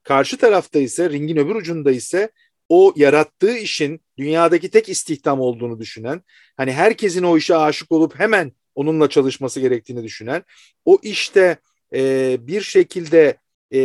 Karşı 0.03 0.37
tarafta 0.37 0.79
ise 0.79 1.11
ringin 1.11 1.37
öbür 1.37 1.55
ucunda 1.55 1.91
ise 1.91 2.31
o 2.69 2.93
yarattığı 2.97 3.57
işin 3.57 4.01
dünyadaki 4.19 4.71
tek 4.71 4.89
istihdam 4.89 5.41
olduğunu 5.41 5.81
düşünen, 5.81 6.23
hani 6.57 6.73
herkesin 6.73 7.23
o 7.23 7.37
işe 7.37 7.57
aşık 7.57 7.93
olup 7.93 8.19
hemen 8.19 8.53
onunla 8.81 9.09
çalışması 9.09 9.61
gerektiğini 9.61 10.05
düşünen, 10.05 10.43
o 10.85 10.99
işte 11.03 11.57
e, 11.95 12.37
bir 12.47 12.61
şekilde 12.61 13.37
e, 13.75 13.81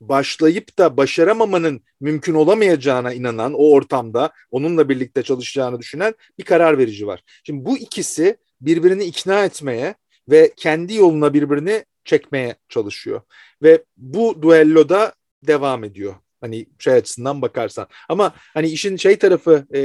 başlayıp 0.00 0.78
da 0.78 0.96
başaramamanın 0.96 1.80
mümkün 2.00 2.34
olamayacağına 2.34 3.12
inanan 3.12 3.54
o 3.54 3.70
ortamda 3.70 4.32
onunla 4.50 4.88
birlikte 4.88 5.22
çalışacağını 5.22 5.78
düşünen 5.80 6.14
bir 6.38 6.44
karar 6.44 6.78
verici 6.78 7.06
var. 7.06 7.22
Şimdi 7.44 7.64
bu 7.64 7.78
ikisi 7.78 8.36
birbirini 8.60 9.04
ikna 9.04 9.44
etmeye 9.44 9.94
ve 10.28 10.52
kendi 10.56 10.94
yoluna 10.94 11.34
birbirini 11.34 11.84
çekmeye 12.04 12.56
çalışıyor. 12.68 13.20
Ve 13.62 13.84
bu 13.96 14.42
duelloda 14.42 15.12
devam 15.42 15.84
ediyor. 15.84 16.14
Hani 16.40 16.66
şey 16.78 16.94
açısından 16.94 17.42
bakarsan. 17.42 17.86
Ama 18.08 18.34
hani 18.54 18.68
işin 18.68 18.96
şey 18.96 19.18
tarafı, 19.18 19.66
e, 19.74 19.80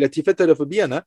latife 0.00 0.34
tarafı 0.34 0.70
bir 0.70 0.76
yana 0.76 1.04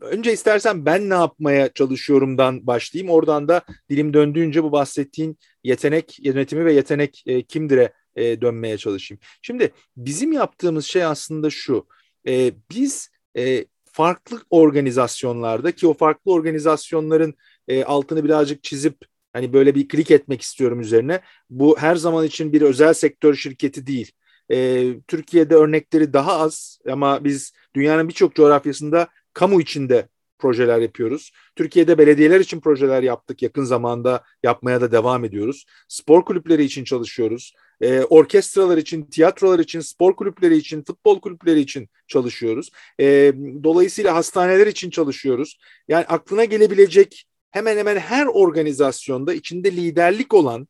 önce 0.00 0.32
istersen 0.32 0.86
ben 0.86 1.10
ne 1.10 1.14
yapmaya 1.14 1.72
çalışıyorumdan 1.72 2.66
başlayayım. 2.66 3.12
Oradan 3.12 3.48
da 3.48 3.62
dilim 3.90 4.14
döndüğünce 4.14 4.62
bu 4.62 4.72
bahsettiğin 4.72 5.38
yetenek 5.64 6.18
yönetimi 6.24 6.64
ve 6.64 6.72
yetenek 6.72 7.22
e, 7.26 7.42
kimdir'e 7.42 7.92
e, 8.16 8.40
dönmeye 8.40 8.78
çalışayım. 8.78 9.20
Şimdi 9.42 9.72
bizim 9.96 10.32
yaptığımız 10.32 10.84
şey 10.84 11.04
aslında 11.04 11.50
şu. 11.50 11.86
E, 12.28 12.52
biz 12.70 13.10
e, 13.36 13.64
farklı 13.84 14.40
organizasyonlarda 14.50 15.72
ki 15.72 15.86
o 15.86 15.94
farklı 15.94 16.32
organizasyonların 16.32 17.34
e, 17.68 17.84
altını 17.84 18.24
birazcık 18.24 18.64
çizip 18.64 18.96
hani 19.32 19.52
böyle 19.52 19.74
bir 19.74 19.88
klik 19.88 20.10
etmek 20.10 20.42
istiyorum 20.42 20.80
üzerine. 20.80 21.20
Bu 21.50 21.78
her 21.78 21.96
zaman 21.96 22.26
için 22.26 22.52
bir 22.52 22.62
özel 22.62 22.94
sektör 22.94 23.34
şirketi 23.34 23.86
değil. 23.86 24.12
E, 24.50 24.84
Türkiye'de 25.08 25.54
örnekleri 25.54 26.12
daha 26.12 26.38
az 26.38 26.78
ama 26.90 27.24
biz 27.24 27.52
dünyanın 27.74 28.08
birçok 28.08 28.34
coğrafyasında 28.34 29.08
kamu 29.36 29.60
içinde 29.60 30.08
projeler 30.38 30.78
yapıyoruz. 30.78 31.30
Türkiye'de 31.56 31.98
belediyeler 31.98 32.40
için 32.40 32.60
projeler 32.60 33.02
yaptık. 33.02 33.42
Yakın 33.42 33.64
zamanda 33.64 34.24
yapmaya 34.42 34.80
da 34.80 34.92
devam 34.92 35.24
ediyoruz. 35.24 35.64
Spor 35.88 36.24
kulüpleri 36.24 36.64
için 36.64 36.84
çalışıyoruz. 36.84 37.52
E, 37.80 38.00
orkestralar 38.00 38.76
için, 38.76 39.02
tiyatrolar 39.02 39.58
için, 39.58 39.80
spor 39.80 40.16
kulüpleri 40.16 40.56
için, 40.56 40.84
futbol 40.84 41.20
kulüpleri 41.20 41.60
için 41.60 41.88
çalışıyoruz. 42.08 42.70
E, 43.00 43.32
dolayısıyla 43.64 44.14
hastaneler 44.14 44.66
için 44.66 44.90
çalışıyoruz. 44.90 45.58
Yani 45.88 46.04
aklına 46.04 46.44
gelebilecek 46.44 47.26
hemen 47.50 47.76
hemen 47.76 47.96
her 47.96 48.26
organizasyonda 48.26 49.34
içinde 49.34 49.72
liderlik 49.72 50.34
olan 50.34 50.68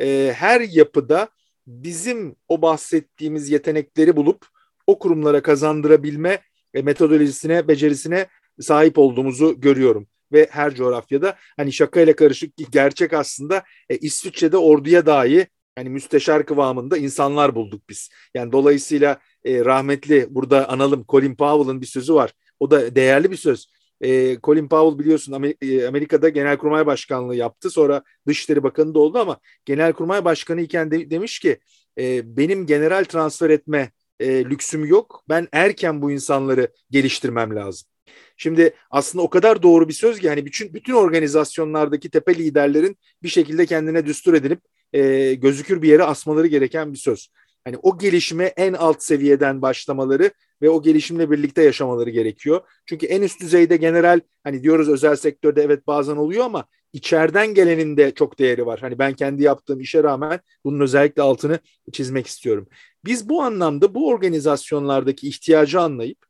e, 0.00 0.32
her 0.36 0.60
yapıda 0.60 1.28
bizim 1.66 2.36
o 2.48 2.62
bahsettiğimiz 2.62 3.50
yetenekleri 3.50 4.16
bulup 4.16 4.46
o 4.86 4.98
kurumlara 4.98 5.42
kazandırabilme 5.42 6.40
metodolojisine, 6.74 7.68
becerisine 7.68 8.26
sahip 8.60 8.98
olduğumuzu 8.98 9.60
görüyorum. 9.60 10.08
Ve 10.32 10.48
her 10.50 10.74
coğrafyada 10.74 11.36
hani 11.56 11.72
şakayla 11.72 12.16
karışık 12.16 12.52
gerçek 12.70 13.12
aslında 13.12 13.62
e, 13.88 13.96
İsviçre'de 13.96 14.56
orduya 14.56 15.06
dahi 15.06 15.46
hani 15.76 15.88
müsteşar 15.88 16.46
kıvamında 16.46 16.96
insanlar 16.96 17.54
bulduk 17.54 17.82
biz. 17.88 18.10
Yani 18.34 18.52
dolayısıyla 18.52 19.18
e, 19.44 19.64
rahmetli 19.64 20.26
burada 20.30 20.68
analım 20.68 21.04
Colin 21.08 21.36
Powell'ın 21.36 21.80
bir 21.80 21.86
sözü 21.86 22.14
var. 22.14 22.32
O 22.60 22.70
da 22.70 22.94
değerli 22.94 23.30
bir 23.30 23.36
söz. 23.36 23.66
E, 24.00 24.36
Colin 24.40 24.68
Powell 24.68 24.98
biliyorsun 24.98 25.54
e, 25.62 25.86
Amerika'da 25.86 26.28
Genelkurmay 26.28 26.86
Başkanlığı 26.86 27.36
yaptı. 27.36 27.70
Sonra 27.70 28.02
Dışişleri 28.26 28.62
Bakanı 28.62 28.94
da 28.94 28.98
oldu 28.98 29.18
ama 29.18 29.38
Genelkurmay 29.64 30.24
Başkanı 30.24 30.60
iken 30.60 30.90
de, 30.90 31.10
demiş 31.10 31.38
ki 31.38 31.58
e, 31.98 32.36
benim 32.36 32.66
general 32.66 33.04
transfer 33.04 33.50
etme 33.50 33.90
e, 34.20 34.44
lüksüm 34.44 34.84
yok. 34.84 35.24
Ben 35.28 35.48
erken 35.52 36.02
bu 36.02 36.10
insanları 36.10 36.68
geliştirmem 36.90 37.56
lazım. 37.56 37.88
Şimdi 38.36 38.74
aslında 38.90 39.24
o 39.24 39.30
kadar 39.30 39.62
doğru 39.62 39.88
bir 39.88 39.92
söz 39.92 40.18
ki 40.18 40.28
hani 40.28 40.46
bütün 40.46 40.74
bütün 40.74 40.92
organizasyonlardaki 40.92 42.10
tepe 42.10 42.34
liderlerin 42.34 42.98
bir 43.22 43.28
şekilde 43.28 43.66
kendine 43.66 44.06
düstur 44.06 44.34
edinip 44.34 44.60
e, 44.92 45.34
gözükür 45.34 45.82
bir 45.82 45.88
yere 45.88 46.04
asmaları 46.04 46.46
gereken 46.46 46.92
bir 46.92 46.98
söz. 46.98 47.28
Hani 47.64 47.76
o 47.82 47.98
gelişime 47.98 48.44
en 48.44 48.72
alt 48.72 49.02
seviyeden 49.02 49.62
başlamaları 49.62 50.30
ve 50.62 50.70
o 50.70 50.82
gelişimle 50.82 51.30
birlikte 51.30 51.62
yaşamaları 51.62 52.10
gerekiyor. 52.10 52.60
Çünkü 52.86 53.06
en 53.06 53.22
üst 53.22 53.40
düzeyde 53.40 53.76
general 53.76 54.20
hani 54.44 54.62
diyoruz 54.62 54.88
özel 54.88 55.16
sektörde 55.16 55.62
evet 55.62 55.86
bazen 55.86 56.16
oluyor 56.16 56.44
ama 56.44 56.64
içeriden 56.92 57.54
gelenin 57.54 57.96
de 57.96 58.14
çok 58.14 58.38
değeri 58.38 58.66
var. 58.66 58.80
Hani 58.80 58.98
ben 58.98 59.14
kendi 59.14 59.42
yaptığım 59.42 59.80
işe 59.80 60.02
rağmen 60.02 60.40
bunun 60.64 60.80
özellikle 60.80 61.22
altını 61.22 61.58
çizmek 61.92 62.26
istiyorum. 62.26 62.68
Biz 63.04 63.28
bu 63.28 63.42
anlamda 63.42 63.94
bu 63.94 64.08
organizasyonlardaki 64.08 65.28
ihtiyacı 65.28 65.80
anlayıp 65.80 66.26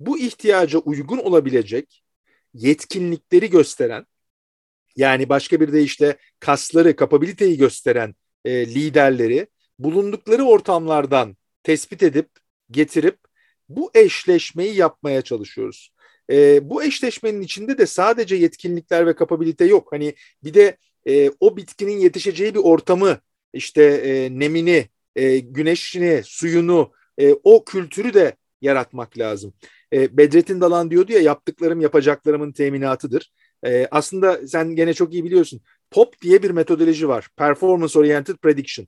bu 0.00 0.18
ihtiyaca 0.18 0.78
uygun 0.78 1.18
olabilecek 1.18 2.04
yetkinlikleri 2.54 3.50
gösteren 3.50 4.06
yani 4.96 5.28
başka 5.28 5.60
bir 5.60 5.72
de 5.72 5.82
işte 5.82 6.16
kasları, 6.40 6.96
kapabiliteyi 6.96 7.56
gösteren 7.58 8.14
e, 8.44 8.66
liderleri 8.66 9.46
bulundukları 9.78 10.44
ortamlardan 10.44 11.36
tespit 11.62 12.02
edip 12.02 12.28
getirip 12.70 13.18
bu 13.68 13.90
eşleşmeyi 13.94 14.76
yapmaya 14.76 15.22
çalışıyoruz. 15.22 15.93
E, 16.30 16.70
bu 16.70 16.84
eşleşmenin 16.84 17.40
içinde 17.40 17.78
de 17.78 17.86
sadece 17.86 18.36
yetkinlikler 18.36 19.06
ve 19.06 19.14
kapabilite 19.14 19.64
yok. 19.64 19.92
Hani 19.92 20.14
bir 20.44 20.54
de 20.54 20.76
e, 21.08 21.30
o 21.40 21.56
bitkinin 21.56 21.98
yetişeceği 21.98 22.54
bir 22.54 22.60
ortamı, 22.60 23.18
işte 23.52 23.82
e, 23.82 24.38
nemini, 24.38 24.88
e, 25.16 25.38
güneşini, 25.38 26.22
suyunu, 26.24 26.92
e, 27.18 27.32
o 27.44 27.64
kültürü 27.64 28.14
de 28.14 28.36
yaratmak 28.60 29.18
lazım. 29.18 29.54
E, 29.92 30.16
Bedrettin 30.16 30.60
Dalan 30.60 30.90
diyordu 30.90 31.12
ya 31.12 31.20
yaptıklarım 31.20 31.80
yapacaklarımın 31.80 32.52
teminatıdır. 32.52 33.32
E, 33.66 33.88
aslında 33.90 34.48
sen 34.48 34.76
gene 34.76 34.94
çok 34.94 35.12
iyi 35.12 35.24
biliyorsun. 35.24 35.60
POP 35.90 36.22
diye 36.22 36.42
bir 36.42 36.50
metodoloji 36.50 37.08
var. 37.08 37.28
Performance 37.36 37.98
Oriented 37.98 38.36
Prediction. 38.36 38.86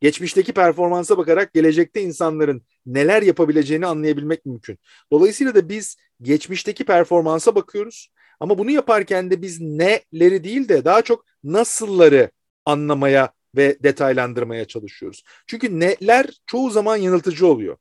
Geçmişteki 0.00 0.52
performansa 0.52 1.18
bakarak 1.18 1.54
gelecekte 1.54 2.02
insanların 2.02 2.62
neler 2.94 3.22
yapabileceğini 3.22 3.86
anlayabilmek 3.86 4.46
mümkün. 4.46 4.78
Dolayısıyla 5.12 5.54
da 5.54 5.68
biz 5.68 5.96
geçmişteki 6.22 6.84
performansa 6.84 7.54
bakıyoruz. 7.54 8.08
Ama 8.40 8.58
bunu 8.58 8.70
yaparken 8.70 9.30
de 9.30 9.42
biz 9.42 9.60
neleri 9.60 10.44
değil 10.44 10.68
de 10.68 10.84
daha 10.84 11.02
çok 11.02 11.24
nasılları 11.44 12.30
anlamaya 12.64 13.32
ve 13.56 13.78
detaylandırmaya 13.82 14.64
çalışıyoruz. 14.64 15.22
Çünkü 15.46 15.80
neler 15.80 16.30
çoğu 16.46 16.70
zaman 16.70 16.96
yanıltıcı 16.96 17.46
oluyor 17.46 17.76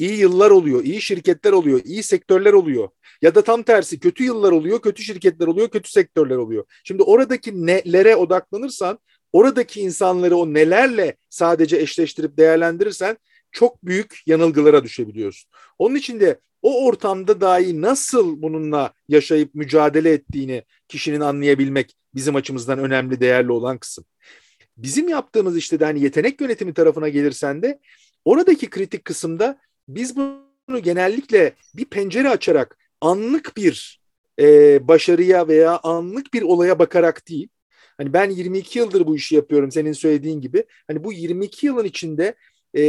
iyi 0.00 0.18
yıllar 0.18 0.50
oluyor, 0.50 0.84
iyi 0.84 1.02
şirketler 1.02 1.52
oluyor, 1.52 1.80
iyi 1.84 2.02
sektörler 2.02 2.52
oluyor. 2.52 2.88
Ya 3.22 3.34
da 3.34 3.44
tam 3.44 3.62
tersi 3.62 4.00
kötü 4.00 4.24
yıllar 4.24 4.52
oluyor, 4.52 4.82
kötü 4.82 5.02
şirketler 5.02 5.46
oluyor, 5.46 5.70
kötü 5.70 5.90
sektörler 5.90 6.36
oluyor. 6.36 6.64
Şimdi 6.84 7.02
oradaki 7.02 7.66
nelere 7.66 8.16
odaklanırsan, 8.16 8.98
oradaki 9.32 9.80
insanları 9.80 10.36
o 10.36 10.54
nelerle 10.54 11.16
sadece 11.30 11.76
eşleştirip 11.76 12.36
değerlendirirsen 12.38 13.16
çok 13.52 13.86
büyük 13.86 14.22
yanılgılara 14.26 14.84
düşebiliyorsun. 14.84 15.50
Onun 15.78 15.94
için 15.94 16.20
de 16.20 16.40
o 16.62 16.86
ortamda 16.86 17.40
dahi 17.40 17.82
nasıl 17.82 18.42
bununla 18.42 18.92
yaşayıp 19.08 19.54
mücadele 19.54 20.12
ettiğini 20.12 20.64
kişinin 20.88 21.20
anlayabilmek 21.20 21.96
bizim 22.14 22.36
açımızdan 22.36 22.78
önemli, 22.78 23.20
değerli 23.20 23.52
olan 23.52 23.78
kısım. 23.78 24.04
Bizim 24.76 25.08
yaptığımız 25.08 25.56
işte 25.56 25.80
de 25.80 25.84
hani 25.84 26.00
yetenek 26.02 26.40
yönetimi 26.40 26.74
tarafına 26.74 27.08
gelirsen 27.08 27.62
de 27.62 27.80
oradaki 28.24 28.70
kritik 28.70 29.04
kısımda 29.04 29.58
biz 29.88 30.16
bunu 30.16 30.82
genellikle 30.82 31.54
bir 31.74 31.84
pencere 31.84 32.28
açarak 32.28 32.78
anlık 33.00 33.56
bir 33.56 34.00
e, 34.40 34.88
başarıya 34.88 35.48
veya 35.48 35.80
anlık 35.82 36.34
bir 36.34 36.42
olaya 36.42 36.78
bakarak 36.78 37.28
değil. 37.28 37.48
Hani 37.98 38.12
ben 38.12 38.30
22 38.30 38.78
yıldır 38.78 39.06
bu 39.06 39.16
işi 39.16 39.34
yapıyorum 39.34 39.70
senin 39.70 39.92
söylediğin 39.92 40.40
gibi. 40.40 40.64
Hani 40.86 41.04
bu 41.04 41.12
22 41.12 41.66
yılın 41.66 41.84
içinde 41.84 42.34
e, 42.76 42.82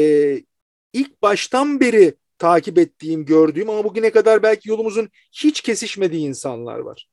ilk 0.93 1.21
baştan 1.21 1.79
beri 1.79 2.15
takip 2.37 2.77
ettiğim, 2.77 3.25
gördüğüm 3.25 3.69
ama 3.69 3.83
bugüne 3.83 4.11
kadar 4.11 4.43
belki 4.43 4.69
yolumuzun 4.69 5.09
hiç 5.31 5.61
kesişmediği 5.61 6.27
insanlar 6.27 6.79
var. 6.79 7.07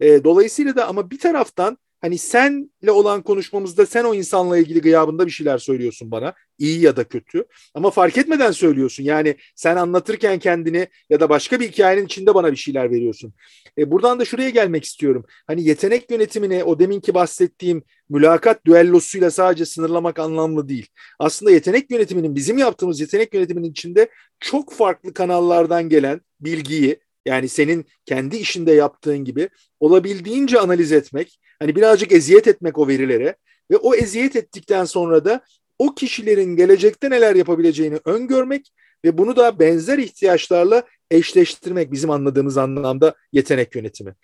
E, 0.00 0.24
dolayısıyla 0.24 0.76
da 0.76 0.88
ama 0.88 1.10
bir 1.10 1.18
taraftan 1.18 1.78
hani 2.00 2.18
senle 2.18 2.90
olan 2.90 3.22
konuşmamızda 3.22 3.86
sen 3.86 4.04
o 4.04 4.14
insanla 4.14 4.58
ilgili 4.58 4.80
gıyabında 4.80 5.26
bir 5.26 5.30
şeyler 5.30 5.58
söylüyorsun 5.58 6.10
bana. 6.10 6.34
iyi 6.58 6.80
ya 6.80 6.96
da 6.96 7.04
kötü. 7.04 7.44
Ama 7.74 7.90
fark 7.90 8.18
etmeden 8.18 8.50
söylüyorsun. 8.50 9.04
Yani 9.04 9.36
sen 9.54 9.76
anlatırken 9.76 10.38
kendini 10.38 10.86
ya 11.10 11.20
da 11.20 11.28
başka 11.28 11.60
bir 11.60 11.68
hikayenin 11.68 12.06
içinde 12.06 12.34
bana 12.34 12.52
bir 12.52 12.56
şeyler 12.56 12.90
veriyorsun. 12.90 13.34
E, 13.78 13.90
buradan 13.90 14.20
da 14.20 14.24
şuraya 14.24 14.50
gelmek 14.50 14.84
istiyorum. 14.84 15.24
Hani 15.46 15.64
yetenek 15.64 16.10
yönetimini 16.10 16.64
o 16.64 16.78
deminki 16.78 17.14
bahsettiğim 17.14 17.82
mülakat 18.08 18.66
düellosuyla 18.66 19.30
sadece 19.30 19.66
sınırlamak 19.66 20.18
anlamlı 20.18 20.68
değil. 20.68 20.86
Aslında 21.18 21.50
yetenek 21.50 21.90
yönetiminin 21.90 22.34
bizim 22.34 22.58
yaptığımız 22.58 23.00
yetenek 23.00 23.34
yönetiminin 23.34 23.70
içinde 23.70 24.08
çok 24.40 24.72
farklı 24.72 25.14
kanallardan 25.14 25.88
gelen 25.88 26.20
bilgiyi 26.40 27.00
yani 27.26 27.48
senin 27.48 27.86
kendi 28.06 28.36
işinde 28.36 28.72
yaptığın 28.72 29.24
gibi 29.24 29.48
olabildiğince 29.80 30.60
analiz 30.60 30.92
etmek, 30.92 31.40
hani 31.58 31.76
birazcık 31.76 32.12
eziyet 32.12 32.46
etmek 32.46 32.78
o 32.78 32.88
verilere 32.88 33.36
ve 33.70 33.76
o 33.76 33.94
eziyet 33.94 34.36
ettikten 34.36 34.84
sonra 34.84 35.24
da 35.24 35.40
o 35.78 35.94
kişilerin 35.94 36.56
gelecekte 36.56 37.10
neler 37.10 37.36
yapabileceğini 37.36 37.98
öngörmek 38.04 38.72
ve 39.04 39.18
bunu 39.18 39.36
da 39.36 39.58
benzer 39.58 39.98
ihtiyaçlarla 39.98 40.82
eşleştirmek 41.10 41.92
bizim 41.92 42.10
anladığımız 42.10 42.58
anlamda 42.58 43.14
yetenek 43.32 43.74
yönetimi. 43.74 44.14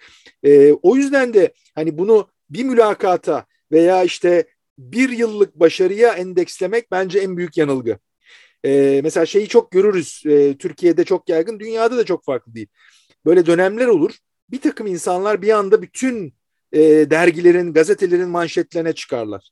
Ee, 0.43 0.73
o 0.73 0.97
yüzden 0.97 1.35
de 1.35 1.53
hani 1.75 1.99
bunu 1.99 2.29
bir 2.51 2.65
mülakata 2.65 3.47
veya 3.73 4.05
işte 4.05 4.47
bir 4.79 5.09
yıllık 5.09 5.55
başarıya 5.55 6.13
endekslemek 6.13 6.91
bence 6.91 7.19
en 7.19 7.37
büyük 7.37 7.57
yanılgı. 7.57 7.99
Ee, 8.65 9.01
mesela 9.05 9.27
şeyi 9.27 9.49
çok 9.49 9.71
görürüz 9.71 10.23
e, 10.27 10.57
Türkiye'de 10.57 11.05
çok 11.05 11.29
yaygın 11.29 11.61
dünyada 11.61 11.97
da 11.97 12.05
çok 12.05 12.25
farklı 12.25 12.55
değil. 12.55 12.67
Böyle 13.27 13.47
dönemler 13.47 13.87
olur 13.87 14.15
bir 14.51 14.61
takım 14.61 14.87
insanlar 14.87 15.43
bir 15.43 15.49
anda 15.49 15.83
bütün 15.83 16.35
e, 16.75 16.81
dergilerin, 17.11 17.73
gazetelerin 17.73 18.29
manşetlerine 18.29 18.93
çıkarlar. 18.93 19.51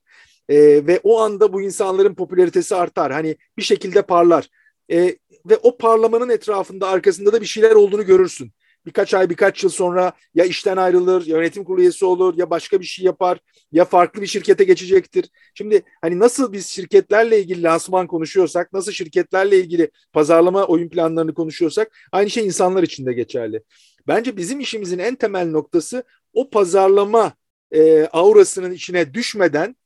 E, 0.49 0.57
ve 0.87 1.01
o 1.03 1.21
anda 1.21 1.53
bu 1.53 1.63
insanların 1.63 2.15
popülaritesi 2.15 2.75
artar. 2.75 3.13
Hani 3.13 3.37
bir 3.59 3.63
şekilde 3.63 4.03
parlar. 4.03 4.49
E, 4.91 5.17
ve 5.47 5.57
o 5.63 5.77
parlamanın 5.77 6.29
etrafında 6.29 6.89
arkasında 6.89 7.33
da 7.33 7.41
bir 7.41 7.47
şeyler 7.47 7.73
olduğunu 7.73 8.07
görürsün. 8.07 8.53
birkaç 8.87 9.15
ay 9.15 9.31
birkaç 9.31 9.63
yıl 9.63 9.71
sonra 9.71 10.13
ya 10.35 10.45
işten 10.45 10.77
ayrılır, 10.77 11.27
ya 11.27 11.37
yönetim 11.37 11.65
kurulu 11.65 11.81
üyesi 11.81 12.05
olur, 12.05 12.39
ya 12.39 12.51
başka 12.51 12.81
bir 12.81 12.85
şey 12.85 13.05
yapar, 13.05 13.39
ya 13.73 13.85
farklı 13.85 14.23
bir 14.23 14.27
şirkete 14.27 14.65
geçecektir. 14.65 15.31
Şimdi 15.55 15.83
hani 16.03 16.19
nasıl 16.19 16.53
biz 16.53 16.67
şirketlerle 16.67 17.41
ilgili 17.41 17.63
lansman 17.63 18.07
konuşuyorsak, 18.07 18.73
nasıl 18.73 18.93
şirketlerle 18.93 19.59
ilgili 19.59 19.91
pazarlama 20.13 20.65
oyun 20.65 20.89
planlarını 20.89 21.35
konuşuyorsak 21.35 22.09
aynı 22.13 22.31
şey 22.31 22.47
insanlar 22.47 22.83
için 22.83 23.07
de 23.07 23.13
geçerli. 23.13 23.63
Bence 24.09 24.37
bizim 24.37 24.61
işimizin 24.61 24.99
en 24.99 25.15
temel 25.15 25.51
noktası 25.51 26.05
o 26.33 26.51
pazarlama 26.51 27.33
e, 27.71 28.07
aurasının 28.07 28.73
içine 28.73 29.15
düşmeden 29.15 29.77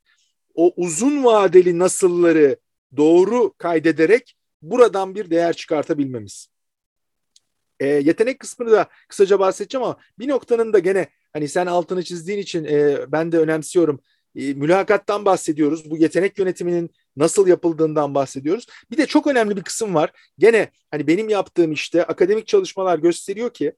o 0.55 0.73
uzun 0.77 1.25
vadeli 1.25 1.79
nasılları 1.79 2.57
doğru 2.97 3.55
kaydederek 3.59 4.37
buradan 4.63 5.15
bir 5.15 5.31
değer 5.31 5.53
çıkartabilmemiz. 5.53 6.49
E, 7.81 7.87
yetenek 7.87 8.41
kısmını 8.41 8.71
da 8.71 8.89
kısaca 9.09 9.39
bahsedeceğim 9.39 9.85
ama 9.85 9.97
bir 10.19 10.29
noktanın 10.29 10.73
da 10.73 10.79
gene 10.79 11.09
hani 11.33 11.49
sen 11.49 11.67
altını 11.67 12.03
çizdiğin 12.03 12.39
için 12.39 12.65
e, 12.65 12.99
ben 13.13 13.33
de 13.33 13.39
önemsiyorum. 13.39 14.01
E, 14.37 14.55
mülakattan 14.55 15.25
bahsediyoruz. 15.25 15.91
Bu 15.91 15.97
yetenek 15.97 16.39
yönetiminin 16.39 16.91
nasıl 17.17 17.47
yapıldığından 17.47 18.15
bahsediyoruz. 18.15 18.67
Bir 18.91 18.97
de 18.97 19.07
çok 19.07 19.27
önemli 19.27 19.57
bir 19.57 19.63
kısım 19.63 19.95
var. 19.95 20.13
Gene 20.39 20.71
hani 20.91 21.07
benim 21.07 21.29
yaptığım 21.29 21.73
işte 21.73 22.05
akademik 22.05 22.47
çalışmalar 22.47 22.99
gösteriyor 22.99 23.51
ki 23.51 23.73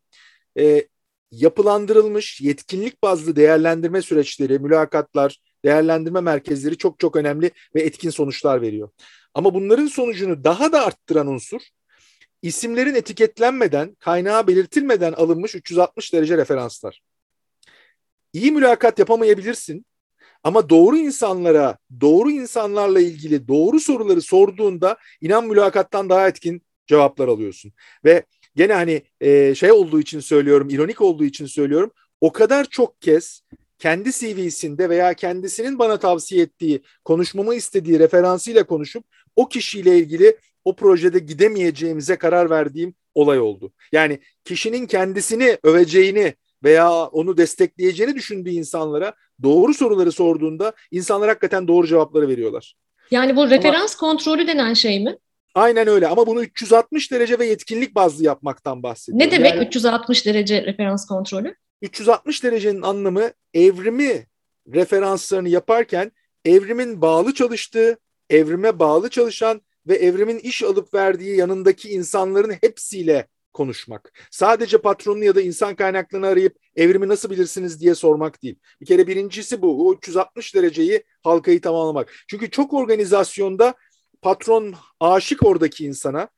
e, 0.58 0.88
yapılandırılmış 1.30 2.40
yetkinlik 2.40 3.02
bazlı 3.02 3.36
değerlendirme 3.36 4.02
süreçleri, 4.02 4.58
mülakatlar, 4.58 5.40
değerlendirme 5.64 6.20
merkezleri 6.20 6.76
çok 6.76 6.98
çok 6.98 7.16
önemli 7.16 7.50
ve 7.74 7.82
etkin 7.82 8.10
sonuçlar 8.10 8.62
veriyor. 8.62 8.88
Ama 9.34 9.54
bunların 9.54 9.86
sonucunu 9.86 10.44
daha 10.44 10.72
da 10.72 10.86
arttıran 10.86 11.26
unsur 11.26 11.60
isimlerin 12.42 12.94
etiketlenmeden, 12.94 13.94
kaynağı 13.94 14.46
belirtilmeden 14.46 15.12
alınmış 15.12 15.54
360 15.54 16.12
derece 16.12 16.36
referanslar. 16.36 17.02
İyi 18.32 18.52
mülakat 18.52 18.98
yapamayabilirsin 18.98 19.86
ama 20.44 20.68
doğru 20.68 20.96
insanlara, 20.96 21.78
doğru 22.00 22.30
insanlarla 22.30 23.00
ilgili 23.00 23.48
doğru 23.48 23.80
soruları 23.80 24.22
sorduğunda 24.22 24.96
inan 25.20 25.46
mülakattan 25.46 26.08
daha 26.08 26.28
etkin 26.28 26.62
cevaplar 26.86 27.28
alıyorsun. 27.28 27.72
Ve 28.04 28.24
gene 28.58 28.72
hani 28.72 29.02
e, 29.20 29.54
şey 29.54 29.72
olduğu 29.72 30.00
için 30.00 30.20
söylüyorum, 30.20 30.70
ironik 30.70 31.00
olduğu 31.00 31.24
için 31.24 31.46
söylüyorum. 31.46 31.90
O 32.20 32.32
kadar 32.32 32.64
çok 32.64 33.00
kez 33.00 33.42
kendi 33.78 34.12
CV'sinde 34.12 34.88
veya 34.88 35.14
kendisinin 35.14 35.78
bana 35.78 35.98
tavsiye 35.98 36.42
ettiği, 36.42 36.82
konuşmamı 37.04 37.54
istediği 37.54 37.98
referansıyla 37.98 38.66
konuşup 38.66 39.04
o 39.36 39.48
kişiyle 39.48 39.98
ilgili 39.98 40.36
o 40.64 40.76
projede 40.76 41.18
gidemeyeceğimize 41.18 42.16
karar 42.16 42.50
verdiğim 42.50 42.94
olay 43.14 43.40
oldu. 43.40 43.72
Yani 43.92 44.18
kişinin 44.44 44.86
kendisini 44.86 45.58
öveceğini 45.62 46.34
veya 46.64 46.90
onu 46.92 47.36
destekleyeceğini 47.36 48.14
düşündüğü 48.14 48.50
insanlara 48.50 49.14
doğru 49.42 49.74
soruları 49.74 50.12
sorduğunda 50.12 50.72
insanlar 50.90 51.28
hakikaten 51.28 51.68
doğru 51.68 51.86
cevapları 51.86 52.28
veriyorlar. 52.28 52.74
Yani 53.10 53.36
bu 53.36 53.50
referans 53.50 53.96
Ama, 54.02 54.10
kontrolü 54.10 54.46
denen 54.46 54.74
şey 54.74 55.04
mi? 55.04 55.18
Aynen 55.54 55.88
öyle 55.88 56.08
ama 56.08 56.26
bunu 56.26 56.42
360 56.42 57.12
derece 57.12 57.38
ve 57.38 57.46
yetkinlik 57.46 57.94
bazlı 57.94 58.24
yapmaktan 58.24 58.82
bahsediyorum. 58.82 59.26
Ne 59.26 59.36
demek 59.36 59.54
yani, 59.54 59.66
360 59.66 60.26
derece 60.26 60.62
referans 60.62 61.06
kontrolü? 61.06 61.54
360 61.82 62.44
derecenin 62.44 62.82
anlamı 62.82 63.30
evrimi 63.54 64.26
referanslarını 64.72 65.48
yaparken 65.48 66.12
evrimin 66.44 67.00
bağlı 67.00 67.34
çalıştığı, 67.34 67.98
evrime 68.30 68.78
bağlı 68.78 69.10
çalışan 69.10 69.60
ve 69.86 69.96
evrimin 69.96 70.38
iş 70.38 70.62
alıp 70.62 70.94
verdiği 70.94 71.36
yanındaki 71.36 71.90
insanların 71.90 72.54
hepsiyle 72.60 73.26
konuşmak. 73.52 74.12
Sadece 74.30 74.78
patronunu 74.78 75.24
ya 75.24 75.34
da 75.34 75.40
insan 75.40 75.74
kaynaklarını 75.74 76.26
arayıp 76.26 76.56
evrimi 76.76 77.08
nasıl 77.08 77.30
bilirsiniz 77.30 77.80
diye 77.80 77.94
sormak 77.94 78.42
değil. 78.42 78.58
Bir 78.80 78.86
kere 78.86 79.06
birincisi 79.06 79.62
bu. 79.62 79.88
O 79.88 79.94
360 79.94 80.54
dereceyi 80.54 81.04
halkayı 81.22 81.60
tamamlamak. 81.60 82.14
Çünkü 82.28 82.50
çok 82.50 82.72
organizasyonda 82.72 83.74
patron 84.22 84.74
aşık 85.00 85.46
oradaki 85.46 85.84
insana 85.84 86.28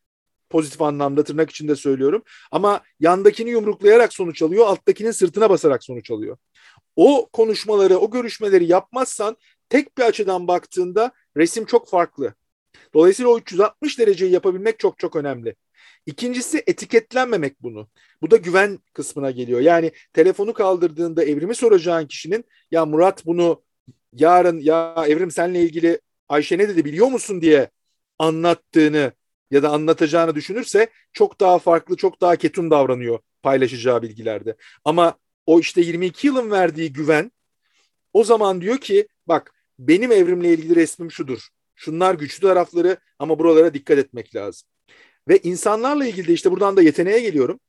pozitif 0.50 0.82
anlamda 0.82 1.24
tırnak 1.24 1.50
içinde 1.50 1.76
söylüyorum. 1.76 2.22
Ama 2.52 2.80
yandakini 3.00 3.50
yumruklayarak 3.50 4.12
sonuç 4.12 4.42
alıyor, 4.42 4.66
alttakinin 4.66 5.10
sırtına 5.10 5.50
basarak 5.50 5.84
sonuç 5.84 6.10
alıyor. 6.10 6.36
O 6.96 7.28
konuşmaları, 7.32 7.98
o 7.98 8.10
görüşmeleri 8.10 8.66
yapmazsan 8.66 9.36
tek 9.68 9.98
bir 9.98 10.02
açıdan 10.02 10.48
baktığında 10.48 11.12
resim 11.36 11.64
çok 11.64 11.88
farklı. 11.88 12.34
Dolayısıyla 12.94 13.30
o 13.30 13.38
360 13.38 13.98
dereceyi 13.98 14.32
yapabilmek 14.32 14.78
çok 14.78 14.98
çok 14.98 15.16
önemli. 15.16 15.54
İkincisi 16.06 16.62
etiketlenmemek 16.66 17.62
bunu. 17.62 17.88
Bu 18.22 18.30
da 18.30 18.36
güven 18.36 18.78
kısmına 18.92 19.30
geliyor. 19.30 19.60
Yani 19.60 19.92
telefonu 20.12 20.54
kaldırdığında 20.54 21.24
evrimi 21.24 21.54
soracağın 21.54 22.06
kişinin 22.06 22.44
ya 22.70 22.86
Murat 22.86 23.26
bunu 23.26 23.62
yarın 24.12 24.58
ya 24.58 25.04
evrim 25.08 25.30
seninle 25.30 25.62
ilgili 25.62 26.00
Ayşe 26.30 26.58
ne 26.58 26.68
dedi 26.68 26.84
biliyor 26.84 27.06
musun 27.06 27.40
diye 27.40 27.70
anlattığını 28.18 29.12
ya 29.50 29.62
da 29.62 29.70
anlatacağını 29.70 30.34
düşünürse 30.34 30.90
çok 31.12 31.40
daha 31.40 31.58
farklı, 31.58 31.96
çok 31.96 32.20
daha 32.20 32.36
ketum 32.36 32.70
davranıyor 32.70 33.18
paylaşacağı 33.42 34.02
bilgilerde. 34.02 34.56
Ama 34.84 35.18
o 35.46 35.60
işte 35.60 35.80
22 35.80 36.26
yılın 36.26 36.50
verdiği 36.50 36.92
güven 36.92 37.32
o 38.12 38.24
zaman 38.24 38.60
diyor 38.60 38.78
ki 38.78 39.08
bak 39.26 39.52
benim 39.78 40.12
evrimle 40.12 40.52
ilgili 40.52 40.76
resmim 40.76 41.10
şudur. 41.10 41.48
Şunlar 41.74 42.14
güçlü 42.14 42.40
tarafları 42.48 42.96
ama 43.18 43.38
buralara 43.38 43.74
dikkat 43.74 43.98
etmek 43.98 44.34
lazım. 44.36 44.68
Ve 45.28 45.38
insanlarla 45.38 46.06
ilgili 46.06 46.28
de 46.28 46.32
işte 46.32 46.50
buradan 46.50 46.76
da 46.76 46.82
yeteneğe 46.82 47.20
geliyorum. 47.20 47.60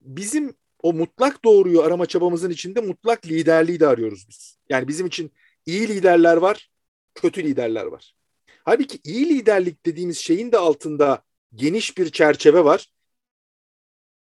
Bizim 0.00 0.54
o 0.82 0.92
mutlak 0.92 1.44
doğruyu 1.44 1.82
arama 1.82 2.06
çabamızın 2.06 2.50
içinde 2.50 2.80
mutlak 2.80 3.26
liderliği 3.26 3.80
de 3.80 3.86
arıyoruz 3.86 4.26
biz. 4.28 4.58
Yani 4.68 4.88
bizim 4.88 5.06
için 5.06 5.32
iyi 5.66 5.88
liderler 5.88 6.36
var, 6.36 6.70
kötü 7.20 7.44
liderler 7.44 7.84
var. 7.84 8.14
Halbuki 8.64 8.98
iyi 9.04 9.28
liderlik 9.28 9.86
dediğimiz 9.86 10.18
şeyin 10.18 10.52
de 10.52 10.58
altında 10.58 11.22
geniş 11.54 11.98
bir 11.98 12.10
çerçeve 12.10 12.64
var. 12.64 12.86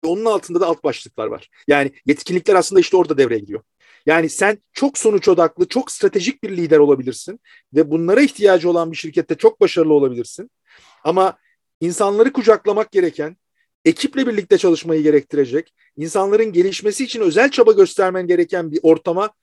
Onun 0.05 0.25
altında 0.25 0.61
da 0.61 0.67
alt 0.67 0.83
başlıklar 0.83 1.27
var. 1.27 1.49
Yani 1.67 1.91
yetkinlikler 2.05 2.55
aslında 2.55 2.79
işte 2.79 2.97
orada 2.97 3.17
devreye 3.17 3.39
giriyor. 3.39 3.61
Yani 4.05 4.29
sen 4.29 4.57
çok 4.73 4.97
sonuç 4.97 5.27
odaklı, 5.27 5.67
çok 5.67 5.91
stratejik 5.91 6.43
bir 6.43 6.57
lider 6.57 6.77
olabilirsin 6.77 7.39
ve 7.73 7.91
bunlara 7.91 8.21
ihtiyacı 8.21 8.69
olan 8.69 8.91
bir 8.91 8.97
şirkette 8.97 9.35
çok 9.35 9.61
başarılı 9.61 9.93
olabilirsin. 9.93 10.51
Ama 11.03 11.37
insanları 11.81 12.33
kucaklamak 12.33 12.91
gereken, 12.91 13.37
ekiple 13.85 14.27
birlikte 14.27 14.57
çalışmayı 14.57 15.03
gerektirecek, 15.03 15.73
insanların 15.97 16.53
gelişmesi 16.53 17.03
için 17.03 17.21
özel 17.21 17.51
çaba 17.51 17.71
göstermen 17.71 18.27
gereken 18.27 18.71
bir 18.71 18.79
ortama 18.83 19.33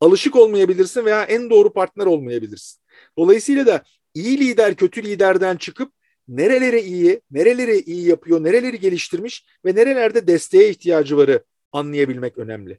alışık 0.00 0.36
olmayabilirsin 0.36 1.04
veya 1.04 1.22
en 1.22 1.50
doğru 1.50 1.72
partner 1.72 2.06
olmayabilirsin. 2.06 2.83
Dolayısıyla 3.18 3.66
da 3.66 3.84
iyi 4.14 4.38
lider 4.38 4.74
kötü 4.74 5.02
liderden 5.02 5.56
çıkıp 5.56 5.92
nerelere 6.28 6.82
iyi, 6.82 7.20
nereleri 7.30 7.80
iyi 7.80 8.08
yapıyor, 8.08 8.44
nereleri 8.44 8.80
geliştirmiş 8.80 9.46
ve 9.64 9.74
nerelerde 9.74 10.26
desteğe 10.26 10.70
ihtiyacı 10.70 11.16
varı 11.16 11.44
anlayabilmek 11.72 12.38
önemli. 12.38 12.78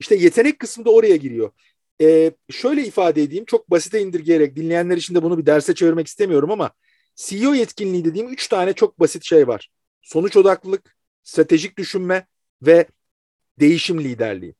İşte 0.00 0.14
yetenek 0.14 0.58
kısmı 0.58 0.84
da 0.84 0.90
oraya 0.90 1.16
giriyor. 1.16 1.50
Ee, 2.00 2.32
şöyle 2.50 2.84
ifade 2.84 3.22
edeyim, 3.22 3.44
çok 3.44 3.70
basite 3.70 4.00
indirgeyerek 4.00 4.56
dinleyenler 4.56 4.96
için 4.96 5.14
de 5.14 5.22
bunu 5.22 5.38
bir 5.38 5.46
derse 5.46 5.74
çevirmek 5.74 6.06
istemiyorum 6.06 6.50
ama 6.50 6.70
CEO 7.16 7.54
yetkinliği 7.54 8.04
dediğim 8.04 8.28
üç 8.28 8.48
tane 8.48 8.72
çok 8.72 9.00
basit 9.00 9.24
şey 9.24 9.48
var. 9.48 9.70
Sonuç 10.02 10.36
odaklılık, 10.36 10.96
stratejik 11.22 11.78
düşünme 11.78 12.26
ve 12.62 12.86
değişim 13.60 14.00
liderliği. 14.00 14.54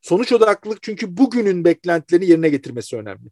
Sonuç 0.00 0.32
odaklılık 0.32 0.82
çünkü 0.82 1.16
bugünün 1.16 1.64
beklentilerini 1.64 2.26
yerine 2.30 2.48
getirmesi 2.48 2.96
önemli. 2.96 3.30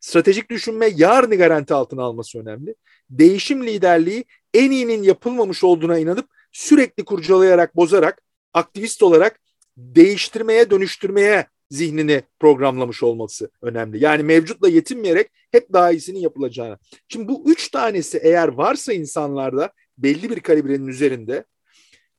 Stratejik 0.00 0.50
düşünme 0.50 0.86
yarını 0.96 1.36
garanti 1.36 1.74
altına 1.74 2.02
alması 2.02 2.38
önemli. 2.38 2.74
Değişim 3.10 3.66
liderliği 3.66 4.24
en 4.54 4.70
iyinin 4.70 5.02
yapılmamış 5.02 5.64
olduğuna 5.64 5.98
inanıp 5.98 6.26
sürekli 6.52 7.04
kurcalayarak, 7.04 7.76
bozarak, 7.76 8.22
aktivist 8.54 9.02
olarak 9.02 9.40
değiştirmeye, 9.76 10.70
dönüştürmeye 10.70 11.46
zihnini 11.70 12.22
programlamış 12.40 13.02
olması 13.02 13.50
önemli. 13.62 14.04
Yani 14.04 14.22
mevcutla 14.22 14.68
yetinmeyerek 14.68 15.30
hep 15.52 15.72
daha 15.72 15.90
iyisinin 15.90 16.18
yapılacağını. 16.18 16.78
Şimdi 17.08 17.28
bu 17.28 17.44
üç 17.46 17.68
tanesi 17.68 18.18
eğer 18.18 18.48
varsa 18.48 18.92
insanlarda 18.92 19.72
belli 19.98 20.30
bir 20.30 20.40
kalibrenin 20.40 20.86
üzerinde 20.86 21.44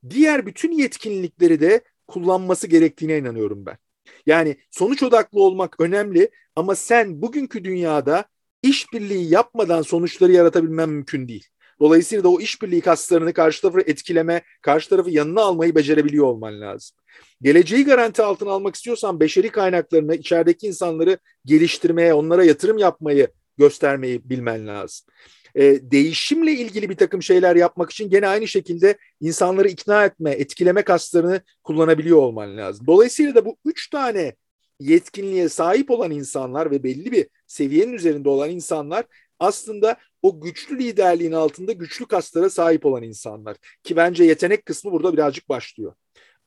diğer 0.10 0.46
bütün 0.46 0.72
yetkinlikleri 0.72 1.62
de 1.62 1.82
kullanması 2.08 2.68
gerektiğine 2.68 3.18
inanıyorum 3.18 3.66
ben. 3.66 3.78
Yani 4.26 4.58
sonuç 4.72 5.04
odaklı 5.04 5.44
olmak 5.44 5.80
önemli 5.80 6.30
ama 6.56 6.76
sen 6.76 7.22
bugünkü 7.22 7.64
dünyada 7.64 8.26
işbirliği 8.64 9.30
yapmadan 9.30 9.82
sonuçları 9.82 10.32
yaratabilmen 10.32 10.90
mümkün 10.90 11.28
değil. 11.28 11.48
Dolayısıyla 11.80 12.24
da 12.24 12.30
o 12.30 12.40
işbirliği 12.40 12.82
kaslarını 12.82 13.34
karşı 13.34 13.62
tarafı 13.62 13.82
etkileme, 13.82 14.42
karşı 14.62 14.90
tarafı 14.90 15.10
yanına 15.10 15.42
almayı 15.42 15.76
becerebiliyor 15.76 16.26
olman 16.26 16.62
lazım. 16.62 16.98
Geleceği 17.42 17.86
garanti 17.86 18.24
altına 18.24 18.52
almak 18.52 18.76
istiyorsan 18.76 19.20
beşeri 19.20 19.50
kaynaklarını, 19.50 20.16
içerideki 20.16 20.68
insanları 20.68 21.18
geliştirmeye, 21.46 22.14
onlara 22.14 22.44
yatırım 22.44 22.78
yapmayı 22.78 23.28
göstermeyi 23.58 24.30
bilmen 24.30 24.68
lazım. 24.68 25.08
E, 25.56 25.92
değişimle 25.92 26.52
ilgili 26.52 26.90
bir 26.90 26.96
takım 26.96 27.24
şeyler 27.24 27.56
yapmak 27.56 27.92
için 27.92 28.10
gene 28.10 28.28
aynı 28.28 28.48
şekilde 28.48 28.98
insanları 29.22 29.68
ikna 29.68 30.06
etme, 30.06 30.32
etkileme 30.32 30.82
kaslarını 30.82 31.42
kullanabiliyor 31.64 32.18
olman 32.18 32.58
lazım. 32.58 32.88
Dolayısıyla 32.88 33.36
da 33.36 33.46
bu 33.46 33.58
üç 33.66 33.90
tane 33.90 34.36
yetkinliğe 34.80 35.50
sahip 35.50 35.92
olan 35.92 36.12
insanlar 36.12 36.72
ve 36.72 36.84
belli 36.84 37.12
bir 37.12 37.28
seviyenin 37.48 37.94
üzerinde 37.94 38.30
olan 38.30 38.50
insanlar 38.50 39.06
aslında 39.40 39.98
o 40.22 40.42
güçlü 40.42 40.80
liderliğin 40.80 41.32
altında 41.32 41.72
güçlü 41.72 42.06
kaslara 42.06 42.50
sahip 42.50 42.86
olan 42.86 43.04
insanlar. 43.04 43.58
Ki 43.84 43.96
bence 43.96 44.24
yetenek 44.24 44.66
kısmı 44.66 44.92
burada 44.92 45.14
birazcık 45.14 45.50
başlıyor. 45.50 45.94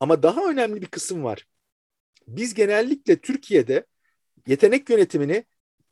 Ama 0.00 0.22
daha 0.22 0.50
önemli 0.50 0.82
bir 0.82 0.86
kısım 0.86 1.24
var. 1.24 1.46
Biz 2.28 2.54
genellikle 2.54 3.20
Türkiye'de 3.20 3.86
yetenek 4.46 4.90
yönetimini 4.90 5.44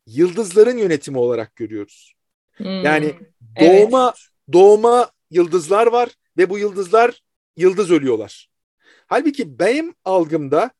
yıldızların 0.07 0.77
yönetimi 0.79 1.19
olarak 1.19 1.57
görüyoruz. 1.57 2.15
Hmm, 2.63 2.85
yani 2.85 3.15
doğma 3.61 4.07
evet. 4.07 4.29
doğma 4.53 5.11
yıldızlar 5.31 5.87
var 5.87 6.09
ve 6.37 6.51
bu 6.51 6.59
yıldızlar 6.59 7.23
yıldız 7.57 7.91
ölüyorlar. 7.91 8.51
Halbuki 9.07 9.59
benim 9.59 9.95
algımda 10.05 10.71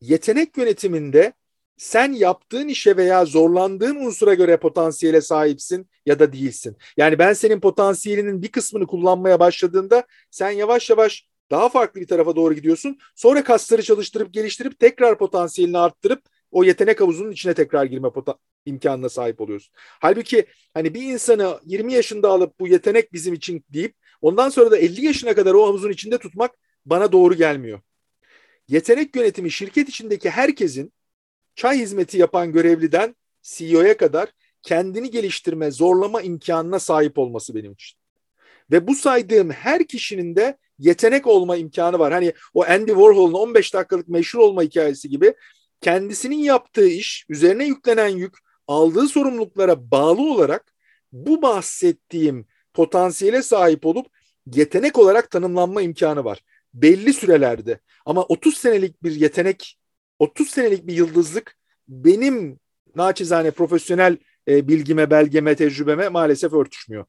yetenek 0.00 0.56
yönetiminde 0.56 1.32
sen 1.76 2.12
yaptığın 2.12 2.68
işe 2.68 2.96
veya 2.96 3.24
zorlandığın 3.24 3.96
unsura 3.96 4.34
göre 4.34 4.56
potansiyele 4.56 5.20
sahipsin 5.20 5.88
ya 6.06 6.18
da 6.18 6.32
değilsin. 6.32 6.76
Yani 6.96 7.18
ben 7.18 7.32
senin 7.32 7.60
potansiyelinin 7.60 8.42
bir 8.42 8.48
kısmını 8.48 8.86
kullanmaya 8.86 9.40
başladığında 9.40 10.04
sen 10.30 10.50
yavaş 10.50 10.90
yavaş 10.90 11.28
daha 11.50 11.68
farklı 11.68 12.00
bir 12.00 12.06
tarafa 12.06 12.36
doğru 12.36 12.54
gidiyorsun. 12.54 12.98
Sonra 13.14 13.44
kasları 13.44 13.82
çalıştırıp 13.82 14.34
geliştirip 14.34 14.78
tekrar 14.78 15.18
potansiyelini 15.18 15.78
arttırıp 15.78 16.22
o 16.54 16.64
yetenek 16.64 17.00
havuzunun 17.00 17.30
içine 17.30 17.54
tekrar 17.54 17.84
girme 17.84 18.08
imkanına 18.66 19.08
sahip 19.08 19.40
oluyorsun. 19.40 19.74
Halbuki 19.76 20.46
hani 20.74 20.94
bir 20.94 21.02
insanı 21.02 21.60
20 21.64 21.92
yaşında 21.92 22.28
alıp 22.28 22.60
bu 22.60 22.68
yetenek 22.68 23.12
bizim 23.12 23.34
için 23.34 23.64
deyip 23.68 23.94
ondan 24.22 24.48
sonra 24.48 24.70
da 24.70 24.78
50 24.78 25.04
yaşına 25.04 25.34
kadar 25.34 25.54
o 25.54 25.66
havuzun 25.66 25.90
içinde 25.90 26.18
tutmak 26.18 26.54
bana 26.86 27.12
doğru 27.12 27.34
gelmiyor. 27.34 27.80
Yetenek 28.68 29.16
yönetimi 29.16 29.50
şirket 29.50 29.88
içindeki 29.88 30.30
herkesin 30.30 30.92
çay 31.54 31.78
hizmeti 31.78 32.18
yapan 32.18 32.52
görevliden 32.52 33.16
CEO'ya 33.42 33.96
kadar 33.96 34.28
kendini 34.62 35.10
geliştirme, 35.10 35.70
zorlama 35.70 36.22
imkanına 36.22 36.78
sahip 36.78 37.18
olması 37.18 37.54
benim 37.54 37.72
için. 37.72 37.98
Ve 38.70 38.86
bu 38.86 38.94
saydığım 38.94 39.50
her 39.50 39.86
kişinin 39.86 40.36
de 40.36 40.58
yetenek 40.78 41.26
olma 41.26 41.56
imkanı 41.56 41.98
var. 41.98 42.12
Hani 42.12 42.32
o 42.54 42.64
Andy 42.64 42.90
Warhol'un 42.90 43.32
15 43.32 43.74
dakikalık 43.74 44.08
meşhur 44.08 44.38
olma 44.38 44.62
hikayesi 44.62 45.08
gibi 45.08 45.34
kendisinin 45.84 46.36
yaptığı 46.36 46.88
iş, 46.88 47.26
üzerine 47.28 47.64
yüklenen 47.64 48.08
yük, 48.08 48.34
aldığı 48.68 49.08
sorumluluklara 49.08 49.90
bağlı 49.90 50.32
olarak 50.32 50.74
bu 51.12 51.42
bahsettiğim 51.42 52.46
potansiyele 52.74 53.42
sahip 53.42 53.86
olup 53.86 54.06
yetenek 54.54 54.98
olarak 54.98 55.30
tanımlanma 55.30 55.82
imkanı 55.82 56.24
var. 56.24 56.38
Belli 56.74 57.12
sürelerde 57.12 57.78
ama 58.06 58.22
30 58.22 58.56
senelik 58.56 59.02
bir 59.02 59.12
yetenek, 59.12 59.78
30 60.18 60.50
senelik 60.50 60.86
bir 60.86 60.94
yıldızlık 60.94 61.56
benim 61.88 62.58
naçizane 62.96 63.50
profesyonel 63.50 64.16
e, 64.48 64.68
bilgime, 64.68 65.10
belgeme, 65.10 65.56
tecrübeme 65.56 66.08
maalesef 66.08 66.52
örtüşmüyor. 66.52 67.04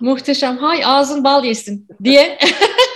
Muhteşem. 0.00 0.56
Hay 0.56 0.84
ağzın 0.84 1.24
bal 1.24 1.44
yesin 1.44 1.88
diye 2.04 2.38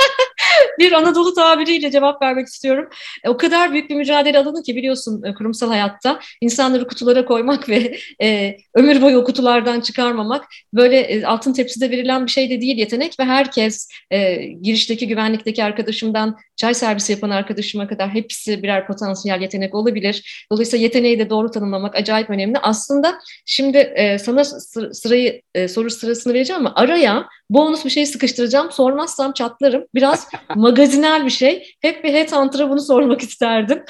bir 0.78 0.92
Anadolu 0.92 1.34
tabiriyle 1.34 1.90
cevap 1.90 2.22
vermek 2.22 2.46
istiyorum. 2.46 2.88
E, 3.24 3.28
o 3.28 3.36
kadar 3.36 3.72
büyük 3.72 3.90
bir 3.90 3.96
mücadele 3.96 4.38
alanı 4.38 4.62
ki 4.62 4.76
biliyorsun 4.76 5.22
e, 5.22 5.34
kurumsal 5.34 5.68
hayatta 5.68 6.20
insanları 6.40 6.88
kutulara 6.88 7.24
koymak 7.24 7.68
ve 7.68 7.98
e, 8.22 8.56
ömür 8.74 9.02
boyu 9.02 9.18
o 9.18 9.24
kutulardan 9.24 9.80
çıkarmamak 9.80 10.44
böyle 10.74 11.00
e, 11.00 11.24
altın 11.24 11.52
tepside 11.52 11.90
verilen 11.90 12.26
bir 12.26 12.30
şey 12.30 12.50
de 12.50 12.60
değil 12.60 12.76
yetenek 12.76 13.20
ve 13.20 13.24
herkes 13.24 13.88
e, 14.10 14.36
girişteki 14.36 15.08
güvenlikteki 15.08 15.64
arkadaşımdan 15.64 16.36
çay 16.58 16.74
servisi 16.74 17.12
yapan 17.12 17.30
arkadaşıma 17.30 17.88
kadar 17.88 18.08
hepsi 18.08 18.62
birer 18.62 18.86
potansiyel 18.86 19.40
yetenek 19.40 19.74
olabilir. 19.74 20.46
Dolayısıyla 20.52 20.82
yeteneği 20.82 21.18
de 21.18 21.30
doğru 21.30 21.50
tanımlamak 21.50 21.96
acayip 21.96 22.30
önemli. 22.30 22.58
Aslında 22.58 23.18
şimdi 23.46 23.78
e, 23.78 24.18
sana 24.18 24.44
sırayı 24.44 25.42
e, 25.54 25.68
soru 25.68 25.90
sırasını 25.90 26.34
vereceğim 26.34 26.66
ama 26.66 26.72
araya 26.76 27.26
bonus 27.50 27.84
bir 27.84 27.90
şey 27.90 28.06
sıkıştıracağım. 28.06 28.72
Sormazsam 28.72 29.32
çatlarım. 29.32 29.84
Biraz 29.94 30.28
magazinel 30.56 31.24
bir 31.24 31.30
şey. 31.30 31.74
Hep 31.80 32.04
bir 32.04 32.12
headhunter'a 32.12 32.70
bunu 32.70 32.80
sormak 32.80 33.20
isterdim. 33.20 33.84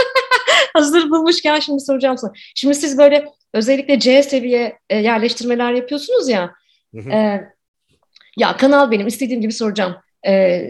Hazır 0.74 1.10
bulmuşken 1.10 1.60
şimdi 1.60 1.80
soracağım 1.80 2.18
sana. 2.18 2.32
Şimdi 2.54 2.74
siz 2.74 2.98
böyle 2.98 3.24
özellikle 3.54 3.98
C 3.98 4.22
seviye 4.22 4.78
e, 4.90 4.96
yerleştirmeler 4.96 5.72
yapıyorsunuz 5.72 6.28
ya. 6.28 6.54
e, 6.94 7.40
ya 8.36 8.56
kanal 8.56 8.90
benim 8.90 9.06
istediğim 9.06 9.40
gibi 9.40 9.52
soracağım. 9.52 9.96
E, 10.26 10.62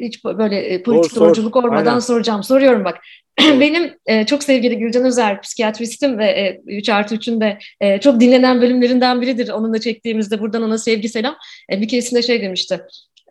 hiç 0.00 0.24
böyle 0.24 0.82
politik 0.82 1.16
doğruculuk 1.16 1.56
olmadan 1.56 1.86
Aynen. 1.86 1.98
soracağım. 1.98 2.42
Soruyorum 2.42 2.84
bak. 2.84 3.00
Benim 3.40 3.94
e, 4.06 4.26
çok 4.26 4.42
sevgili 4.42 4.78
Gülcan 4.78 5.04
Özer, 5.04 5.42
psikiyatristim 5.42 6.18
ve 6.18 6.26
e, 6.26 6.60
3 6.66 6.88
artı 6.88 7.14
3'ün 7.14 7.40
de 7.40 7.58
e, 7.80 8.00
çok 8.00 8.20
dinlenen 8.20 8.62
bölümlerinden 8.62 9.20
biridir. 9.20 9.48
Onunla 9.48 9.80
çektiğimizde 9.80 10.40
buradan 10.40 10.62
ona 10.62 10.78
sevgi 10.78 11.08
selam. 11.08 11.36
E, 11.72 11.80
bir 11.80 11.88
keresinde 11.88 12.22
şey 12.22 12.42
demişti. 12.42 12.80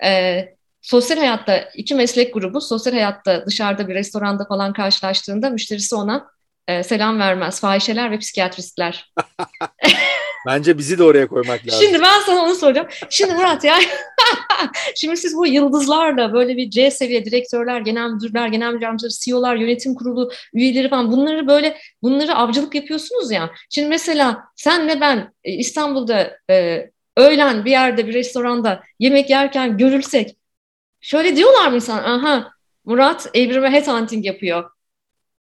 E, 0.06 0.42
sosyal 0.82 1.18
hayatta 1.18 1.58
iki 1.76 1.96
meslek 1.96 2.34
grubu 2.34 2.62
sosyal 2.62 2.94
hayatta 2.94 3.46
dışarıda 3.46 3.88
bir 3.88 3.94
restoranda 3.94 4.46
falan 4.46 4.74
karşılaştığında 4.74 5.50
müşterisi 5.50 5.96
ona 5.96 6.28
e, 6.68 6.84
selam 6.84 7.20
vermez. 7.20 7.62
Fahişeler 7.62 8.12
ve 8.12 8.20
psikiyatristler. 8.20 9.14
Bence 10.46 10.78
bizi 10.78 10.98
de 10.98 11.04
oraya 11.04 11.28
koymak 11.28 11.68
lazım. 11.68 11.82
Şimdi 11.84 12.02
ben 12.02 12.20
sana 12.26 12.42
onu 12.42 12.56
soracağım. 12.56 12.88
Şimdi 13.10 13.34
Murat 13.34 13.64
ya 13.64 13.76
şimdi 14.96 15.18
siz 15.18 15.36
bu 15.36 15.48
yıldızlarla 15.48 16.34
böyle 16.34 16.58
bir 16.58 16.70
C 16.70 16.92
seviye 16.92 17.26
direktörler, 17.26 17.82
genel 17.82 18.10
müdürler, 18.10 18.48
genel 18.48 18.74
müdür 18.74 19.10
CEO'lar, 19.10 19.56
yönetim 19.56 19.96
kurulu 19.96 20.32
üyeleri 20.54 20.90
falan 20.90 21.12
bunları 21.12 21.48
böyle 21.48 21.78
bunları 22.02 22.36
avcılık 22.36 22.76
yapıyorsunuz 22.76 23.32
ya. 23.32 23.50
Şimdi 23.70 23.88
mesela 23.88 24.44
senle 24.56 25.02
ben 25.02 25.34
e, 25.44 25.52
İstanbul'da 25.52 26.38
e, 26.50 26.90
öğlen 27.18 27.66
bir 27.66 27.72
yerde 27.72 28.08
bir 28.08 28.14
restoranda 28.14 28.84
yemek 29.00 29.30
yerken 29.30 29.78
görülsek 29.78 30.38
şöyle 31.02 31.36
diyorlar 31.36 31.68
mı 31.68 31.76
insan? 31.76 32.04
Aha 32.04 32.52
Murat 32.86 33.30
Evrim'e 33.34 33.72
headhunting 33.72 34.26
yapıyor. 34.26 34.73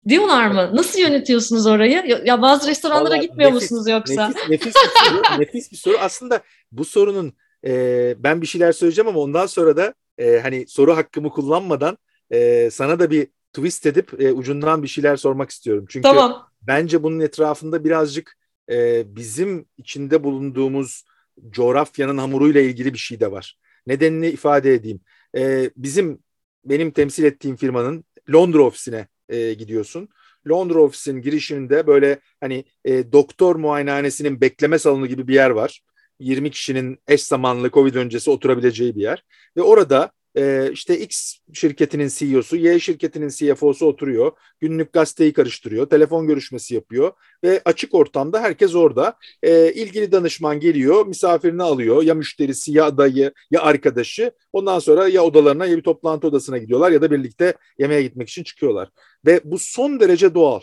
Diyorlar 0.09 0.47
mı? 0.47 0.71
Nasıl 0.75 0.99
yönetiyorsunuz 0.99 1.67
orayı? 1.67 2.23
Ya 2.25 2.43
bazı 2.43 2.71
restoranlara 2.71 3.05
Vallahi 3.05 3.21
gitmiyor 3.21 3.51
nefis, 3.53 3.71
musunuz 3.71 3.89
yoksa? 3.89 4.29
Nefis, 4.29 4.49
nefis 4.49 4.75
bir 4.75 5.11
soru. 5.11 5.23
nefis 5.41 5.73
bir 5.73 5.77
soru. 5.77 5.97
Aslında 6.01 6.43
bu 6.73 6.85
sorunun 6.85 7.33
e, 7.67 8.15
ben 8.19 8.41
bir 8.41 8.47
şeyler 8.47 8.73
söyleyeceğim 8.73 9.09
ama 9.09 9.21
ondan 9.21 9.47
sonra 9.47 9.77
da 9.77 9.95
e, 10.19 10.41
hani 10.41 10.67
soru 10.69 10.97
hakkımı 10.97 11.31
kullanmadan 11.31 11.99
e, 12.31 12.71
sana 12.73 12.99
da 12.99 13.11
bir 13.11 13.29
twist 13.53 13.87
edip 13.87 14.21
e, 14.21 14.33
ucundan 14.33 14.83
bir 14.83 14.89
şeyler 14.89 15.17
sormak 15.17 15.51
istiyorum. 15.51 15.85
Çünkü 15.89 16.03
tamam. 16.03 16.49
bence 16.63 17.03
bunun 17.03 17.21
etrafında 17.21 17.85
birazcık 17.85 18.37
e, 18.71 19.05
bizim 19.17 19.67
içinde 19.79 20.25
bulunduğumuz 20.25 21.05
coğrafyanın 21.51 22.19
hamuruyla 22.19 22.61
ilgili 22.61 22.93
bir 22.93 22.99
şey 22.99 23.21
de 23.21 23.33
var. 23.33 23.59
Nedenini 23.87 24.29
ifade 24.29 24.75
edeyim. 24.75 25.01
E, 25.37 25.71
bizim 25.77 26.19
benim 26.65 26.91
temsil 26.91 27.25
ettiğim 27.25 27.57
firmanın 27.57 28.05
Londra 28.33 28.63
ofisine 28.63 29.07
e, 29.33 29.55
gidiyorsun. 29.55 30.09
Londra 30.51 30.79
ofisin 30.79 31.21
girişinde 31.21 31.87
böyle 31.87 32.21
hani 32.41 32.65
e, 32.85 33.13
doktor 33.13 33.57
muayenehanesinin 33.57 34.41
bekleme 34.41 34.79
salonu 34.79 35.07
gibi 35.07 35.29
bir 35.29 35.35
yer 35.35 35.51
var. 35.51 35.81
20 36.21 36.51
kişinin 36.51 36.99
eş 37.09 37.25
zamanlı 37.25 37.71
Covid 37.71 37.95
öncesi 37.95 38.31
oturabileceği 38.31 38.97
bir 38.97 39.03
yer. 39.03 39.25
Ve 39.57 39.63
orada 39.63 40.11
e, 40.37 40.71
işte 40.73 40.99
X 40.99 41.37
şirketinin 41.53 42.09
CEO'su, 42.09 42.57
Y 42.57 42.81
şirketinin 42.81 43.29
CFO'su 43.29 43.87
oturuyor. 43.87 44.33
Günlük 44.61 44.93
gazeteyi 44.93 45.33
karıştırıyor, 45.33 45.87
telefon 45.87 46.27
görüşmesi 46.27 46.75
yapıyor 46.75 47.13
ve 47.45 47.63
açık 47.65 47.95
ortamda 47.95 48.41
herkes 48.41 48.75
orada. 48.75 49.17
E, 49.43 49.73
ilgili 49.73 50.13
danışman 50.13 50.61
geliyor, 50.61 51.07
misafirini 51.07 51.63
alıyor. 51.63 52.03
Ya 52.03 52.15
müşterisi, 52.15 52.73
ya 52.73 52.85
adayı, 52.85 53.33
ya 53.51 53.63
arkadaşı. 53.63 54.33
Ondan 54.53 54.79
sonra 54.79 55.09
ya 55.09 55.23
odalarına 55.23 55.67
ya 55.67 55.77
bir 55.77 55.83
toplantı 55.83 56.27
odasına 56.27 56.59
gidiyorlar 56.59 56.91
ya 56.91 57.03
da 57.03 57.11
birlikte 57.11 57.55
yemeğe 57.79 58.03
gitmek 58.03 58.29
için 58.29 58.43
çıkıyorlar. 58.43 58.89
Ve 59.27 59.41
bu 59.45 59.59
son 59.59 60.01
derece 60.01 60.35
doğal. 60.35 60.61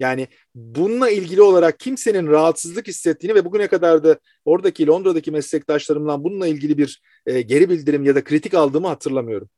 Yani 0.00 0.28
bununla 0.54 1.10
ilgili 1.10 1.42
olarak 1.42 1.80
kimsenin 1.80 2.26
rahatsızlık 2.26 2.88
hissettiğini 2.88 3.34
ve 3.34 3.44
bugüne 3.44 3.66
kadar 3.66 4.04
da 4.04 4.18
oradaki 4.44 4.86
Londra'daki 4.86 5.30
meslektaşlarımdan 5.30 6.24
bununla 6.24 6.46
ilgili 6.46 6.78
bir 6.78 7.02
e, 7.26 7.40
geri 7.40 7.70
bildirim 7.70 8.04
ya 8.04 8.14
da 8.14 8.24
kritik 8.24 8.54
aldığımı 8.54 8.88
hatırlamıyorum. 8.88 9.48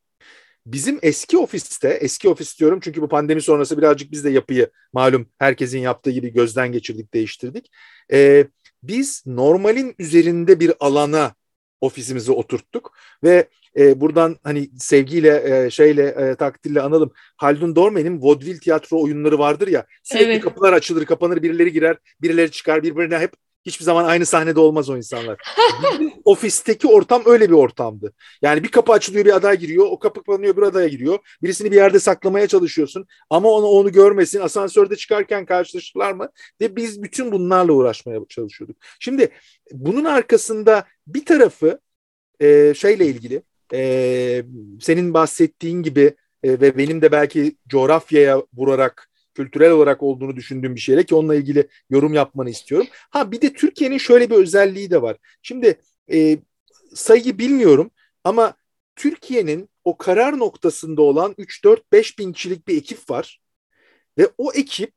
Bizim 0.66 0.98
eski 1.02 1.38
ofiste, 1.38 1.88
eski 1.88 2.28
ofis 2.28 2.60
diyorum 2.60 2.80
çünkü 2.82 3.02
bu 3.02 3.08
pandemi 3.08 3.42
sonrası 3.42 3.78
birazcık 3.78 4.12
biz 4.12 4.24
de 4.24 4.30
yapıyı 4.30 4.70
malum 4.92 5.28
herkesin 5.38 5.78
yaptığı 5.78 6.10
gibi 6.10 6.32
gözden 6.32 6.72
geçirdik, 6.72 7.14
değiştirdik. 7.14 7.70
E, 8.12 8.46
biz 8.82 9.22
normalin 9.26 9.94
üzerinde 9.98 10.60
bir 10.60 10.72
alana 10.80 11.34
ofisimizi 11.80 12.32
oturttuk 12.32 12.92
ve 13.24 13.48
e, 13.76 14.00
buradan 14.00 14.36
hani 14.42 14.70
sevgiyle 14.78 15.64
e, 15.66 15.70
şeyle 15.70 16.06
e, 16.06 16.34
takdirle 16.34 16.80
analım. 16.80 17.12
Haldun 17.36 17.76
Dormen'in 17.76 18.22
vaudeville 18.22 18.58
tiyatro 18.58 19.02
oyunları 19.02 19.38
vardır 19.38 19.68
ya 19.68 19.86
sürekli 20.02 20.26
evet. 20.26 20.42
kapılar 20.44 20.72
açılır 20.72 21.04
kapanır 21.04 21.42
birileri 21.42 21.72
girer 21.72 21.96
birileri 22.22 22.50
çıkar 22.50 22.82
birbirine 22.82 23.18
hep 23.18 23.32
hiçbir 23.68 23.84
zaman 23.84 24.04
aynı 24.04 24.26
sahnede 24.26 24.60
olmaz 24.60 24.90
o 24.90 24.96
insanlar. 24.96 25.38
Ofisteki 26.24 26.88
ortam 26.88 27.22
öyle 27.26 27.48
bir 27.48 27.54
ortamdı. 27.54 28.12
Yani 28.42 28.64
bir 28.64 28.68
kapı 28.68 28.92
açılıyor 28.92 29.24
bir 29.24 29.36
aday 29.36 29.58
giriyor, 29.58 29.86
o 29.90 29.98
kapı 29.98 30.22
kapanıyor 30.28 30.56
bir 30.56 30.62
adaya 30.62 30.88
giriyor. 30.88 31.18
Birisini 31.42 31.70
bir 31.70 31.76
yerde 31.76 31.98
saklamaya 31.98 32.46
çalışıyorsun 32.46 33.06
ama 33.30 33.48
onu 33.48 33.66
onu 33.66 33.92
görmesin. 33.92 34.40
Asansörde 34.40 34.96
çıkarken 34.96 35.46
karşılaşırlar 35.46 36.12
mı? 36.12 36.28
Ve 36.60 36.76
biz 36.76 37.02
bütün 37.02 37.32
bunlarla 37.32 37.72
uğraşmaya 37.72 38.20
çalışıyorduk. 38.28 38.76
Şimdi 39.00 39.28
bunun 39.72 40.04
arkasında 40.04 40.84
bir 41.06 41.24
tarafı 41.24 41.80
e, 42.40 42.74
şeyle 42.74 43.06
ilgili 43.06 43.42
e, 43.74 44.42
senin 44.80 45.14
bahsettiğin 45.14 45.82
gibi 45.82 46.14
e, 46.42 46.60
ve 46.60 46.78
benim 46.78 47.02
de 47.02 47.12
belki 47.12 47.56
coğrafyaya 47.68 48.42
vurarak 48.54 49.07
kültürel 49.38 49.70
olarak 49.70 50.02
olduğunu 50.02 50.36
düşündüğüm 50.36 50.74
bir 50.74 50.80
şeyle 50.80 51.06
ki 51.06 51.14
onunla 51.14 51.34
ilgili 51.34 51.68
yorum 51.90 52.14
yapmanı 52.14 52.50
istiyorum. 52.50 52.86
Ha 53.10 53.32
bir 53.32 53.40
de 53.40 53.52
Türkiye'nin 53.52 53.98
şöyle 53.98 54.30
bir 54.30 54.34
özelliği 54.34 54.90
de 54.90 55.02
var. 55.02 55.16
Şimdi 55.42 55.80
e, 56.12 56.38
sayıyı 56.94 57.38
bilmiyorum 57.38 57.90
ama 58.24 58.54
Türkiye'nin 58.96 59.68
o 59.84 59.96
karar 59.96 60.38
noktasında 60.38 61.02
olan 61.02 61.34
3-4-5 61.38 62.18
bin 62.18 62.32
kişilik 62.32 62.68
bir 62.68 62.76
ekip 62.76 63.10
var. 63.10 63.40
Ve 64.18 64.28
o 64.38 64.52
ekip 64.52 64.92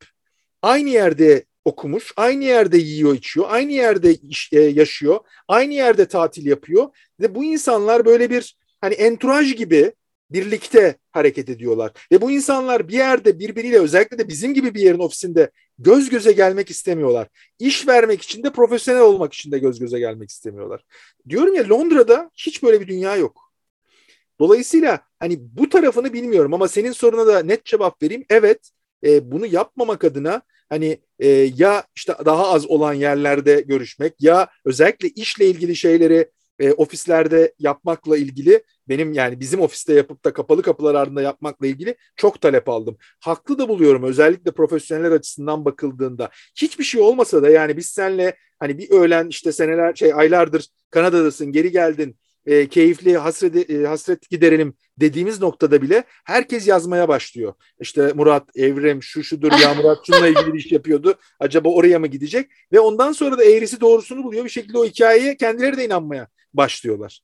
aynı 0.61 0.89
yerde 0.89 1.45
okumuş, 1.65 2.13
aynı 2.17 2.43
yerde 2.43 2.77
yiyor 2.77 3.15
içiyor, 3.15 3.45
aynı 3.49 3.71
yerde 3.71 4.13
iş, 4.13 4.53
e, 4.53 4.59
yaşıyor, 4.61 5.19
aynı 5.47 5.73
yerde 5.73 6.07
tatil 6.07 6.45
yapıyor. 6.45 6.89
Ve 7.19 7.35
bu 7.35 7.43
insanlar 7.43 8.05
böyle 8.05 8.29
bir 8.29 8.57
hani 8.81 8.93
entouraj 8.93 9.55
gibi 9.55 9.93
birlikte 10.33 10.95
hareket 11.11 11.49
ediyorlar. 11.49 11.91
Ve 12.11 12.21
bu 12.21 12.31
insanlar 12.31 12.87
bir 12.87 12.93
yerde 12.93 13.39
birbiriyle 13.39 13.79
özellikle 13.79 14.17
de 14.17 14.27
bizim 14.27 14.53
gibi 14.53 14.73
bir 14.73 14.81
yerin 14.81 14.99
ofisinde 14.99 15.51
göz 15.79 16.09
göze 16.09 16.31
gelmek 16.31 16.69
istemiyorlar. 16.69 17.27
İş 17.59 17.87
vermek 17.87 18.21
için 18.21 18.43
de 18.43 18.51
profesyonel 18.51 19.01
olmak 19.01 19.33
için 19.33 19.51
de 19.51 19.59
göz 19.59 19.79
göze 19.79 19.99
gelmek 19.99 20.29
istemiyorlar. 20.29 20.85
Diyorum 21.29 21.53
ya 21.53 21.69
Londra'da 21.69 22.31
hiç 22.33 22.63
böyle 22.63 22.81
bir 22.81 22.87
dünya 22.87 23.15
yok. 23.15 23.51
Dolayısıyla 24.39 24.99
hani 25.19 25.37
bu 25.39 25.69
tarafını 25.69 26.13
bilmiyorum 26.13 26.53
ama 26.53 26.67
senin 26.67 26.91
soruna 26.91 27.27
da 27.27 27.43
net 27.43 27.65
cevap 27.65 28.03
vereyim. 28.03 28.25
Evet 28.29 28.71
e, 29.03 29.31
bunu 29.31 29.45
yapmamak 29.45 30.03
adına 30.03 30.41
hani 30.69 30.97
e, 31.19 31.27
ya 31.57 31.83
işte 31.95 32.13
daha 32.25 32.47
az 32.47 32.67
olan 32.67 32.93
yerlerde 32.93 33.61
görüşmek 33.61 34.13
ya 34.19 34.47
özellikle 34.65 35.09
işle 35.09 35.45
ilgili 35.45 35.75
şeyleri 35.75 36.31
e, 36.59 36.71
ofislerde 36.71 37.53
yapmakla 37.59 38.17
ilgili 38.17 38.63
benim 38.91 39.13
yani 39.13 39.39
bizim 39.39 39.61
ofiste 39.61 39.93
yapıp 39.93 40.25
da 40.25 40.33
kapalı 40.33 40.61
kapılar 40.61 40.95
ardında 40.95 41.21
yapmakla 41.21 41.67
ilgili 41.67 41.95
çok 42.15 42.41
talep 42.41 42.69
aldım. 42.69 42.97
Haklı 43.19 43.59
da 43.59 43.69
buluyorum 43.69 44.03
özellikle 44.03 44.51
profesyoneller 44.51 45.11
açısından 45.11 45.65
bakıldığında. 45.65 46.29
Hiçbir 46.55 46.83
şey 46.83 47.01
olmasa 47.01 47.43
da 47.43 47.49
yani 47.49 47.77
biz 47.77 47.85
seninle 47.85 48.35
hani 48.59 48.77
bir 48.77 48.91
öğlen 48.91 49.27
işte 49.27 49.51
seneler 49.51 49.95
şey 49.95 50.13
aylardır 50.13 50.67
Kanada'dasın 50.89 51.51
geri 51.51 51.71
geldin 51.71 52.17
e, 52.45 52.67
keyifli 52.67 53.17
hasret, 53.17 53.69
e, 53.69 53.85
hasret 53.85 54.29
giderelim 54.29 54.73
dediğimiz 54.97 55.41
noktada 55.41 55.81
bile 55.81 56.03
herkes 56.25 56.67
yazmaya 56.67 57.07
başlıyor. 57.07 57.53
İşte 57.79 58.13
Murat, 58.13 58.49
Evrim, 58.55 59.03
şu 59.03 59.23
şudur 59.23 59.51
ya 59.63 59.73
Murat 59.73 59.97
şununla 60.07 60.27
ilgili 60.27 60.53
bir 60.53 60.59
iş 60.59 60.71
yapıyordu. 60.71 61.15
Acaba 61.39 61.69
oraya 61.69 61.99
mı 61.99 62.07
gidecek? 62.07 62.51
Ve 62.73 62.79
ondan 62.79 63.11
sonra 63.11 63.37
da 63.37 63.43
eğrisi 63.43 63.81
doğrusunu 63.81 64.23
buluyor. 64.23 64.45
Bir 64.45 64.49
şekilde 64.49 64.77
o 64.77 64.85
hikayeye 64.85 65.37
kendileri 65.37 65.77
de 65.77 65.85
inanmaya 65.85 66.27
başlıyorlar. 66.53 67.21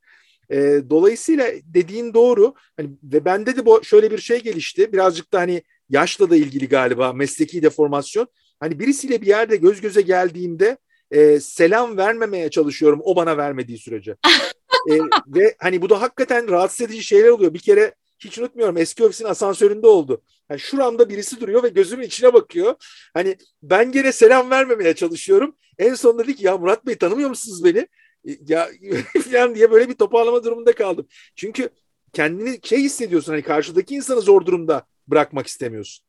E, 0.51 0.81
dolayısıyla 0.89 1.51
dediğin 1.63 2.13
doğru. 2.13 2.53
Hani, 2.77 2.89
ve 3.03 3.25
bende 3.25 3.55
de 3.55 3.65
bu 3.65 3.83
şöyle 3.83 4.11
bir 4.11 4.17
şey 4.17 4.43
gelişti. 4.43 4.93
Birazcık 4.93 5.33
da 5.33 5.39
hani 5.39 5.63
yaşla 5.89 6.29
da 6.29 6.35
ilgili 6.35 6.69
galiba 6.69 7.13
mesleki 7.13 7.61
deformasyon. 7.61 8.27
Hani 8.59 8.79
birisiyle 8.79 9.21
bir 9.21 9.27
yerde 9.27 9.55
göz 9.55 9.81
göze 9.81 10.01
geldiğimde 10.01 10.77
e, 11.11 11.39
selam 11.39 11.97
vermemeye 11.97 12.49
çalışıyorum 12.49 13.01
o 13.03 13.15
bana 13.15 13.37
vermediği 13.37 13.77
sürece. 13.77 14.15
e, 14.91 14.93
ve 15.27 15.55
hani 15.59 15.81
bu 15.81 15.89
da 15.89 16.01
hakikaten 16.01 16.49
rahatsız 16.49 16.81
edici 16.81 17.03
şeyler 17.03 17.29
oluyor. 17.29 17.53
Bir 17.53 17.59
kere 17.59 17.93
hiç 18.19 18.37
unutmuyorum 18.37 18.77
eski 18.77 19.03
ofisin 19.03 19.25
asansöründe 19.25 19.87
oldu. 19.87 20.21
Yani 20.49 20.59
şuramda 20.59 21.09
birisi 21.09 21.39
duruyor 21.39 21.63
ve 21.63 21.69
gözümün 21.69 22.05
içine 22.05 22.33
bakıyor. 22.33 22.75
Hani 23.13 23.35
ben 23.63 23.91
gene 23.91 24.11
selam 24.11 24.49
vermemeye 24.49 24.95
çalışıyorum. 24.95 25.55
En 25.77 25.93
son 25.93 26.19
dedi 26.19 26.35
ki 26.35 26.45
ya 26.45 26.57
Murat 26.57 26.85
Bey 26.85 26.95
tanımıyor 26.95 27.29
musunuz 27.29 27.63
beni? 27.63 27.87
Ya 28.47 28.69
falan 29.31 29.55
diye 29.55 29.71
böyle 29.71 29.89
bir 29.89 29.93
toparlama 29.95 30.43
durumunda 30.43 30.71
kaldım. 30.71 31.07
Çünkü 31.35 31.69
kendini 32.13 32.59
şey 32.63 32.79
hissediyorsun 32.79 33.31
hani 33.31 33.41
karşıdaki 33.41 33.95
insanı 33.95 34.21
zor 34.21 34.45
durumda 34.45 34.85
bırakmak 35.07 35.47
istemiyorsun. 35.47 36.05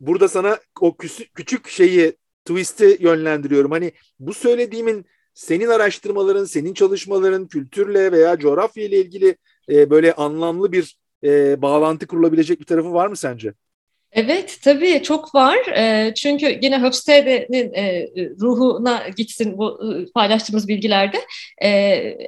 Burada 0.00 0.28
sana 0.28 0.58
o 0.80 0.96
küçük 1.34 1.68
şeyi 1.68 2.16
twist'i 2.44 2.96
yönlendiriyorum. 3.00 3.70
Hani 3.70 3.92
bu 4.20 4.34
söylediğimin 4.34 5.06
senin 5.34 5.68
araştırmaların, 5.68 6.44
senin 6.44 6.74
çalışmaların 6.74 7.48
kültürle 7.48 8.12
veya 8.12 8.38
coğrafya 8.38 8.84
ile 8.84 9.00
ilgili 9.00 9.36
e, 9.68 9.90
böyle 9.90 10.14
anlamlı 10.14 10.72
bir 10.72 10.98
e, 11.24 11.62
bağlantı 11.62 12.06
kurulabilecek 12.06 12.60
bir 12.60 12.64
tarafı 12.64 12.92
var 12.92 13.06
mı 13.06 13.16
sence? 13.16 13.54
Evet 14.12 14.58
tabii 14.62 15.02
çok 15.02 15.34
var. 15.34 15.56
E, 15.76 16.14
çünkü 16.14 16.58
yine 16.62 16.82
Hofstede'nin 16.82 17.74
e, 17.74 18.06
ruhuna 18.40 19.02
gitsin 19.16 19.58
bu 19.58 19.80
e, 19.84 20.12
paylaştığımız 20.14 20.68
bilgilerde. 20.68 21.16
E, 21.62 21.68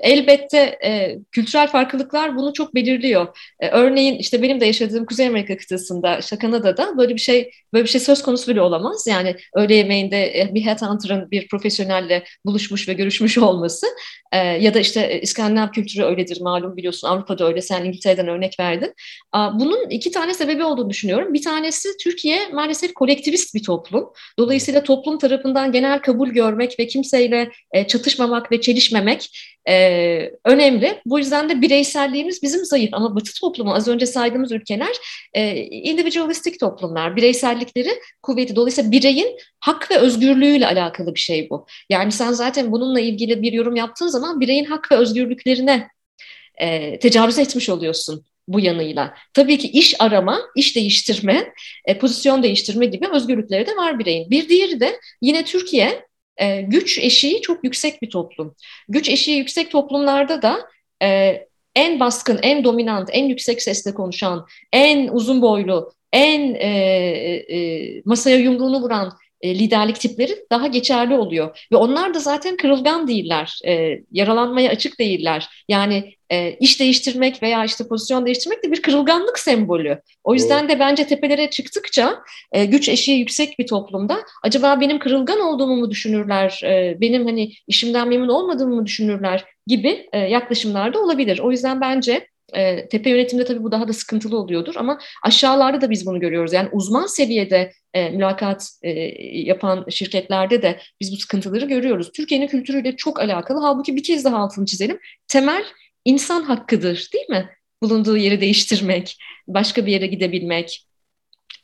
elbette 0.03 0.79
e, 0.85 1.19
kültürel 1.33 1.69
farklılıklar 1.69 2.37
bunu 2.37 2.53
çok 2.53 2.75
belirliyor. 2.75 3.39
E, 3.61 3.69
örneğin 3.69 4.19
işte 4.19 4.43
benim 4.43 4.61
de 4.61 4.67
yaşadığım 4.67 5.07
Kuzey 5.07 5.27
Amerika 5.27 5.57
kıtasında, 5.57 6.19
işte 6.19 6.39
Kanada'da 6.39 6.99
böyle 6.99 7.15
bir 7.15 7.21
şey 7.21 7.51
böyle 7.73 7.85
bir 7.85 7.91
şey 7.91 8.01
söz 8.01 8.23
konusu 8.23 8.51
bile 8.51 8.61
olamaz. 8.61 9.07
Yani 9.07 9.37
öğle 9.55 9.75
yemeğinde 9.75 10.41
e, 10.41 10.55
bir 10.55 10.67
headhunter'ın 10.67 11.31
bir 11.31 11.49
profesyonelle 11.49 12.25
buluşmuş 12.45 12.89
ve 12.89 12.93
görüşmüş 12.93 13.39
olması 13.39 13.87
e, 14.33 14.39
ya 14.39 14.75
da 14.75 14.79
işte 14.79 15.01
e, 15.01 15.21
İskandinav 15.21 15.71
kültürü 15.71 16.05
öyledir 16.05 16.41
malum 16.41 16.77
biliyorsun 16.77 17.09
Avrupa'da 17.09 17.47
öyle 17.47 17.63
sen 17.63 17.85
İngiltere'den 17.85 18.29
örnek 18.29 18.61
verdin. 18.61 18.95
Bunun 19.35 19.91
iki 19.91 20.11
tane 20.11 20.35
sebebi 20.35 20.65
olduğunu 20.65 20.91
düşünüyorum. 20.91 21.35
Bir 21.35 21.43
tanesi 21.71 21.89
Türkiye 21.97 22.49
maalesef 22.49 22.95
kolektivist 22.95 23.55
bir 23.55 23.63
toplum. 23.63 24.11
Dolayısıyla 24.39 24.83
toplum 24.83 25.19
tarafından 25.19 25.73
genel 25.73 25.99
kabul 25.99 26.29
görmek 26.29 26.79
ve 26.79 26.87
kimseyle 26.87 27.51
e, 27.73 27.87
çatışmamak 27.87 28.53
ve 28.53 28.61
çelişmemek 28.61 29.31
önemli. 30.45 31.01
Bu 31.07 31.19
yüzden 31.19 31.49
de 31.49 31.61
bireyselliğimiz 31.61 32.43
bizim 32.43 32.65
zayıf 32.65 32.91
ama 32.93 33.17
Batı 33.17 33.41
toplumu 33.41 33.75
az 33.75 33.89
önce 33.89 34.07
saydığımız 34.07 34.53
ülkeler 34.53 34.97
individualistik 35.71 36.61
toplumlar. 36.61 37.17
Bireysellikleri 37.17 37.91
kuvveti. 38.23 38.57
Dolayısıyla 38.57 38.91
bireyin 38.91 39.37
hak 39.61 39.91
ve 39.91 39.97
özgürlüğüyle 39.97 40.67
alakalı 40.67 41.15
bir 41.15 41.21
şey 41.21 41.51
bu. 41.51 41.67
Yani 41.91 42.13
sen 42.13 42.33
zaten 42.33 42.73
bununla 42.73 43.01
ilgili 43.01 43.43
bir 43.43 43.53
yorum 43.53 43.77
yaptığın 43.77 44.09
zaman 44.09 44.41
bireyin 44.41 44.65
hak 44.65 44.93
ve 44.93 44.97
özgürlüklerine 44.97 45.89
e, 46.55 46.99
tecavüz 46.99 47.39
etmiş 47.39 47.69
oluyorsun 47.69 48.25
bu 48.53 48.61
yanıyla. 48.61 49.15
Tabii 49.35 49.59
ki 49.59 49.69
iş 49.69 50.01
arama, 50.01 50.41
iş 50.57 50.77
değiştirme, 50.77 51.53
e, 51.85 51.99
pozisyon 51.99 52.43
değiştirme 52.43 52.87
gibi 52.87 53.09
özgürlükleri 53.13 53.67
de 53.67 53.77
var 53.77 53.99
bireyin. 53.99 54.31
Bir 54.31 54.49
diğeri 54.49 54.81
de 54.81 55.01
yine 55.23 55.45
Türkiye 55.45 56.07
e, 56.37 56.61
güç 56.61 56.99
eşiği 56.99 57.41
çok 57.41 57.65
yüksek 57.65 58.03
bir 58.03 58.11
toplum. 58.11 58.55
Güç 58.89 59.09
eşiği 59.09 59.39
yüksek 59.39 59.71
toplumlarda 59.71 60.43
da 60.43 60.59
e, 61.03 61.41
en 61.77 62.01
baskın, 62.01 62.39
en 62.43 62.65
dominant, 62.65 63.09
en 63.13 63.25
yüksek 63.25 63.63
sesle 63.63 63.95
konuşan, 63.95 64.47
en 64.73 65.09
uzun 65.09 65.43
boylu, 65.43 65.93
en 66.13 66.55
e, 66.55 66.69
e, 67.49 68.03
masaya 68.05 68.37
yumruğunu 68.37 68.81
vuran 68.81 69.13
e, 69.41 69.59
liderlik 69.59 70.01
tipleri 70.01 70.37
daha 70.53 70.67
geçerli 70.67 71.15
oluyor. 71.15 71.67
Ve 71.73 71.77
onlar 71.77 72.15
da 72.15 72.19
zaten 72.19 72.57
kırılgan 72.57 73.09
değiller, 73.09 73.61
e, 73.67 73.99
yaralanmaya 74.13 74.71
açık 74.71 74.99
değiller. 74.99 75.49
Yani 75.69 76.15
e, 76.31 76.57
iş 76.61 76.81
değiştirmek 76.81 77.43
veya 77.43 77.65
işte 77.65 77.89
pozisyon 77.89 78.27
değiştirmek 78.27 78.65
de 78.65 78.73
bir 78.73 78.83
kırılganlık 78.83 79.39
sembolü. 79.39 80.01
O 80.25 80.35
yüzden 80.35 80.69
de 80.69 80.79
bence 80.79 81.07
tepelere 81.07 81.51
çıktıkça 81.51 82.19
güç 82.69 82.89
eşiği 82.89 83.19
yüksek 83.19 83.59
bir 83.59 83.67
toplumda 83.67 84.19
acaba 84.43 84.81
benim 84.81 84.99
kırılgan 84.99 85.41
olduğumu 85.41 85.77
mu 85.77 85.91
düşünürler, 85.91 86.61
benim 87.01 87.27
hani 87.27 87.53
işimden 87.67 88.09
memnun 88.09 88.29
olmadığımı 88.29 88.75
mı 88.75 88.87
düşünürler 88.87 89.45
gibi 89.67 90.09
e, 90.13 90.19
yaklaşımlar 90.19 90.95
da 90.95 91.01
olabilir. 91.01 91.39
O 91.39 91.51
yüzden 91.51 91.81
bence 91.81 92.27
e, 92.55 92.89
tepe 92.89 93.11
yönetimde 93.11 93.45
tabii 93.45 93.63
bu 93.63 93.73
daha 93.73 93.89
da 93.89 93.93
sıkıntılı 93.93 94.39
oluyordur 94.39 94.75
ama 94.77 94.99
aşağılarda 95.25 95.81
da 95.81 95.91
biz 95.91 96.07
bunu 96.07 96.21
görüyoruz. 96.21 96.53
Yani 96.53 96.69
uzman 96.73 97.07
seviyede 97.07 97.73
e, 97.95 98.11
mülakat 98.11 98.71
e, 98.83 98.91
yapan 99.41 99.87
şirketlerde 99.91 100.63
de 100.63 100.81
biz 101.01 101.13
bu 101.13 101.17
sıkıntıları 101.17 101.67
görüyoruz. 101.67 102.13
Türkiye'nin 102.13 102.47
kültürüyle 102.47 102.97
çok 102.97 103.21
alakalı. 103.21 103.61
Halbuki 103.61 103.97
bir 103.97 104.03
kez 104.03 104.25
daha 104.25 104.37
altını 104.37 104.67
çizelim. 104.67 104.99
Temel 105.29 105.65
insan 106.05 106.43
hakkıdır 106.43 107.09
değil 107.13 107.29
mi? 107.29 107.51
Bulunduğu 107.83 108.17
yeri 108.17 108.41
değiştirmek, 108.41 109.17
başka 109.49 109.87
bir 109.87 109.93
yere 109.93 110.07
gidebilmek, 110.07 110.87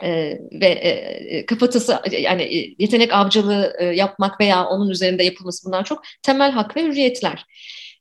ee, 0.03 0.39
ve 0.53 0.66
e, 0.66 1.47
kafatası 1.47 2.01
yani 2.11 2.74
yetenek 2.78 3.12
avcılığı 3.12 3.76
e, 3.78 3.84
yapmak 3.84 4.41
veya 4.41 4.66
onun 4.66 4.91
üzerinde 4.91 5.24
yapılması 5.24 5.66
bunlar 5.66 5.84
çok 5.84 6.03
temel 6.22 6.51
hak 6.51 6.76
ve 6.76 6.82
hürriyetler. 6.84 7.47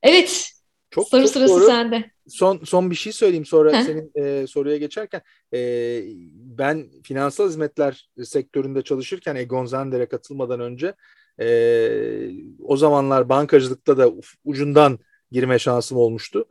Evet, 0.04 0.52
çok, 0.92 1.08
soru 1.08 1.22
çok 1.22 1.32
sırası 1.32 1.54
doğru. 1.54 1.66
sende. 1.66 2.12
Son 2.28 2.62
son 2.64 2.92
bir 2.92 2.96
şey 2.96 3.14
söyleyeyim 3.14 3.46
sonra 3.46 3.74
Heh. 3.74 3.84
senin 3.84 4.12
e, 4.16 4.48
soruya 4.48 4.78
geçerken. 4.78 5.22
E, 5.54 5.60
ben 6.36 6.90
finansal 7.04 7.48
hizmetler 7.48 8.10
sektöründe 8.24 8.82
çalışırken 8.82 9.36
Egon 9.36 9.66
Zender'e 9.66 10.06
katılmadan 10.06 10.60
önce 10.60 10.94
e, 11.40 11.48
o 12.64 12.78
zamanlar 12.78 13.30
bankacılıkta 13.30 13.98
da 13.98 14.12
ucundan 14.46 15.00
girme 15.32 15.60
şansım 15.60 15.98
olmuştu. 15.98 16.46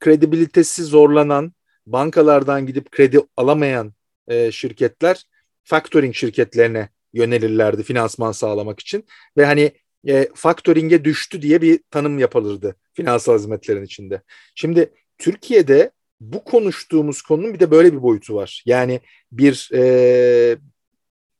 Kredibilitesi 0.00 0.84
zorlanan, 0.84 1.52
bankalardan 1.86 2.66
gidip 2.66 2.90
kredi 2.90 3.20
alamayan 3.36 3.92
e, 4.28 4.52
şirketler 4.52 5.24
factoring 5.64 6.14
şirketlerine 6.14 6.88
yönelirlerdi 7.12 7.82
finansman 7.82 8.32
sağlamak 8.32 8.80
için 8.80 9.04
ve 9.36 9.46
hani 9.46 9.72
e, 10.08 10.28
factoring'e 10.34 11.04
düştü 11.04 11.42
diye 11.42 11.62
bir 11.62 11.80
tanım 11.90 12.18
yapılırdı 12.18 12.76
finansal 12.94 13.38
hizmetlerin 13.38 13.84
içinde. 13.84 14.22
Şimdi 14.54 14.92
Türkiye'de 15.18 15.90
bu 16.20 16.44
konuştuğumuz 16.44 17.22
konunun 17.22 17.54
bir 17.54 17.60
de 17.60 17.70
böyle 17.70 17.92
bir 17.92 18.02
boyutu 18.02 18.34
var. 18.34 18.62
Yani 18.66 19.00
bir 19.32 19.70
e, 19.74 20.56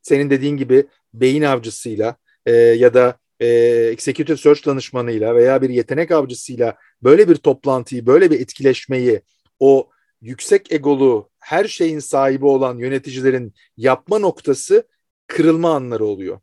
senin 0.03 0.31
dediğin 0.31 0.57
gibi 0.57 0.87
beyin 1.15 1.43
avcısıyla 1.43 2.17
e, 2.47 2.53
ya 2.53 2.95
da 2.95 3.19
e, 3.41 3.47
executive 3.93 4.37
search 4.37 4.67
danışmanıyla 4.67 5.37
veya 5.37 5.63
bir 5.63 5.71
yetenek 5.71 6.11
avcısıyla 6.11 6.77
böyle 7.03 7.29
bir 7.29 7.37
toplantıyı, 7.37 8.07
böyle 8.07 8.31
bir 8.31 8.41
etkileşmeyi 8.41 9.21
o 9.61 9.91
yüksek 10.21 10.73
egolu, 10.73 11.31
her 11.39 11.65
şeyin 11.65 11.99
sahibi 11.99 12.47
olan 12.47 12.79
yöneticilerin 12.79 13.55
yapma 13.77 14.19
noktası 14.19 14.89
kırılma 15.27 15.75
anları 15.75 16.05
oluyor. 16.05 16.41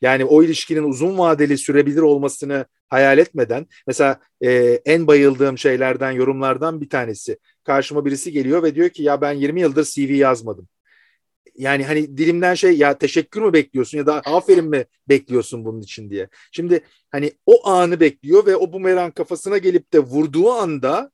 Yani 0.00 0.24
o 0.24 0.42
ilişkinin 0.42 0.82
uzun 0.82 1.18
vadeli 1.18 1.58
sürebilir 1.58 2.00
olmasını 2.00 2.66
hayal 2.88 3.18
etmeden 3.18 3.66
mesela 3.86 4.20
e, 4.40 4.52
en 4.84 5.06
bayıldığım 5.06 5.58
şeylerden 5.58 6.10
yorumlardan 6.10 6.80
bir 6.80 6.88
tanesi 6.88 7.38
karşıma 7.64 8.04
birisi 8.04 8.32
geliyor 8.32 8.62
ve 8.62 8.74
diyor 8.74 8.88
ki 8.88 9.02
ya 9.02 9.20
ben 9.20 9.32
20 9.32 9.60
yıldır 9.60 9.84
CV 9.84 10.12
yazmadım. 10.12 10.68
Yani 11.56 11.84
hani 11.84 12.18
dilimden 12.18 12.54
şey 12.54 12.76
ya 12.78 12.98
teşekkür 12.98 13.42
mü 13.42 13.52
bekliyorsun 13.52 13.98
ya 13.98 14.06
da 14.06 14.20
aferin 14.20 14.64
mi 14.64 14.84
bekliyorsun 15.08 15.64
bunun 15.64 15.80
için 15.80 16.10
diye. 16.10 16.28
Şimdi 16.52 16.80
hani 17.10 17.32
o 17.46 17.68
anı 17.68 18.00
bekliyor 18.00 18.46
ve 18.46 18.56
o 18.56 18.72
bumerang 18.72 19.14
kafasına 19.14 19.58
gelip 19.58 19.92
de 19.92 19.98
vurduğu 19.98 20.50
anda 20.52 21.10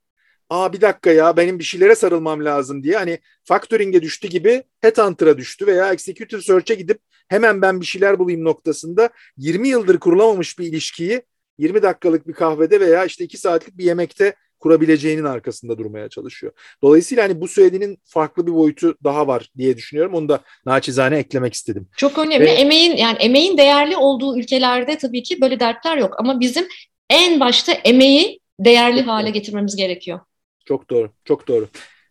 aa 0.51 0.73
bir 0.73 0.81
dakika 0.81 1.13
ya 1.13 1.37
benim 1.37 1.59
bir 1.59 1.65
şeylere 1.65 1.95
sarılmam 1.95 2.45
lazım 2.45 2.83
diye 2.83 2.97
hani 2.97 3.19
factoring'e 3.45 4.03
düştü 4.03 4.29
gibi 4.29 4.63
headhunter'a 4.81 5.39
düştü 5.39 5.67
veya 5.67 5.93
executive 5.93 6.41
search'e 6.43 6.75
gidip 6.75 7.01
hemen 7.31 7.63
ben 7.63 7.81
bir 7.81 7.87
şeyler 7.87 8.19
bulayım 8.19 8.45
noktasında 8.45 9.11
20 9.37 9.69
yıldır 9.69 9.99
kurulamamış 9.99 10.59
bir 10.59 10.67
ilişkiyi 10.67 11.23
20 11.59 11.83
dakikalık 11.83 12.29
bir 12.29 12.33
kahvede 12.33 12.81
veya 12.81 13.05
işte 13.05 13.25
2 13.25 13.39
saatlik 13.39 13.79
bir 13.79 13.85
yemekte 13.85 14.35
kurabileceğinin 14.61 15.25
arkasında 15.25 15.79
durmaya 15.79 16.09
çalışıyor. 16.09 16.53
Dolayısıyla 16.83 17.25
hani 17.25 17.41
bu 17.41 17.49
söylediğinin 17.49 17.99
farklı 18.05 18.47
bir 18.47 18.53
boyutu 18.53 18.97
daha 19.05 19.27
var 19.27 19.51
diye 19.57 19.77
düşünüyorum. 19.77 20.15
Onu 20.15 20.29
da 20.29 20.41
naçizane 20.67 21.19
eklemek 21.19 21.55
istedim. 21.55 21.89
Çok 21.97 22.19
önemli. 22.19 22.45
Ve, 22.45 22.51
emeğin 22.51 22.97
yani 22.97 23.17
emeğin 23.21 23.59
değerli 23.59 23.97
olduğu 23.97 24.39
ülkelerde 24.39 24.99
tabii 24.99 25.23
ki 25.23 25.41
böyle 25.41 25.61
dertler 25.61 25.97
yok 25.97 26.15
ama 26.19 26.41
bizim 26.41 26.67
en 27.11 27.41
başta 27.41 27.73
emeği 27.73 28.41
değerli 28.61 29.03
hale 29.03 29.31
getirmemiz 29.31 29.77
gerekiyor. 29.77 30.21
Çok 30.65 30.91
doğru. 30.91 31.11
Çok 31.25 31.49
doğru. 31.49 31.69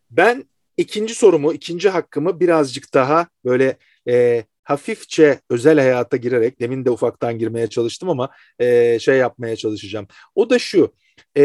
Ben 0.09 0.43
ikinci 0.78 1.15
sorumu, 1.15 1.53
ikinci 1.53 1.89
hakkımı 1.89 2.39
birazcık 2.39 2.93
daha 2.93 3.28
böyle 3.45 3.78
e, 4.07 4.43
hafifçe 4.70 5.41
özel 5.49 5.80
hayata 5.80 6.17
girerek 6.17 6.59
demin 6.59 6.86
de 6.86 6.91
ufaktan 6.91 7.39
girmeye 7.39 7.67
çalıştım 7.70 8.09
ama 8.09 8.30
e, 8.59 8.99
şey 8.99 9.17
yapmaya 9.17 9.55
çalışacağım. 9.55 10.07
O 10.36 10.49
da 10.49 10.59
şu. 10.59 10.93
E, 11.38 11.43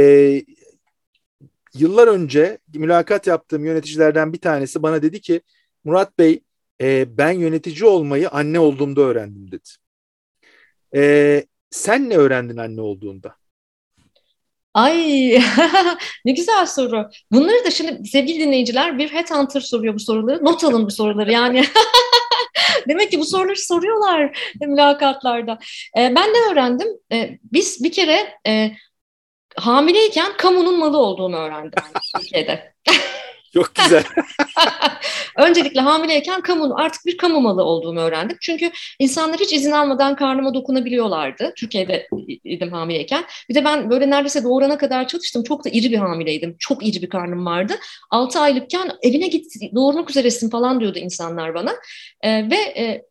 yıllar 1.75 2.09
önce 2.09 2.59
mülakat 2.75 3.27
yaptığım 3.27 3.65
yöneticilerden 3.65 4.33
bir 4.33 4.41
tanesi 4.41 4.83
bana 4.83 5.03
dedi 5.03 5.21
ki 5.21 5.41
Murat 5.85 6.19
Bey 6.19 6.41
e, 6.81 7.19
ben 7.19 7.33
yönetici 7.33 7.85
olmayı 7.85 8.31
anne 8.31 8.61
olduğumda 8.61 9.01
öğrendim 9.01 9.53
dedi. 9.53 9.69
E, 10.95 11.45
sen 11.71 12.11
ne 12.11 12.17
öğrendin 12.17 12.57
anne 12.57 12.81
olduğunda? 12.81 13.37
Ay 14.75 15.31
ne 16.25 16.33
güzel 16.33 16.67
soru. 16.67 17.11
Bunları 17.33 17.65
da 17.65 17.71
şimdi 17.71 18.09
sevgili 18.09 18.41
dinleyiciler 18.41 18.99
bir 18.99 19.09
headhunter 19.13 19.61
soruyor 19.61 19.95
bu 19.95 20.01
soruları. 20.01 20.45
Not 20.45 20.65
alın 20.65 20.87
bu 20.87 20.91
soruları 20.91 21.33
yani. 21.33 21.65
Demek 22.89 23.11
ki 23.11 23.19
bu 23.19 23.25
soruları 23.25 23.57
soruyorlar 23.57 24.39
mülakatlarda. 24.61 25.59
E, 25.99 26.15
ben 26.15 26.29
ne 26.35 26.53
öğrendim? 26.53 26.89
E, 27.13 27.39
biz 27.53 27.85
bir 27.85 27.93
kere 27.93 28.39
e, 28.47 28.71
hamileyken 29.57 30.37
kamunun 30.37 30.79
malı 30.79 30.99
olduğunu 30.99 31.37
öğrendim 31.37 31.83
Türkiye'de. 32.17 32.75
Çok 33.55 33.75
güzel. 33.75 34.05
Öncelikle 35.37 35.81
hamileyken 35.81 36.41
kamu, 36.41 36.75
artık 36.77 37.07
bir 37.07 37.17
kamu 37.17 37.41
malı 37.41 37.63
olduğumu 37.63 38.01
öğrendim. 38.01 38.37
Çünkü 38.41 38.71
insanlar 38.99 39.41
hiç 39.41 39.53
izin 39.53 39.71
almadan 39.71 40.17
karnıma 40.17 40.55
dokunabiliyorlardı. 40.55 41.53
Türkiye'de 41.57 42.09
idim 42.45 42.73
hamileyken. 42.73 43.25
Bir 43.49 43.55
de 43.55 43.65
ben 43.65 43.91
böyle 43.91 44.11
neredeyse 44.11 44.45
doğurana 44.45 44.79
kadar 44.79 45.09
çalıştım. 45.09 45.43
Çok 45.43 45.65
da 45.65 45.69
iri 45.69 45.91
bir 45.91 45.97
hamileydim. 45.97 46.57
Çok 46.59 46.87
iri 46.87 47.03
bir 47.03 47.09
karnım 47.09 47.47
vardı. 47.47 47.75
6 48.11 48.41
aylıkken 48.41 48.91
evine 49.03 49.29
git 49.29 49.53
doğurmak 49.75 50.11
üzeresin 50.11 50.51
falan 50.51 50.81
diyordu 50.81 50.99
insanlar 50.99 51.55
bana. 51.55 51.73
Ee, 52.23 52.51
ve 52.51 52.57
e, 52.57 53.03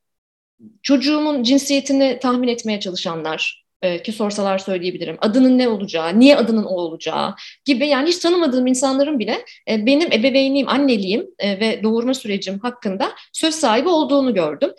çocuğumun 0.82 1.44
cinsiyetini 1.44 2.20
tahmin 2.22 2.48
etmeye 2.48 2.80
çalışanlar, 2.80 3.62
e, 3.84 4.04
ki 4.04 4.12
sorsalar 4.12 4.58
söyleyebilirim. 4.58 5.18
Adının 5.22 5.58
ne 5.58 5.68
olacağı, 5.68 6.20
niye 6.20 6.36
adının 6.36 6.64
o 6.64 6.76
olacağı 6.76 7.36
gibi 7.66 7.88
yani 7.88 8.08
hiç 8.10 8.18
tanımadığım 8.18 8.68
insanların 8.68 9.20
bile 9.20 9.46
e, 9.70 9.86
benim 9.86 10.12
ebeveynliğim, 10.12 10.70
anneliğim 10.70 11.28
e, 11.40 11.60
ve 11.60 11.84
doğurma 11.84 12.14
sürecim 12.14 12.60
hakkında 12.60 13.12
söz 13.34 13.56
sahibi 13.56 13.90
olduğunu 13.90 14.34
gördüm. 14.34 14.72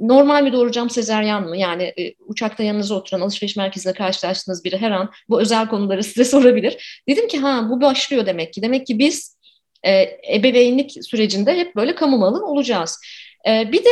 Normal 0.00 0.42
mi 0.42 0.52
doğuracağım 0.52 0.90
sezeryan 0.90 1.48
mı? 1.48 1.56
Yani 1.56 1.94
uçakta 2.26 2.62
yanınıza 2.62 2.94
oturan 2.94 3.20
alışveriş 3.20 3.56
merkezinde 3.56 3.94
karşılaştığınız 3.94 4.64
biri 4.64 4.78
her 4.78 4.90
an 4.90 5.10
bu 5.28 5.40
özel 5.40 5.68
konuları 5.68 6.02
size 6.04 6.24
sorabilir. 6.24 7.02
Dedim 7.08 7.28
ki 7.28 7.38
ha 7.38 7.66
bu 7.70 7.80
başlıyor 7.80 8.26
demek 8.26 8.52
ki. 8.52 8.62
Demek 8.62 8.86
ki 8.86 8.98
biz 8.98 9.36
ebeveynlik 10.32 11.04
sürecinde 11.04 11.56
hep 11.56 11.76
böyle 11.76 11.94
kamu 11.94 12.18
malı 12.18 12.46
olacağız. 12.46 13.00
Bir 13.46 13.84
de 13.84 13.90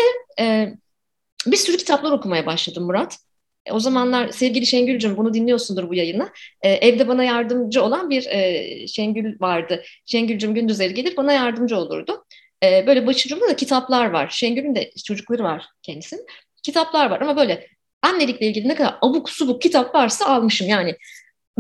bir 1.46 1.56
sürü 1.56 1.76
kitaplar 1.76 2.12
okumaya 2.12 2.46
başladım 2.46 2.84
Murat. 2.84 3.18
E, 3.66 3.72
o 3.72 3.80
zamanlar 3.80 4.28
sevgili 4.28 4.66
Şengül'cüm 4.66 5.16
bunu 5.16 5.34
dinliyorsundur 5.34 5.88
bu 5.88 5.94
yayını. 5.94 6.28
E, 6.62 6.68
evde 6.68 7.08
bana 7.08 7.24
yardımcı 7.24 7.82
olan 7.82 8.10
bir 8.10 8.26
e, 8.26 8.86
Şengül 8.88 9.40
vardı. 9.40 9.82
Şengül'cüm 10.06 10.54
gündüzleri 10.54 10.94
gelir 10.94 11.16
bana 11.16 11.32
yardımcı 11.32 11.76
olurdu. 11.76 12.24
E, 12.64 12.86
böyle 12.86 13.06
başucumda 13.06 13.48
da 13.48 13.56
kitaplar 13.56 14.10
var. 14.10 14.28
Şengül'ün 14.28 14.74
de 14.74 14.90
çocukları 15.04 15.42
var 15.42 15.66
kendisinin. 15.82 16.26
Kitaplar 16.62 17.10
var 17.10 17.20
ama 17.20 17.36
böyle 17.36 17.68
annelikle 18.02 18.46
ilgili 18.46 18.68
ne 18.68 18.74
kadar 18.74 18.94
abuk 19.02 19.30
subuk 19.30 19.62
kitap 19.62 19.94
varsa 19.94 20.26
almışım 20.26 20.68
yani. 20.68 20.96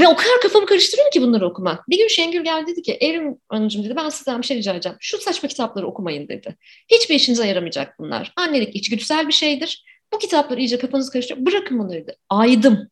Ve 0.00 0.08
o 0.08 0.16
kadar 0.16 0.40
kafamı 0.42 0.66
karıştırıyorum 0.66 1.10
ki 1.10 1.22
bunları 1.22 1.46
okumak. 1.46 1.88
Bir 1.88 1.98
gün 1.98 2.08
Şengül 2.08 2.44
geldi 2.44 2.70
dedi 2.70 2.82
ki 2.82 2.92
Evrim 3.00 3.38
Hanımcığım 3.48 3.84
dedi 3.84 3.96
ben 3.96 4.08
sizden 4.08 4.42
bir 4.42 4.46
şey 4.46 4.56
rica 4.56 4.72
edeceğim. 4.72 4.98
Şu 5.00 5.18
saçma 5.18 5.48
kitapları 5.48 5.86
okumayın 5.86 6.28
dedi. 6.28 6.56
Hiçbir 6.88 7.14
işinize 7.14 7.46
yaramayacak 7.46 7.98
bunlar. 7.98 8.32
Annelik 8.36 8.76
içgüdüsel 8.76 9.28
bir 9.28 9.32
şeydir 9.32 9.84
bu 10.14 10.18
kitapları 10.18 10.60
iyice 10.60 10.78
kafanızı 10.78 11.12
karıştırıyor. 11.12 11.46
Bırakın 11.46 11.78
bunları 11.78 12.02
dedi. 12.02 12.16
Aydım. 12.28 12.88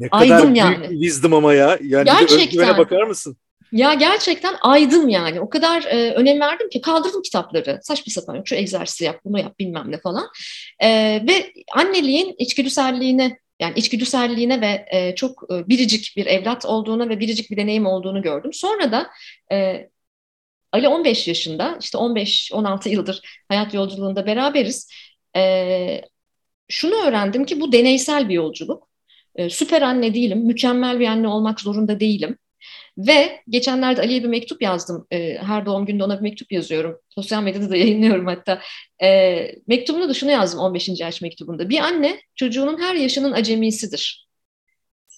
Ne 0.00 0.08
aydım 0.10 0.36
kadar 0.36 0.54
yani. 0.54 0.88
büyük 0.88 1.02
wisdom 1.02 1.34
ama 1.34 1.54
ya. 1.54 1.78
Yani 1.82 2.04
gerçekten. 2.04 2.78
bakar 2.78 3.02
mısın? 3.02 3.36
Ya 3.72 3.94
gerçekten 3.94 4.54
aydım 4.60 5.08
yani. 5.08 5.40
O 5.40 5.48
kadar 5.48 5.82
e, 5.82 6.12
önem 6.12 6.40
verdim 6.40 6.68
ki 6.68 6.80
kaldırdım 6.80 7.22
kitapları. 7.22 7.80
Saçma 7.82 8.10
sapan 8.10 8.42
şu 8.44 8.54
egzersizi 8.54 9.04
yap, 9.04 9.20
bunu 9.24 9.38
yap 9.38 9.58
bilmem 9.58 9.92
ne 9.92 10.00
falan. 10.00 10.28
E, 10.80 10.88
ve 11.28 11.52
anneliğin 11.74 12.34
içgüdüselliğine 12.38 13.38
yani 13.60 13.72
içgüdüselliğine 13.76 14.60
ve 14.60 14.86
e, 14.90 15.14
çok 15.14 15.42
e, 15.52 15.68
biricik 15.68 16.16
bir 16.16 16.26
evlat 16.26 16.64
olduğunu 16.64 17.08
ve 17.08 17.20
biricik 17.20 17.50
bir 17.50 17.56
deneyim 17.56 17.86
olduğunu 17.86 18.22
gördüm. 18.22 18.52
Sonra 18.52 18.92
da 18.92 19.10
e, 19.52 19.88
Ali 20.72 20.88
15 20.88 21.28
yaşında, 21.28 21.78
işte 21.82 21.98
15-16 21.98 22.88
yıldır 22.88 23.42
hayat 23.48 23.74
yolculuğunda 23.74 24.26
beraberiz. 24.26 24.90
E, 25.36 26.02
şunu 26.68 26.94
öğrendim 26.94 27.44
ki 27.44 27.60
bu 27.60 27.72
deneysel 27.72 28.28
bir 28.28 28.34
yolculuk. 28.34 28.88
E, 29.36 29.50
süper 29.50 29.82
anne 29.82 30.14
değilim, 30.14 30.46
mükemmel 30.46 31.00
bir 31.00 31.06
anne 31.06 31.28
olmak 31.28 31.60
zorunda 31.60 32.00
değilim. 32.00 32.38
Ve 32.98 33.42
geçenlerde 33.48 34.00
Ali'ye 34.00 34.22
bir 34.22 34.28
mektup 34.28 34.62
yazdım. 34.62 35.06
E, 35.10 35.38
her 35.38 35.66
doğum 35.66 35.86
gününde 35.86 36.04
ona 36.04 36.16
bir 36.16 36.22
mektup 36.22 36.52
yazıyorum. 36.52 36.98
Sosyal 37.08 37.42
medyada 37.42 37.70
da 37.70 37.76
yayınlıyorum 37.76 38.26
hatta. 38.26 38.60
E, 39.02 39.52
mektubunda 39.66 40.08
da 40.08 40.14
şunu 40.14 40.30
yazdım 40.30 40.60
15. 40.60 41.00
yaş 41.00 41.22
mektubunda. 41.22 41.68
Bir 41.68 41.78
anne 41.78 42.20
çocuğunun 42.34 42.80
her 42.80 42.94
yaşının 42.94 43.32
acemisidir 43.32 44.25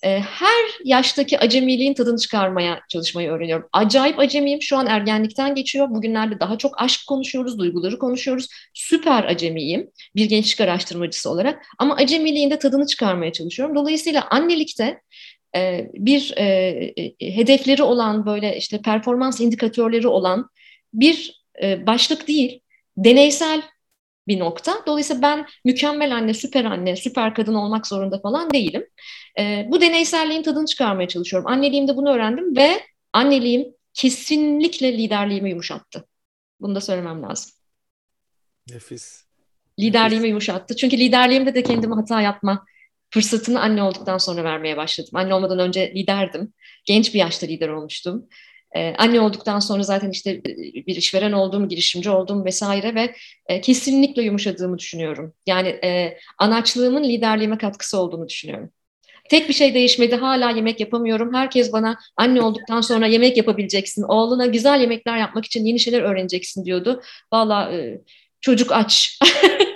e, 0.03 0.21
her 0.21 0.65
yaştaki 0.85 1.39
acemiliğin 1.39 1.95
tadını 1.95 2.19
çıkarmaya 2.19 2.81
çalışmayı 2.89 3.31
öğreniyorum. 3.31 3.69
Acayip 3.73 4.19
acemiyim. 4.19 4.63
Şu 4.63 4.77
an 4.77 4.87
ergenlikten 4.87 5.55
geçiyor. 5.55 5.91
Bugünlerde 5.91 6.41
daha 6.41 6.59
çok 6.59 6.83
aşk 6.83 7.01
konuşuyoruz, 7.09 7.59
duyguları 7.59 7.99
konuşuyoruz. 7.99 8.49
Süper 8.75 9.25
acemiyim 9.25 9.91
bir 10.17 10.25
gençlik 10.25 10.61
araştırmacısı 10.61 11.31
olarak. 11.31 11.67
Ama 11.79 11.97
acemiliğin 11.97 12.51
de 12.51 12.59
tadını 12.59 12.87
çıkarmaya 12.87 13.33
çalışıyorum. 13.33 13.77
Dolayısıyla 13.77 14.27
annelikte 14.31 15.01
e, 15.57 15.87
bir 15.95 16.35
e, 16.37 16.45
e, 17.21 17.37
hedefleri 17.37 17.83
olan 17.83 18.27
böyle 18.27 18.57
işte 18.57 18.83
performans 18.83 19.41
indikatörleri 19.41 20.09
olan 20.09 20.49
bir 20.95 21.39
başlık 21.87 22.29
değil, 22.29 22.61
deneysel 22.97 23.63
bir 24.29 24.39
nokta. 24.39 24.83
Dolayısıyla 24.87 25.23
ben 25.23 25.47
mükemmel 25.65 26.17
anne, 26.17 26.35
süper 26.35 26.65
anne, 26.65 26.97
süper 26.97 27.35
kadın 27.35 27.55
olmak 27.55 27.87
zorunda 27.87 28.21
falan 28.21 28.51
değilim. 28.51 28.87
E, 29.39 29.67
bu 29.69 29.81
deneyselliğin 29.81 30.43
tadını 30.43 30.67
çıkarmaya 30.67 31.09
çalışıyorum. 31.09 31.51
Anneliğimde 31.51 31.97
bunu 31.97 32.11
öğrendim 32.11 32.57
ve 32.57 32.81
anneliğim 33.13 33.67
kesinlikle 33.95 34.99
liderliğimi 34.99 35.51
yumuşattı. 35.51 36.09
Bunu 36.61 36.75
da 36.75 36.81
söylemem 36.81 37.23
lazım. 37.23 37.51
Nefis. 38.71 39.25
Liderliğimi 39.81 40.23
Nefis. 40.23 40.31
yumuşattı. 40.31 40.77
Çünkü 40.77 40.99
liderliğimde 40.99 41.55
de 41.55 41.63
kendime 41.63 41.95
hata 41.95 42.21
yapma 42.21 42.65
fırsatını 43.11 43.61
anne 43.61 43.83
olduktan 43.83 44.19
sonra 44.19 44.45
vermeye 44.45 44.77
başladım. 44.77 45.11
Anne 45.15 45.35
olmadan 45.35 45.59
önce 45.59 45.93
liderdim. 45.95 46.53
Genç 46.85 47.15
bir 47.15 47.19
yaşta 47.19 47.47
lider 47.47 47.69
olmuştum. 47.69 48.29
Ee, 48.77 48.95
anne 48.99 49.21
olduktan 49.21 49.59
sonra 49.59 49.83
zaten 49.83 50.11
işte 50.11 50.31
e, 50.31 50.47
bir 50.87 50.97
işveren 50.97 51.33
oldum, 51.33 51.69
girişimci 51.69 52.11
oldum 52.11 52.45
vesaire 52.45 52.95
ve 52.95 53.15
e, 53.47 53.61
kesinlikle 53.61 54.23
yumuşadığımı 54.23 54.79
düşünüyorum. 54.79 55.35
Yani 55.47 55.69
e, 55.69 56.19
anaçlığımın 56.39 57.05
liderliğime 57.05 57.59
katkısı 57.59 57.99
olduğunu 57.99 58.29
düşünüyorum. 58.29 58.71
Tek 59.31 59.49
bir 59.49 59.55
şey 59.55 59.75
değişmedi. 59.75 60.17
Hala 60.17 60.51
yemek 60.51 60.81
yapamıyorum. 60.81 61.35
Herkes 61.35 61.73
bana 61.73 61.99
anne 62.17 62.43
olduktan 62.43 62.81
sonra 62.81 63.07
yemek 63.07 63.37
yapabileceksin. 63.37 64.03
Oğluna 64.03 64.47
güzel 64.47 64.81
yemekler 64.81 65.19
yapmak 65.19 65.45
için 65.45 65.65
yeni 65.65 65.81
şeyler 65.81 66.03
öğreneceksin 66.03 66.65
diyordu. 66.65 67.03
Valla 67.33 67.73
e, 67.73 68.01
çocuk 68.41 68.73
aç. 68.73 69.19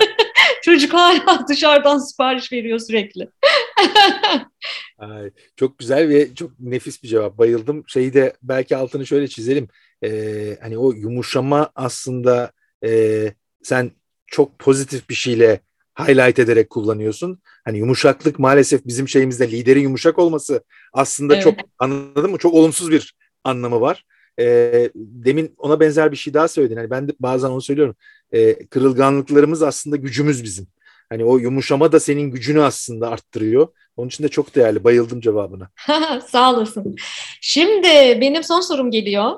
çocuk 0.62 0.94
hala 0.94 1.44
dışarıdan 1.48 1.98
sipariş 1.98 2.52
veriyor 2.52 2.78
sürekli. 2.78 3.28
Ay, 4.98 5.30
çok 5.56 5.78
güzel 5.78 6.08
ve 6.08 6.34
çok 6.34 6.60
nefis 6.60 7.02
bir 7.02 7.08
cevap. 7.08 7.38
Bayıldım. 7.38 7.84
Şeyi 7.86 8.14
de 8.14 8.32
belki 8.42 8.76
altını 8.76 9.06
şöyle 9.06 9.28
çizelim. 9.28 9.68
Ee, 10.04 10.58
hani 10.62 10.78
o 10.78 10.92
yumuşama 10.92 11.70
aslında 11.74 12.52
e, 12.84 13.32
sen 13.62 13.90
çok 14.26 14.58
pozitif 14.58 15.08
bir 15.08 15.14
şeyle 15.14 15.60
highlight 15.98 16.38
ederek 16.38 16.70
kullanıyorsun. 16.70 17.42
Hani 17.64 17.78
yumuşaklık 17.78 18.38
maalesef 18.38 18.86
bizim 18.86 19.08
şeyimizde 19.08 19.50
liderin 19.50 19.80
yumuşak 19.80 20.18
olması 20.18 20.64
aslında 20.92 21.34
evet. 21.34 21.44
çok 21.44 21.54
anladın 21.78 22.30
mı? 22.30 22.38
Çok 22.38 22.54
olumsuz 22.54 22.90
bir 22.90 23.14
anlamı 23.44 23.80
var. 23.80 24.04
E, 24.40 24.90
demin 24.94 25.54
ona 25.58 25.80
benzer 25.80 26.12
bir 26.12 26.16
şey 26.16 26.34
daha 26.34 26.48
söyledin. 26.48 26.76
Hani 26.76 26.90
ben 26.90 27.08
de 27.08 27.12
bazen 27.20 27.48
onu 27.48 27.62
söylüyorum. 27.62 27.96
E, 28.32 28.66
kırılganlıklarımız 28.66 29.62
aslında 29.62 29.96
gücümüz 29.96 30.44
bizim. 30.44 30.66
Hani 31.08 31.24
o 31.24 31.38
yumuşama 31.38 31.92
da 31.92 32.00
senin 32.00 32.30
gücünü 32.30 32.62
aslında 32.62 33.10
arttırıyor. 33.10 33.68
Onun 33.96 34.08
için 34.08 34.24
de 34.24 34.28
çok 34.28 34.54
değerli. 34.54 34.84
Bayıldım 34.84 35.20
cevabına. 35.20 35.68
Sağ 36.28 36.52
olasın. 36.54 36.96
Şimdi 37.40 37.88
benim 38.20 38.44
son 38.44 38.60
sorum 38.60 38.90
geliyor. 38.90 39.32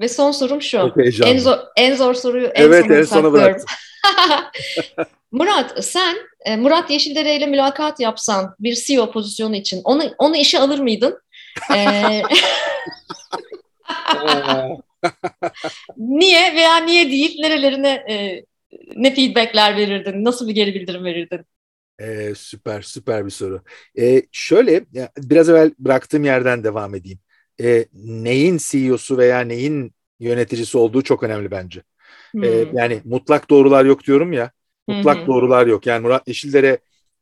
Ve 0.00 0.08
son 0.08 0.30
sorum 0.30 0.62
şu. 0.62 0.94
En 1.24 1.38
zor, 1.38 1.58
en 1.76 1.96
zor 1.96 2.14
soruyu 2.14 2.46
en 2.46 2.64
evet, 2.64 2.84
sona 2.84 2.96
en 2.96 3.02
sona 3.02 3.32
bıraktım. 3.32 3.66
Murat 5.32 5.84
sen 5.84 6.16
e, 6.44 6.56
Murat 6.56 6.90
Yeşildere 6.90 7.36
ile 7.36 7.46
mülakat 7.46 8.00
yapsan 8.00 8.54
bir 8.60 8.74
CEO 8.74 9.12
pozisyonu 9.12 9.56
için 9.56 9.80
onu 9.84 10.02
onu 10.18 10.36
işe 10.36 10.58
alır 10.58 10.78
mıydın? 10.78 11.18
ee, 11.74 12.22
niye 15.96 16.54
veya 16.54 16.76
niye 16.76 17.10
değil? 17.10 17.40
Nerelerine 17.40 17.88
e, 17.88 18.44
ne 18.96 19.14
feedbackler 19.14 19.76
verirdin? 19.76 20.24
Nasıl 20.24 20.48
bir 20.48 20.54
geri 20.54 20.74
bildirim 20.74 21.04
verirdin? 21.04 21.40
Ee, 22.00 22.32
süper 22.36 22.82
süper 22.82 23.24
bir 23.26 23.30
soru. 23.30 23.62
Ee, 23.98 24.22
şöyle 24.32 24.84
biraz 25.18 25.48
evvel 25.48 25.70
bıraktığım 25.78 26.24
yerden 26.24 26.64
devam 26.64 26.94
edeyim. 26.94 27.18
Ee, 27.60 27.86
neyin 27.94 28.58
CEO'su 28.62 29.18
veya 29.18 29.40
neyin 29.40 29.94
yöneticisi 30.20 30.78
olduğu 30.78 31.02
çok 31.02 31.22
önemli 31.22 31.50
bence. 31.50 31.82
Hmm. 32.32 32.44
Ee, 32.44 32.64
yani 32.72 33.00
mutlak 33.04 33.50
doğrular 33.50 33.84
yok 33.84 34.06
diyorum 34.06 34.32
ya. 34.32 34.50
Mutlak 34.88 35.18
hmm. 35.18 35.26
doğrular 35.26 35.66
yok. 35.66 35.86
Yani 35.86 36.02
Murat 36.02 36.28
Yeşildere 36.28 36.78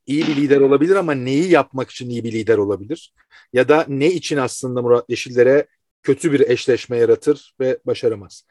iyi 0.07 0.27
bir 0.27 0.37
lider 0.37 0.61
olabilir 0.61 0.97
ama 0.97 1.13
neyi 1.13 1.51
yapmak 1.51 1.91
için 1.91 2.11
iyi 2.11 2.25
bir 2.25 2.33
lider 2.33 2.59
olabilir? 2.59 3.13
Ya 3.53 3.69
da 3.69 3.85
ne 3.89 4.07
için 4.07 4.37
aslında 4.37 4.83
Murat 4.83 5.05
Yeşillere 5.11 5.67
kötü 6.07 6.33
bir 6.33 6.41
eşleşme 6.41 6.97
yaratır 6.97 7.55
ve 7.61 7.79
başaramaz. 7.85 8.45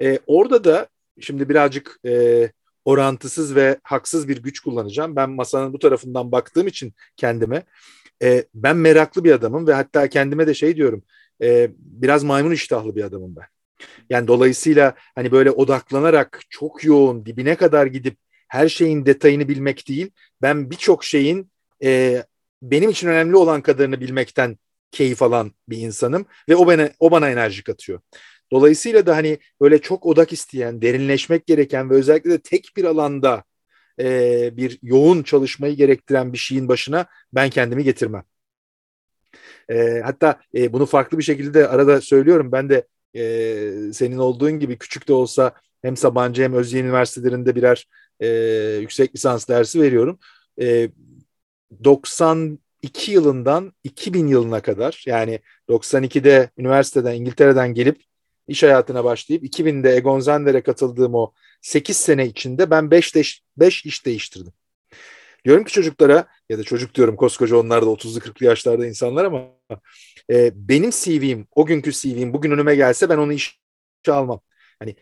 Ee, 0.00 0.18
orada 0.26 0.64
da 0.64 0.88
şimdi 1.20 1.48
birazcık 1.48 2.00
e, 2.06 2.52
orantısız 2.84 3.54
ve 3.54 3.78
haksız 3.82 4.28
bir 4.28 4.42
güç 4.42 4.60
kullanacağım. 4.60 5.16
Ben 5.16 5.30
masanın 5.30 5.72
bu 5.72 5.78
tarafından 5.78 6.32
baktığım 6.32 6.66
için 6.66 6.94
kendime 7.16 7.62
e, 8.22 8.44
ben 8.54 8.76
meraklı 8.76 9.24
bir 9.24 9.32
adamım 9.32 9.66
ve 9.66 9.74
hatta 9.74 10.08
kendime 10.08 10.46
de 10.46 10.54
şey 10.54 10.76
diyorum 10.76 11.02
e, 11.42 11.70
biraz 11.78 12.24
maymun 12.24 12.50
iştahlı 12.50 12.96
bir 12.96 13.04
adamım 13.04 13.36
ben. 13.36 13.46
Yani 14.10 14.28
dolayısıyla 14.28 14.94
hani 15.14 15.32
böyle 15.32 15.50
odaklanarak 15.50 16.40
çok 16.50 16.84
yoğun 16.84 17.26
dibine 17.26 17.56
kadar 17.56 17.86
gidip 17.86 18.16
her 18.48 18.68
şeyin 18.68 19.06
detayını 19.06 19.48
bilmek 19.48 19.88
değil. 19.88 20.10
Ben 20.42 20.70
birçok 20.70 21.04
şeyin 21.04 21.50
e, 21.82 22.22
benim 22.62 22.90
için 22.90 23.08
önemli 23.08 23.36
olan 23.36 23.62
kadarını 23.62 24.00
bilmekten 24.00 24.58
keyif 24.94 25.22
alan 25.22 25.52
bir 25.68 25.78
insanım 25.78 26.26
ve 26.48 26.56
o 26.56 26.66
bana 26.66 26.90
o 27.00 27.10
bana 27.10 27.30
enerji 27.30 27.64
katıyor. 27.64 28.00
Dolayısıyla 28.52 29.06
da 29.06 29.16
hani 29.16 29.38
böyle 29.60 29.80
çok 29.80 30.06
odak 30.06 30.32
isteyen, 30.32 30.82
derinleşmek 30.82 31.46
gereken 31.46 31.90
ve 31.90 31.94
özellikle 31.94 32.30
de 32.30 32.38
tek 32.38 32.72
bir 32.76 32.84
alanda 32.84 33.44
e, 34.00 34.56
bir 34.56 34.78
yoğun 34.82 35.22
çalışmayı 35.22 35.76
gerektiren 35.76 36.32
bir 36.32 36.38
şeyin 36.38 36.68
başına 36.68 37.06
ben 37.32 37.50
kendimi 37.50 37.84
getirmem. 37.84 38.24
E, 39.68 40.00
hatta 40.04 40.40
e, 40.54 40.72
bunu 40.72 40.86
farklı 40.86 41.18
bir 41.18 41.22
şekilde 41.22 41.54
de 41.54 41.68
arada 41.68 42.00
söylüyorum. 42.00 42.52
Ben 42.52 42.70
de 42.70 42.86
e, 43.16 43.92
senin 43.92 44.18
olduğun 44.18 44.52
gibi 44.58 44.78
küçük 44.78 45.08
de 45.08 45.12
olsa 45.12 45.52
hem 45.82 45.96
Sabancı 45.96 46.42
hem 46.42 46.54
Özyeğin 46.54 46.84
Üniversitelerinde 46.86 47.54
birer 47.56 47.88
e, 48.20 48.28
yüksek 48.80 49.14
lisans 49.14 49.48
dersi 49.48 49.80
veriyorum. 49.80 50.18
E, 50.60 50.90
92 52.84 53.12
yılından 53.12 53.72
2000 53.84 54.26
yılına 54.26 54.60
kadar 54.60 55.04
yani 55.06 55.40
92'de 55.68 56.50
üniversiteden 56.58 57.14
İngiltere'den 57.14 57.74
gelip 57.74 58.02
iş 58.48 58.62
hayatına 58.62 59.04
başlayıp 59.04 59.44
2000'de 59.44 59.96
Egon 59.96 60.20
Zender'e 60.20 60.62
katıldığım 60.62 61.14
o 61.14 61.32
8 61.62 61.96
sene 61.96 62.26
içinde 62.26 62.70
ben 62.70 62.90
5 62.90 63.14
5 63.14 63.42
5 63.56 63.86
iş 63.86 64.06
değiştirdim. 64.06 64.52
Diyorum 65.44 65.64
ki 65.64 65.72
çocuklara 65.72 66.26
ya 66.48 66.58
da 66.58 66.64
çocuk 66.64 66.94
diyorum 66.94 67.16
koskoca 67.16 67.56
onlar 67.56 67.82
da 67.82 67.86
30'lu 67.86 68.18
40'lı 68.18 68.46
yaşlarda 68.46 68.86
insanlar 68.86 69.24
ama 69.24 69.42
e, 70.30 70.52
benim 70.54 70.90
CV'm, 70.90 71.46
o 71.54 71.66
günkü 71.66 71.92
CV'm 71.92 72.32
bugün 72.32 72.50
önüme 72.50 72.74
gelse 72.74 73.08
ben 73.08 73.18
onu 73.18 73.32
işe 73.32 73.52
almam. 74.08 74.40
Hani 74.78 74.96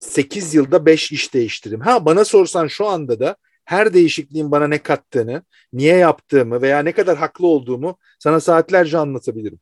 8 0.00 0.54
yılda 0.54 0.86
5 0.86 1.12
iş 1.12 1.34
değiştirdim. 1.34 1.80
Ha 1.80 2.04
bana 2.04 2.24
sorsan 2.24 2.66
şu 2.66 2.86
anda 2.86 3.20
da 3.20 3.36
her 3.64 3.94
değişikliğin 3.94 4.50
bana 4.50 4.66
ne 4.66 4.78
kattığını, 4.78 5.42
niye 5.72 5.96
yaptığımı 5.96 6.62
veya 6.62 6.78
ne 6.78 6.92
kadar 6.92 7.16
haklı 7.16 7.46
olduğumu 7.46 7.98
sana 8.18 8.40
saatlerce 8.40 8.98
anlatabilirim. 8.98 9.58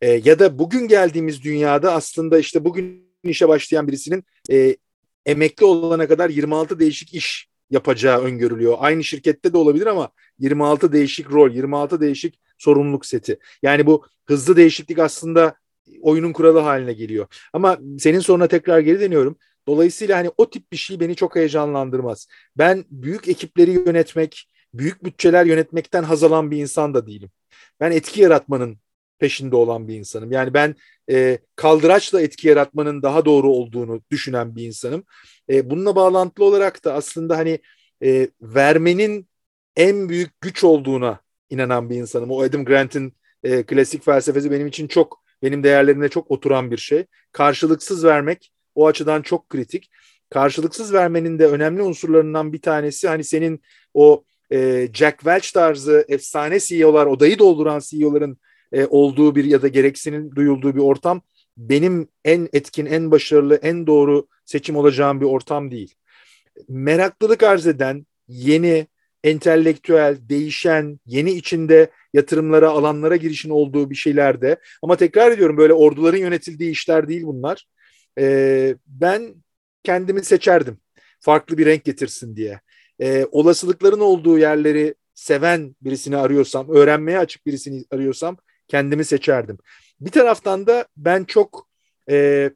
E, 0.00 0.10
ya 0.10 0.38
da 0.38 0.58
bugün 0.58 0.88
geldiğimiz 0.88 1.42
dünyada 1.42 1.92
aslında 1.92 2.38
işte 2.38 2.64
bugün 2.64 3.06
işe 3.24 3.48
başlayan 3.48 3.88
birisinin 3.88 4.24
e, 4.50 4.76
emekli 5.26 5.64
olana 5.64 6.08
kadar 6.08 6.30
26 6.30 6.78
değişik 6.78 7.14
iş 7.14 7.48
yapacağı 7.70 8.20
öngörülüyor. 8.22 8.76
Aynı 8.78 9.04
şirkette 9.04 9.52
de 9.52 9.56
olabilir 9.56 9.86
ama 9.86 10.10
26 10.38 10.92
değişik 10.92 11.30
rol, 11.30 11.50
26 11.50 12.00
değişik 12.00 12.40
sorumluluk 12.58 13.06
seti. 13.06 13.38
Yani 13.62 13.86
bu 13.86 14.06
hızlı 14.24 14.56
değişiklik 14.56 14.98
aslında 14.98 15.54
oyunun 16.00 16.32
kuralı 16.32 16.58
haline 16.58 16.92
geliyor. 16.92 17.26
Ama 17.52 17.78
senin 17.98 18.20
soruna 18.20 18.48
tekrar 18.48 18.80
geri 18.80 19.00
deniyorum. 19.00 19.36
Dolayısıyla 19.68 20.18
hani 20.18 20.30
o 20.36 20.50
tip 20.50 20.72
bir 20.72 20.76
şey 20.76 21.00
beni 21.00 21.16
çok 21.16 21.36
heyecanlandırmaz. 21.36 22.26
Ben 22.56 22.84
büyük 22.90 23.28
ekipleri 23.28 23.70
yönetmek, 23.70 24.50
büyük 24.74 25.04
bütçeler 25.04 25.46
yönetmekten 25.46 26.02
haz 26.02 26.22
alan 26.22 26.50
bir 26.50 26.58
insan 26.58 26.94
da 26.94 27.06
değilim. 27.06 27.30
Ben 27.80 27.90
etki 27.90 28.20
yaratmanın 28.20 28.78
peşinde 29.18 29.56
olan 29.56 29.88
bir 29.88 29.94
insanım. 29.94 30.32
Yani 30.32 30.54
ben 30.54 30.74
e, 31.10 31.38
kaldıraçla 31.56 32.20
etki 32.22 32.48
yaratmanın 32.48 33.02
daha 33.02 33.24
doğru 33.24 33.50
olduğunu 33.50 34.02
düşünen 34.10 34.56
bir 34.56 34.66
insanım. 34.66 35.04
E, 35.50 35.70
bununla 35.70 35.96
bağlantılı 35.96 36.44
olarak 36.44 36.84
da 36.84 36.94
aslında 36.94 37.38
hani 37.38 37.58
e, 38.02 38.28
vermenin 38.42 39.28
en 39.76 40.08
büyük 40.08 40.40
güç 40.40 40.64
olduğuna 40.64 41.20
inanan 41.50 41.90
bir 41.90 41.96
insanım. 41.96 42.30
O 42.30 42.42
Adam 42.42 42.64
Grant'in 42.64 43.16
e, 43.42 43.62
klasik 43.62 44.04
felsefesi 44.04 44.50
benim 44.50 44.66
için 44.66 44.88
çok, 44.88 45.22
benim 45.42 45.64
değerlerimle 45.64 46.08
çok 46.08 46.30
oturan 46.30 46.70
bir 46.70 46.76
şey. 46.76 47.04
Karşılıksız 47.32 48.04
vermek 48.04 48.52
o 48.76 48.86
açıdan 48.86 49.22
çok 49.22 49.50
kritik. 49.50 49.90
Karşılıksız 50.30 50.92
vermenin 50.92 51.38
de 51.38 51.46
önemli 51.46 51.82
unsurlarından 51.82 52.52
bir 52.52 52.60
tanesi 52.60 53.08
hani 53.08 53.24
senin 53.24 53.62
o 53.94 54.24
e, 54.52 54.88
Jack 54.94 55.18
Welch 55.18 55.52
tarzı 55.52 56.04
efsane 56.08 56.60
CEO'lar, 56.60 57.06
odayı 57.06 57.38
dolduran 57.38 57.80
CEO'ların 57.84 58.38
e, 58.72 58.86
olduğu 58.86 59.36
bir 59.36 59.44
ya 59.44 59.62
da 59.62 59.68
gereksinim 59.68 60.36
duyulduğu 60.36 60.74
bir 60.74 60.80
ortam 60.80 61.22
benim 61.56 62.08
en 62.24 62.48
etkin, 62.52 62.86
en 62.86 63.10
başarılı, 63.10 63.54
en 63.54 63.86
doğru 63.86 64.26
seçim 64.44 64.76
olacağım 64.76 65.20
bir 65.20 65.26
ortam 65.26 65.70
değil. 65.70 65.94
Meraklılık 66.68 67.42
arz 67.42 67.66
eden, 67.66 68.06
yeni, 68.28 68.86
entelektüel, 69.24 70.18
değişen, 70.20 71.00
yeni 71.06 71.32
içinde 71.32 71.90
yatırımlara, 72.14 72.70
alanlara 72.70 73.16
girişin 73.16 73.50
olduğu 73.50 73.90
bir 73.90 73.94
şeylerde. 73.94 74.56
Ama 74.82 74.96
tekrar 74.96 75.30
ediyorum 75.30 75.56
böyle 75.56 75.72
orduların 75.72 76.18
yönetildiği 76.18 76.70
işler 76.70 77.08
değil 77.08 77.22
bunlar. 77.22 77.66
Ee, 78.18 78.76
ben 78.86 79.34
kendimi 79.84 80.24
seçerdim. 80.24 80.78
farklı 81.20 81.58
bir 81.58 81.66
renk 81.66 81.84
getirsin 81.84 82.36
diye. 82.36 82.60
E, 83.00 83.26
olasılıkların 83.32 84.00
olduğu 84.00 84.38
yerleri 84.38 84.94
seven 85.14 85.76
birisini 85.80 86.16
arıyorsam, 86.16 86.68
öğrenmeye 86.70 87.18
açık 87.18 87.46
birisini 87.46 87.84
arıyorsam 87.90 88.36
kendimi 88.68 89.04
seçerdim. 89.04 89.58
Bir 90.00 90.10
taraftan 90.10 90.66
da 90.66 90.86
ben 90.96 91.24
çok 91.24 91.68
e, 92.10 92.50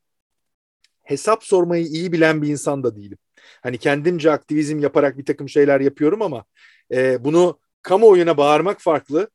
hesap 1.03 1.45
sormayı 1.45 1.85
iyi 1.87 2.13
bilen 2.13 2.43
bir 2.43 2.49
insan 2.49 2.85
da 2.85 2.97
değilim. 2.97 3.19
Hani 3.63 3.79
kendimce 3.79 4.31
aktivizm 4.31 4.79
yaparak 4.79 5.19
bir 5.19 5.25
takım 5.25 5.49
şeyler 5.49 5.81
yapıyorum 5.81 6.23
ama 6.23 6.45
e, 6.93 7.25
bunu 7.25 7.61
kamuoyuna 7.83 8.37
bağırmak 8.37 8.81
farklı. 8.81 9.31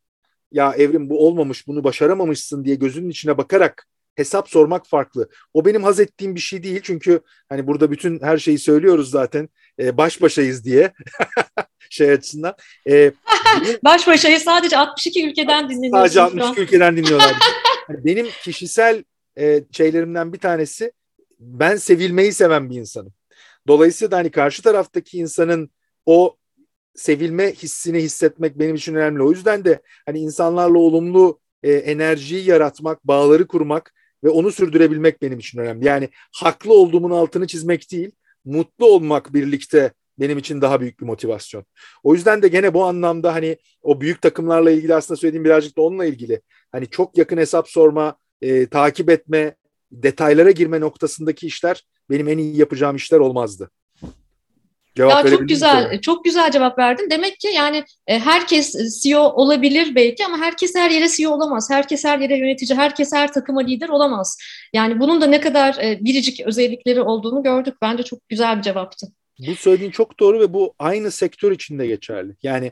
Ya 0.52 0.74
Evrim 0.74 1.10
bu 1.10 1.28
olmamış, 1.28 1.68
bunu 1.68 1.84
başaramamışsın 1.84 2.66
diye 2.66 2.76
gözünün 2.76 3.10
içine 3.10 3.38
bakarak 3.38 3.88
hesap 4.16 4.50
sormak 4.50 4.88
farklı. 4.88 5.30
O 5.54 5.66
benim 5.66 5.84
haz 5.84 6.00
ettiğim 6.00 6.36
bir 6.36 6.40
şey 6.40 6.64
değil 6.64 6.80
çünkü 6.84 7.22
hani 7.50 7.68
burada 7.68 7.92
bütün 7.92 8.20
her 8.22 8.38
şeyi 8.38 8.60
söylüyoruz 8.60 9.10
zaten 9.10 9.50
e, 9.80 9.98
baş 9.98 10.22
başayız 10.22 10.66
diye 10.66 10.94
şey 11.90 12.12
açısından. 12.12 12.56
E, 12.90 13.12
baş 13.84 14.08
başayız 14.08 14.44
sadece 14.44 14.78
62 14.78 15.30
ülkeden 15.30 15.70
dinleniyorsunuz. 15.70 16.14
Sadece 16.14 16.22
62 16.22 16.62
ülkeden 16.62 16.98
dinliyorlar. 16.98 17.36
yani 17.90 18.00
benim 18.06 18.28
kişisel 18.44 19.04
e, 19.40 19.64
şeylerimden 19.72 20.34
bir 20.34 20.40
tanesi 20.40 20.92
ben 21.40 21.76
sevilmeyi 21.76 22.34
seven 22.34 22.70
bir 22.70 22.76
insanım. 22.76 23.14
Dolayısıyla 23.68 24.18
hani 24.18 24.32
karşı 24.32 24.62
taraftaki 24.62 25.18
insanın 25.18 25.70
o 26.06 26.36
sevilme 26.96 27.54
hissini 27.54 27.98
hissetmek 27.98 28.60
benim 28.60 28.76
için 28.76 28.96
önemli. 28.96 29.24
O 29.24 29.32
yüzden 29.32 29.66
de 29.66 29.82
hani 30.06 30.20
insanlarla 30.20 30.78
olumlu 30.78 31.40
e, 31.64 31.72
enerjiyi 31.74 32.50
yaratmak, 32.50 33.08
bağları 33.08 33.48
kurmak 33.48 33.94
ve 34.26 34.30
onu 34.30 34.52
sürdürebilmek 34.52 35.22
benim 35.22 35.40
için 35.40 35.60
önemli. 35.60 35.86
Yani 35.86 36.10
haklı 36.36 36.74
olduğumun 36.74 37.12
altını 37.12 37.48
çizmek 37.48 37.92
değil, 37.92 38.12
mutlu 38.46 38.86
olmak 38.86 39.34
birlikte 39.34 39.92
benim 40.20 40.38
için 40.38 40.62
daha 40.62 40.82
büyük 40.82 41.00
bir 41.00 41.06
motivasyon. 41.06 41.66
O 42.04 42.14
yüzden 42.14 42.42
de 42.42 42.48
gene 42.48 42.74
bu 42.74 42.84
anlamda 42.86 43.34
hani 43.34 43.58
o 43.82 44.02
büyük 44.02 44.22
takımlarla 44.22 44.72
ilgili 44.72 44.96
aslında 44.96 45.18
söylediğim 45.18 45.46
birazcık 45.46 45.78
da 45.78 45.82
onunla 45.82 46.06
ilgili. 46.06 46.42
Hani 46.72 46.88
çok 46.88 47.18
yakın 47.18 47.38
hesap 47.38 47.70
sorma, 47.70 48.18
e, 48.42 48.68
takip 48.68 49.10
etme, 49.10 49.56
detaylara 49.92 50.52
girme 50.52 50.80
noktasındaki 50.80 51.48
işler 51.48 51.84
benim 52.10 52.28
en 52.28 52.38
iyi 52.38 52.58
yapacağım 52.58 52.96
işler 52.96 53.20
olmazdı. 53.20 53.70
Cevap 54.96 55.26
ya 55.26 55.32
çok 55.32 55.50
güzel, 55.50 55.92
mi? 55.92 56.02
çok 56.02 56.26
güzel 56.26 56.52
cevap 56.52 56.78
verdin. 56.78 57.10
Demek 57.10 57.40
ki 57.40 57.48
yani 57.48 57.84
e, 58.08 58.20
herkes 58.20 58.76
CEO 59.02 59.22
olabilir 59.22 59.96
belki 59.96 60.26
ama 60.26 60.38
herkes 60.38 60.76
her 60.76 60.90
yere 60.90 61.08
CEO 61.10 61.32
olamaz. 61.32 61.70
Herkes 61.70 62.06
her 62.06 62.20
yere 62.20 62.38
yönetici, 62.38 62.78
herkes 62.78 63.14
her 63.14 63.34
takıma 63.34 63.62
lider 63.62 63.90
olamaz. 63.90 64.38
Yani 64.74 65.00
bunun 65.00 65.22
da 65.22 65.28
ne 65.28 65.42
kadar 65.42 65.78
e, 65.84 66.00
biricik 66.02 66.42
özellikleri 66.46 67.02
olduğunu 67.02 67.44
gördük. 67.44 67.76
Bence 67.82 68.04
çok 68.04 68.30
güzel 68.30 68.58
bir 68.58 68.62
cevaptı. 68.62 69.08
Bu 69.40 69.56
söylediğin 69.56 69.92
çok 69.92 70.20
doğru 70.20 70.40
ve 70.40 70.54
bu 70.54 70.74
aynı 70.80 71.12
sektör 71.12 71.52
içinde 71.52 71.88
geçerli. 71.88 72.36
Yani 72.44 72.72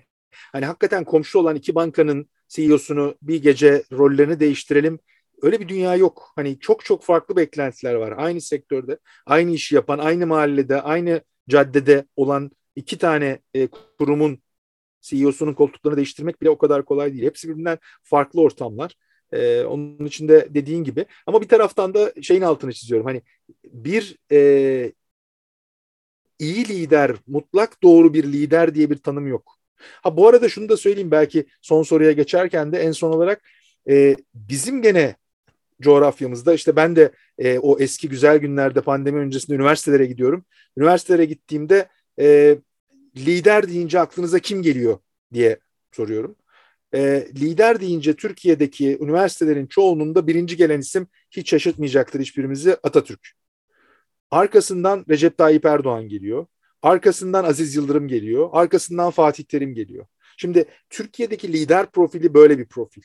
hani 0.51 0.65
hakikaten 0.65 1.03
komşu 1.03 1.39
olan 1.39 1.55
iki 1.55 1.75
bankanın 1.75 2.29
CEO'sunu 2.49 3.15
bir 3.21 3.43
gece 3.43 3.83
rollerini 3.91 4.39
değiştirelim. 4.39 4.99
Öyle 5.41 5.59
bir 5.59 5.67
dünya 5.67 5.95
yok. 5.95 6.31
Hani 6.35 6.59
çok 6.59 6.85
çok 6.85 7.03
farklı 7.03 7.35
beklentiler 7.35 7.93
var. 7.93 8.13
Aynı 8.17 8.41
sektörde, 8.41 8.97
aynı 9.25 9.51
işi 9.51 9.75
yapan, 9.75 9.99
aynı 9.99 10.27
mahallede, 10.27 10.81
aynı 10.81 11.21
caddede 11.49 12.05
olan 12.15 12.51
iki 12.75 12.97
tane 12.97 13.39
e, 13.53 13.67
kurumun 13.99 14.39
CEO'sunun 15.01 15.53
koltuklarını 15.53 15.97
değiştirmek 15.97 16.41
bile 16.41 16.49
o 16.49 16.57
kadar 16.57 16.85
kolay 16.85 17.13
değil. 17.13 17.23
Hepsi 17.23 17.49
birbirinden 17.49 17.77
farklı 18.03 18.41
ortamlar. 18.41 18.95
Ee, 19.33 19.63
onun 19.63 20.05
içinde 20.05 20.47
dediğin 20.53 20.83
gibi. 20.83 21.05
Ama 21.27 21.41
bir 21.41 21.47
taraftan 21.47 21.93
da 21.93 22.13
şeyin 22.21 22.41
altını 22.41 22.73
çiziyorum. 22.73 23.05
Hani 23.05 23.21
bir 23.63 24.17
e, 24.31 24.93
iyi 26.39 26.67
lider, 26.67 27.11
mutlak 27.27 27.83
doğru 27.83 28.13
bir 28.13 28.23
lider 28.23 28.75
diye 28.75 28.89
bir 28.89 28.97
tanım 28.97 29.27
yok. 29.27 29.57
Ha 29.77 30.17
bu 30.17 30.27
arada 30.27 30.49
şunu 30.49 30.69
da 30.69 30.77
söyleyeyim 30.77 31.11
belki 31.11 31.45
son 31.61 31.83
soruya 31.83 32.11
geçerken 32.11 32.71
de 32.71 32.79
en 32.79 32.91
son 32.91 33.11
olarak 33.13 33.41
e, 33.89 34.15
bizim 34.33 34.81
gene 34.81 35.15
coğrafyamızda 35.83 36.53
işte 36.53 36.75
ben 36.75 36.95
de 36.95 37.11
e, 37.37 37.59
o 37.59 37.79
eski 37.79 38.09
güzel 38.09 38.37
günlerde 38.37 38.81
pandemi 38.81 39.19
öncesinde 39.19 39.55
üniversitelere 39.55 40.05
gidiyorum. 40.05 40.45
Üniversitelere 40.77 41.25
gittiğimde 41.25 41.87
e, 42.19 42.57
lider 43.17 43.67
deyince 43.69 43.99
aklınıza 43.99 44.39
kim 44.39 44.61
geliyor 44.61 44.97
diye 45.33 45.59
soruyorum. 45.91 46.35
E, 46.95 47.27
lider 47.35 47.81
deyince 47.81 48.15
Türkiye'deki 48.15 48.97
üniversitelerin 49.01 49.67
çoğunluğunda 49.67 50.27
birinci 50.27 50.57
gelen 50.57 50.79
isim 50.79 51.07
hiç 51.31 51.49
şaşırtmayacaktır 51.49 52.19
hiçbirimizi 52.19 52.77
Atatürk. 52.83 53.31
Arkasından 54.31 55.05
Recep 55.09 55.37
Tayyip 55.37 55.65
Erdoğan 55.65 56.07
geliyor. 56.07 56.45
Arkasından 56.81 57.43
Aziz 57.43 57.75
Yıldırım 57.75 58.07
geliyor. 58.07 58.49
Arkasından 58.51 59.11
Fatih 59.11 59.43
Terim 59.43 59.73
geliyor. 59.73 60.05
Şimdi 60.37 60.65
Türkiye'deki 60.89 61.53
lider 61.53 61.91
profili 61.91 62.33
böyle 62.33 62.59
bir 62.59 62.65
profil. 62.65 63.01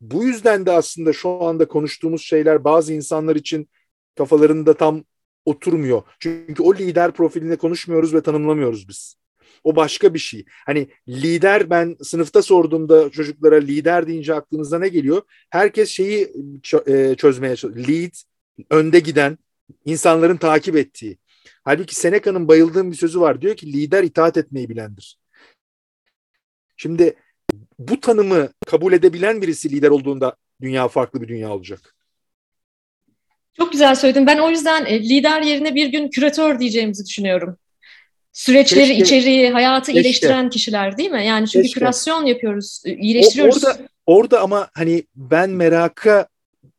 Bu 0.00 0.24
yüzden 0.24 0.66
de 0.66 0.70
aslında 0.70 1.12
şu 1.12 1.42
anda 1.42 1.68
konuştuğumuz 1.68 2.22
şeyler 2.22 2.64
bazı 2.64 2.92
insanlar 2.92 3.36
için 3.36 3.68
kafalarında 4.16 4.74
tam 4.74 5.04
oturmuyor. 5.44 6.02
Çünkü 6.20 6.62
o 6.62 6.74
lider 6.74 7.12
profilinde 7.12 7.56
konuşmuyoruz 7.56 8.14
ve 8.14 8.22
tanımlamıyoruz 8.22 8.88
biz. 8.88 9.16
O 9.64 9.76
başka 9.76 10.14
bir 10.14 10.18
şey. 10.18 10.44
Hani 10.66 10.88
lider 11.08 11.70
ben 11.70 11.96
sınıfta 12.02 12.42
sorduğumda 12.42 13.10
çocuklara 13.10 13.56
lider 13.56 14.06
deyince 14.06 14.34
aklınıza 14.34 14.78
ne 14.78 14.88
geliyor? 14.88 15.22
Herkes 15.50 15.88
şeyi 15.90 16.32
e, 16.86 17.14
çözmeye 17.14 17.56
çalışıyor. 17.56 17.88
Lead, 17.88 18.12
önde 18.70 19.00
giden, 19.00 19.38
insanların 19.84 20.36
takip 20.36 20.76
ettiği. 20.76 21.18
Halbuki 21.64 21.94
Seneca'nın 21.94 22.48
bayıldığım 22.48 22.90
bir 22.90 22.96
sözü 22.96 23.20
var. 23.20 23.40
Diyor 23.40 23.56
ki 23.56 23.72
lider 23.72 24.02
itaat 24.02 24.36
etmeyi 24.36 24.68
bilendir. 24.68 25.18
Şimdi 26.76 27.14
bu 27.78 28.00
tanımı 28.00 28.48
kabul 28.66 28.92
edebilen 28.92 29.42
birisi 29.42 29.70
lider 29.70 29.90
olduğunda 29.90 30.36
dünya 30.60 30.88
farklı 30.88 31.22
bir 31.22 31.28
dünya 31.28 31.52
olacak. 31.52 31.94
Çok 33.56 33.72
güzel 33.72 33.94
söyledin. 33.94 34.26
Ben 34.26 34.38
o 34.38 34.50
yüzden 34.50 34.84
e, 34.84 35.00
lider 35.00 35.42
yerine 35.42 35.74
bir 35.74 35.86
gün 35.86 36.08
küratör 36.08 36.58
diyeceğimizi 36.58 37.06
düşünüyorum. 37.06 37.56
Süreçleri, 38.32 38.88
Keşke. 38.88 39.02
içeriği, 39.02 39.50
hayatı 39.50 39.86
Keşke. 39.86 40.00
iyileştiren 40.00 40.50
kişiler 40.50 40.98
değil 40.98 41.10
mi? 41.10 41.26
Yani 41.26 41.48
çünkü 41.48 41.62
Keşke. 41.62 41.80
kürasyon 41.80 42.26
yapıyoruz, 42.26 42.82
e, 42.86 42.96
iyileştiriyoruz. 42.96 43.64
O, 43.64 43.68
orada, 43.68 43.78
orada 44.06 44.40
ama 44.40 44.68
hani 44.74 45.04
ben 45.16 45.50
meraka 45.50 46.28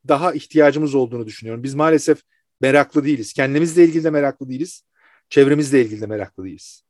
daha 0.07 0.33
ihtiyacımız 0.33 0.95
olduğunu 0.95 1.25
düşünüyorum. 1.25 1.63
Biz 1.63 1.75
maalesef 1.75 2.21
meraklı 2.61 3.05
değiliz. 3.05 3.33
Kendimizle 3.33 3.83
ilgili 3.83 4.03
de 4.03 4.09
meraklı 4.09 4.49
değiliz. 4.49 4.83
Çevremizle 5.29 5.81
ilgili 5.81 6.01
de 6.01 6.05
meraklı 6.05 6.43
değiliz. 6.43 6.83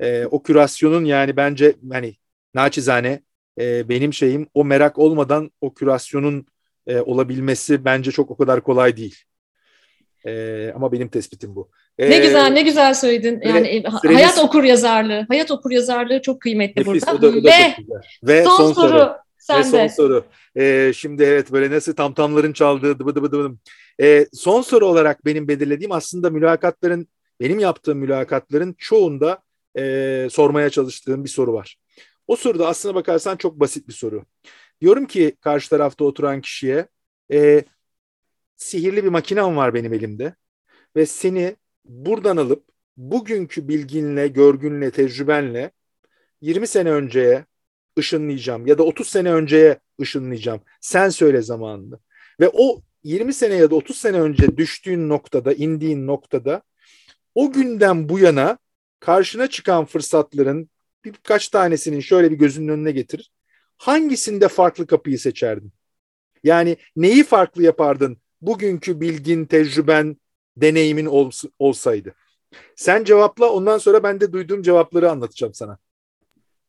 Ee, 0.00 0.26
o 0.30 0.42
kürasyonun 0.42 1.04
yani 1.04 1.36
bence 1.36 1.74
hani 1.92 2.16
naçizane 2.54 3.22
e, 3.60 3.88
benim 3.88 4.14
şeyim 4.14 4.46
o 4.54 4.64
merak 4.64 4.98
olmadan 4.98 5.50
o 5.60 5.74
kürasyonun 5.74 6.46
e, 6.86 7.00
olabilmesi 7.00 7.84
bence 7.84 8.10
çok 8.10 8.30
o 8.30 8.36
kadar 8.36 8.60
kolay 8.60 8.96
değil. 8.96 9.16
E, 10.26 10.72
ama 10.74 10.92
benim 10.92 11.08
tespitim 11.08 11.56
bu. 11.56 11.70
E, 11.98 12.10
ne 12.10 12.18
güzel 12.18 12.46
ne 12.46 12.62
güzel 12.62 12.94
söyledin. 12.94 13.40
Yani 13.44 13.68
e, 13.68 13.84
süremiz, 14.00 14.20
hayat 14.20 14.38
okur 14.38 14.64
yazarlığı. 14.64 15.26
Hayat 15.28 15.50
okur 15.50 15.70
yazarlığı 15.70 16.22
çok 16.22 16.40
kıymetli 16.40 16.80
nefis, 16.80 17.06
burada. 17.06 17.16
O 17.16 17.22
da, 17.22 17.38
o 17.38 17.44
da 17.44 17.48
Ve, 17.48 17.74
Ve 18.22 18.44
son, 18.44 18.56
son 18.56 18.72
soru. 18.72 18.88
soru. 18.88 19.12
Sen 19.38 19.58
Ve 19.58 19.64
son 19.64 19.86
soru. 19.86 20.24
E, 20.56 20.92
şimdi 20.94 21.22
evet 21.22 21.52
böyle 21.52 21.70
nasıl 21.70 21.94
tamtamların 21.94 22.52
çaldığı 22.52 22.98
dıbı 22.98 23.14
dıbı 23.14 23.32
dıbı. 23.32 23.56
E, 24.00 24.26
son 24.32 24.62
soru 24.62 24.86
olarak 24.86 25.24
benim 25.24 25.48
belirlediğim 25.48 25.92
aslında 25.92 26.30
mülakatların 26.30 27.08
benim 27.40 27.58
yaptığım 27.58 27.98
mülakatların 27.98 28.74
çoğunda 28.78 29.38
e, 29.78 30.28
sormaya 30.30 30.70
çalıştığım 30.70 31.24
bir 31.24 31.28
soru 31.28 31.52
var. 31.52 31.76
O 32.28 32.36
soruda 32.36 32.68
aslına 32.68 32.94
bakarsan 32.94 33.36
çok 33.36 33.60
basit 33.60 33.88
bir 33.88 33.92
soru. 33.92 34.24
Diyorum 34.80 35.06
ki 35.06 35.36
karşı 35.40 35.70
tarafta 35.70 36.04
oturan 36.04 36.40
kişiye 36.40 36.88
e, 37.32 37.64
sihirli 38.56 39.04
bir 39.04 39.08
makinem 39.08 39.56
var 39.56 39.74
benim 39.74 39.94
elimde 39.94 40.34
ve 40.96 41.06
seni 41.06 41.56
buradan 41.84 42.36
alıp 42.36 42.64
bugünkü 42.96 43.68
bilginle, 43.68 44.28
görgünle, 44.28 44.90
tecrübenle 44.90 45.70
20 46.40 46.66
sene 46.66 46.90
önceye 46.92 47.46
ışınlayacağım 47.98 48.66
ya 48.66 48.78
da 48.78 48.82
30 48.82 49.08
sene 49.08 49.32
önceye 49.32 49.80
ışınlayacağım. 50.00 50.60
Sen 50.80 51.08
söyle 51.08 51.42
zamanını. 51.42 51.98
Ve 52.40 52.50
o 52.52 52.82
20 53.04 53.34
sene 53.34 53.54
ya 53.54 53.70
da 53.70 53.74
30 53.74 53.98
sene 53.98 54.20
önce 54.20 54.56
düştüğün 54.56 55.08
noktada, 55.08 55.52
indiğin 55.52 56.06
noktada 56.06 56.62
o 57.34 57.52
günden 57.52 58.08
bu 58.08 58.18
yana 58.18 58.58
karşına 59.00 59.46
çıkan 59.46 59.84
fırsatların 59.84 60.70
birkaç 61.04 61.48
tanesinin 61.48 62.00
şöyle 62.00 62.30
bir 62.30 62.36
gözünün 62.36 62.68
önüne 62.68 62.90
getir. 62.90 63.30
Hangisinde 63.76 64.48
farklı 64.48 64.86
kapıyı 64.86 65.18
seçerdin? 65.18 65.72
Yani 66.44 66.76
neyi 66.96 67.24
farklı 67.24 67.62
yapardın 67.62 68.18
bugünkü 68.40 69.00
bilgin, 69.00 69.44
tecrüben, 69.44 70.16
deneyimin 70.56 71.06
ol, 71.06 71.30
olsaydı? 71.58 72.14
Sen 72.76 73.04
cevapla 73.04 73.50
ondan 73.50 73.78
sonra 73.78 74.02
ben 74.02 74.20
de 74.20 74.32
duyduğum 74.32 74.62
cevapları 74.62 75.10
anlatacağım 75.10 75.54
sana. 75.54 75.78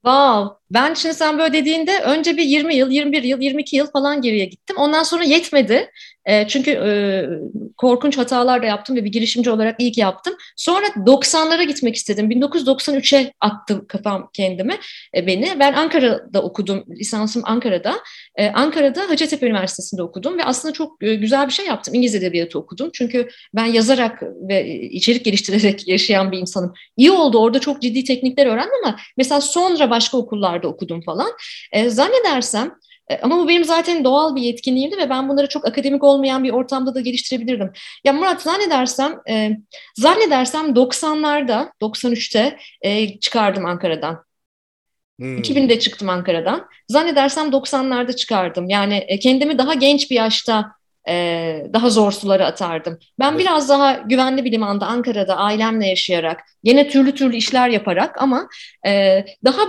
Wow. 0.05 0.57
Ben 0.71 0.93
şimdi 0.93 1.15
sen 1.15 1.39
böyle 1.39 1.53
dediğinde 1.53 1.99
önce 1.99 2.37
bir 2.37 2.43
20 2.43 2.75
yıl, 2.75 2.91
21 2.91 3.23
yıl, 3.23 3.39
22 3.41 3.75
yıl 3.75 3.91
falan 3.91 4.21
geriye 4.21 4.45
gittim. 4.45 4.77
Ondan 4.77 5.03
sonra 5.03 5.23
yetmedi. 5.23 5.91
E, 6.29 6.47
çünkü 6.47 6.71
e, 6.71 6.89
korkunç 7.77 8.17
hatalar 8.17 8.61
da 8.61 8.65
yaptım 8.65 8.95
ve 8.95 9.05
bir 9.05 9.11
girişimci 9.11 9.49
olarak 9.51 9.79
iyi 9.79 9.91
ki 9.91 10.01
yaptım. 10.01 10.33
Sonra 10.55 10.85
90'lara 10.87 11.63
gitmek 11.63 11.95
istedim. 11.95 12.31
1993'e 12.31 13.33
attım 13.39 13.85
kafam 13.87 14.29
kendime 14.33 14.79
e, 15.15 15.27
beni. 15.27 15.59
Ben 15.59 15.73
Ankara'da 15.73 16.41
okudum. 16.41 16.85
Lisansım 16.89 17.41
Ankara'da. 17.45 17.95
E, 18.35 18.49
Ankara'da 18.49 19.09
Hacettepe 19.09 19.47
Üniversitesi'nde 19.47 20.03
okudum 20.03 20.37
ve 20.37 20.45
aslında 20.45 20.73
çok 20.73 21.03
e, 21.03 21.15
güzel 21.15 21.47
bir 21.47 21.53
şey 21.53 21.65
yaptım. 21.65 21.93
İngiliz 21.93 22.15
Edebiyatı 22.15 22.59
okudum. 22.59 22.89
Çünkü 22.93 23.29
ben 23.55 23.65
yazarak 23.65 24.23
ve 24.23 24.79
içerik 24.89 25.25
geliştirerek 25.25 25.87
yaşayan 25.87 26.31
bir 26.31 26.37
insanım. 26.37 26.73
İyi 26.97 27.11
oldu. 27.11 27.39
Orada 27.39 27.59
çok 27.59 27.81
ciddi 27.81 28.03
teknikler 28.03 28.45
öğrendim 28.45 28.73
ama 28.83 28.95
mesela 29.17 29.41
sonra 29.41 29.89
başka 29.89 30.17
okullarda 30.17 30.67
okudum 30.67 31.01
falan. 31.01 31.31
E, 31.71 31.89
zannedersem 31.89 32.71
ama 33.21 33.37
bu 33.37 33.47
benim 33.47 33.63
zaten 33.63 34.03
doğal 34.03 34.35
bir 34.35 34.41
yetkinliğimdi 34.41 34.97
ve 34.97 35.09
ben 35.09 35.29
bunları 35.29 35.49
çok 35.49 35.67
akademik 35.67 36.03
olmayan 36.03 36.43
bir 36.43 36.51
ortamda 36.51 36.95
da 36.95 37.01
geliştirebilirdim. 37.01 37.71
Ya 38.03 38.13
Murat 38.13 38.41
zannedersem 38.41 39.19
e, 39.29 39.57
zannedersem 39.95 40.75
90'larda 40.75 41.71
93'te 41.81 42.57
e, 42.81 43.19
çıkardım 43.19 43.65
Ankara'dan. 43.65 44.23
Hmm. 45.19 45.37
2000'de 45.37 45.79
çıktım 45.79 46.09
Ankara'dan. 46.09 46.67
Zannedersem 46.87 47.49
90'larda 47.49 48.15
çıkardım. 48.15 48.69
Yani 48.69 48.95
e, 48.95 49.19
kendimi 49.19 49.57
daha 49.57 49.73
genç 49.73 50.11
bir 50.11 50.15
yaşta 50.15 50.71
e, 51.09 51.65
daha 51.73 51.89
zor 51.89 52.11
sulara 52.11 52.45
atardım. 52.45 52.99
Ben 53.19 53.31
evet. 53.31 53.39
biraz 53.39 53.69
daha 53.69 53.93
güvenli 53.93 54.45
bir 54.45 54.51
limanda 54.51 54.85
Ankara'da 54.85 55.37
ailemle 55.37 55.87
yaşayarak, 55.87 56.41
yine 56.63 56.87
türlü 56.89 57.15
türlü 57.15 57.35
işler 57.35 57.69
yaparak 57.69 58.21
ama 58.21 58.49
e, 58.85 59.25
daha 59.45 59.61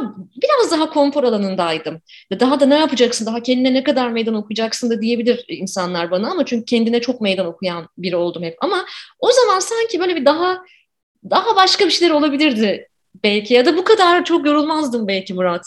biraz 0.42 0.72
daha 0.72 0.90
konfor 0.90 1.24
alanındaydım. 1.24 2.00
Daha 2.40 2.60
da 2.60 2.66
ne 2.66 2.78
yapacaksın, 2.78 3.26
daha 3.26 3.42
kendine 3.42 3.74
ne 3.74 3.84
kadar 3.84 4.10
meydan 4.10 4.34
okuyacaksın 4.34 4.90
da 4.90 5.02
diyebilir 5.02 5.44
insanlar 5.48 6.10
bana 6.10 6.30
ama 6.30 6.46
çünkü 6.46 6.64
kendine 6.64 7.00
çok 7.00 7.20
meydan 7.20 7.46
okuyan 7.46 7.88
biri 7.98 8.16
oldum 8.16 8.42
hep. 8.42 8.56
Ama 8.60 8.84
o 9.18 9.32
zaman 9.32 9.60
sanki 9.60 10.00
böyle 10.00 10.16
bir 10.16 10.24
daha 10.24 10.58
daha 11.30 11.56
başka 11.56 11.86
bir 11.86 11.90
şeyler 11.90 12.14
olabilirdi 12.14 12.88
belki 13.24 13.54
ya 13.54 13.66
da 13.66 13.76
bu 13.76 13.84
kadar 13.84 14.24
çok 14.24 14.46
yorulmazdım 14.46 15.08
belki 15.08 15.34
Murat. 15.34 15.64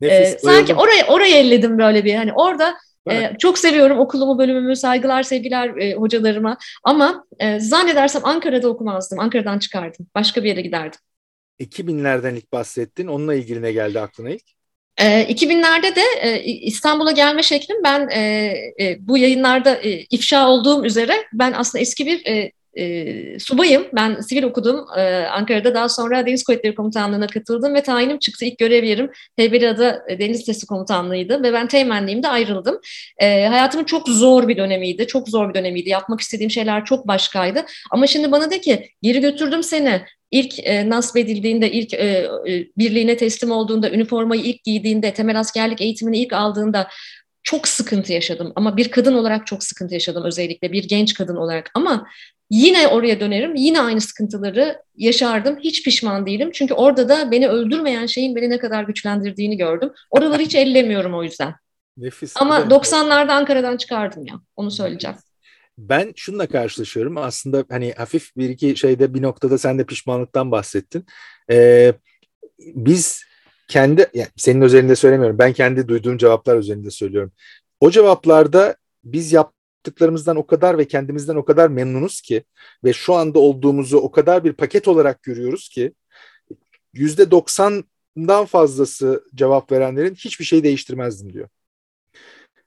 Nefis, 0.00 0.34
ee, 0.34 0.38
sanki 0.38 0.74
orayı 0.74 1.04
orayı 1.04 1.34
elledim 1.34 1.78
böyle 1.78 2.04
bir 2.04 2.14
hani 2.14 2.32
orada 2.32 2.74
ee, 3.10 3.36
çok 3.38 3.58
seviyorum 3.58 3.98
okulumu, 3.98 4.38
bölümümü, 4.38 4.76
saygılar, 4.76 5.22
sevgiler 5.22 5.76
e, 5.76 5.94
hocalarıma. 5.94 6.58
Ama 6.84 7.24
e, 7.38 7.60
zannedersem 7.60 8.24
Ankara'da 8.24 8.68
okumazdım. 8.68 9.20
Ankara'dan 9.20 9.58
çıkardım. 9.58 10.06
Başka 10.14 10.44
bir 10.44 10.48
yere 10.48 10.60
giderdim. 10.60 11.00
2000'lerden 11.60 12.34
ilk 12.34 12.52
bahsettin. 12.52 13.06
Onunla 13.06 13.34
ilgili 13.34 13.62
ne 13.62 13.72
geldi 13.72 14.00
aklına 14.00 14.30
ilk? 14.30 14.44
2000'lerde 14.98 15.96
de 15.96 16.02
e, 16.20 16.42
İstanbul'a 16.42 17.12
gelme 17.12 17.42
şeklim 17.42 17.76
ben 17.84 18.08
e, 18.08 18.20
e, 18.80 18.96
bu 19.00 19.18
yayınlarda 19.18 19.74
e, 19.74 19.90
ifşa 20.10 20.48
olduğum 20.48 20.84
üzere 20.84 21.12
ben 21.32 21.52
aslında 21.52 21.82
eski 21.82 22.06
bir 22.06 22.50
e, 22.74 23.38
subayım. 23.38 23.86
Ben 23.92 24.20
sivil 24.20 24.42
okudum 24.42 24.86
e, 24.96 25.00
Ankara'da. 25.26 25.74
Daha 25.74 25.88
sonra 25.88 26.26
Deniz 26.26 26.44
Kuvvetleri 26.44 26.74
Komutanlığı'na 26.74 27.26
katıldım 27.26 27.74
ve 27.74 27.82
tayinim 27.82 28.18
çıktı. 28.18 28.44
İlk 28.44 28.58
görev 28.58 28.84
yerim 28.84 29.10
Heybeliada 29.36 30.04
Deniz 30.18 30.44
Sesi 30.44 30.66
Komutanlığı'ydı 30.66 31.42
ve 31.42 31.52
ben 31.52 31.68
teğmenliğimde 31.68 32.28
ayrıldım. 32.28 32.80
E, 33.18 33.46
hayatımın 33.46 33.84
çok 33.84 34.08
zor 34.08 34.48
bir 34.48 34.56
dönemiydi. 34.56 35.06
Çok 35.06 35.28
zor 35.28 35.48
bir 35.48 35.54
dönemiydi. 35.54 35.88
Yapmak 35.88 36.20
istediğim 36.20 36.50
şeyler 36.50 36.84
çok 36.84 37.08
başkaydı. 37.08 37.64
Ama 37.90 38.06
şimdi 38.06 38.32
bana 38.32 38.50
de 38.50 38.60
ki 38.60 38.90
geri 39.02 39.20
götürdüm 39.20 39.62
seni 39.62 40.02
ilk 40.30 40.58
e, 40.58 40.88
nasip 40.88 41.16
edildiğinde, 41.16 41.72
ilk 41.72 41.94
e, 41.94 42.28
e, 42.48 42.66
birliğine 42.78 43.16
teslim 43.16 43.50
olduğunda, 43.50 43.90
üniformayı 43.90 44.42
ilk 44.42 44.64
giydiğinde, 44.64 45.14
temel 45.14 45.40
askerlik 45.40 45.80
eğitimini 45.80 46.18
ilk 46.18 46.32
aldığında 46.32 46.88
çok 47.42 47.68
sıkıntı 47.68 48.12
yaşadım. 48.12 48.52
Ama 48.56 48.76
bir 48.76 48.90
kadın 48.90 49.14
olarak 49.14 49.46
çok 49.46 49.64
sıkıntı 49.64 49.94
yaşadım 49.94 50.24
özellikle 50.24 50.72
bir 50.72 50.88
genç 50.88 51.14
kadın 51.14 51.36
olarak. 51.36 51.70
Ama 51.74 52.06
Yine 52.50 52.88
oraya 52.88 53.20
dönerim, 53.20 53.54
yine 53.54 53.80
aynı 53.80 54.00
sıkıntıları 54.00 54.82
yaşardım. 54.96 55.58
Hiç 55.58 55.84
pişman 55.84 56.26
değilim. 56.26 56.50
Çünkü 56.52 56.74
orada 56.74 57.08
da 57.08 57.30
beni 57.30 57.48
öldürmeyen 57.48 58.06
şeyin 58.06 58.36
beni 58.36 58.50
ne 58.50 58.58
kadar 58.58 58.82
güçlendirdiğini 58.82 59.56
gördüm. 59.56 59.90
Oraları 60.10 60.42
hiç 60.42 60.54
ellemiyorum 60.54 61.14
o 61.14 61.22
yüzden. 61.22 61.54
Nefis. 61.96 62.36
Ama 62.36 62.58
90'larda 62.58 63.32
Ankara'dan 63.32 63.76
çıkardım 63.76 64.26
ya. 64.26 64.34
Onu 64.56 64.70
söyleyeceğim. 64.70 65.16
Ben 65.78 66.12
şununla 66.16 66.46
karşılaşıyorum. 66.46 67.16
Aslında 67.16 67.64
hani 67.70 67.92
hafif 67.92 68.36
bir 68.36 68.48
iki 68.48 68.76
şeyde 68.76 69.14
bir 69.14 69.22
noktada 69.22 69.58
sen 69.58 69.78
de 69.78 69.86
pişmanlıktan 69.86 70.50
bahsettin. 70.50 71.06
Ee, 71.50 71.92
biz 72.58 73.24
kendi, 73.68 74.06
yani 74.14 74.28
senin 74.36 74.60
özelinde 74.60 74.96
söylemiyorum. 74.96 75.38
Ben 75.38 75.52
kendi 75.52 75.88
duyduğum 75.88 76.18
cevaplar 76.18 76.56
üzerinde 76.56 76.90
söylüyorum. 76.90 77.32
O 77.80 77.90
cevaplarda 77.90 78.76
biz 79.04 79.32
yap 79.32 79.52
yaptıklarımızdan 79.78 80.36
o 80.36 80.46
kadar 80.46 80.78
ve 80.78 80.84
kendimizden 80.84 81.36
o 81.36 81.44
kadar 81.44 81.68
memnunuz 81.68 82.20
ki 82.20 82.44
ve 82.84 82.92
şu 82.92 83.14
anda 83.14 83.38
olduğumuzu 83.38 83.98
o 83.98 84.10
kadar 84.10 84.44
bir 84.44 84.52
paket 84.52 84.88
olarak 84.88 85.22
görüyoruz 85.22 85.68
ki 85.68 85.92
yüzde 86.92 87.30
doksandan 87.30 88.44
fazlası 88.46 89.24
cevap 89.34 89.72
verenlerin 89.72 90.14
hiçbir 90.14 90.44
şey 90.44 90.64
değiştirmezdim 90.64 91.32
diyor. 91.32 91.48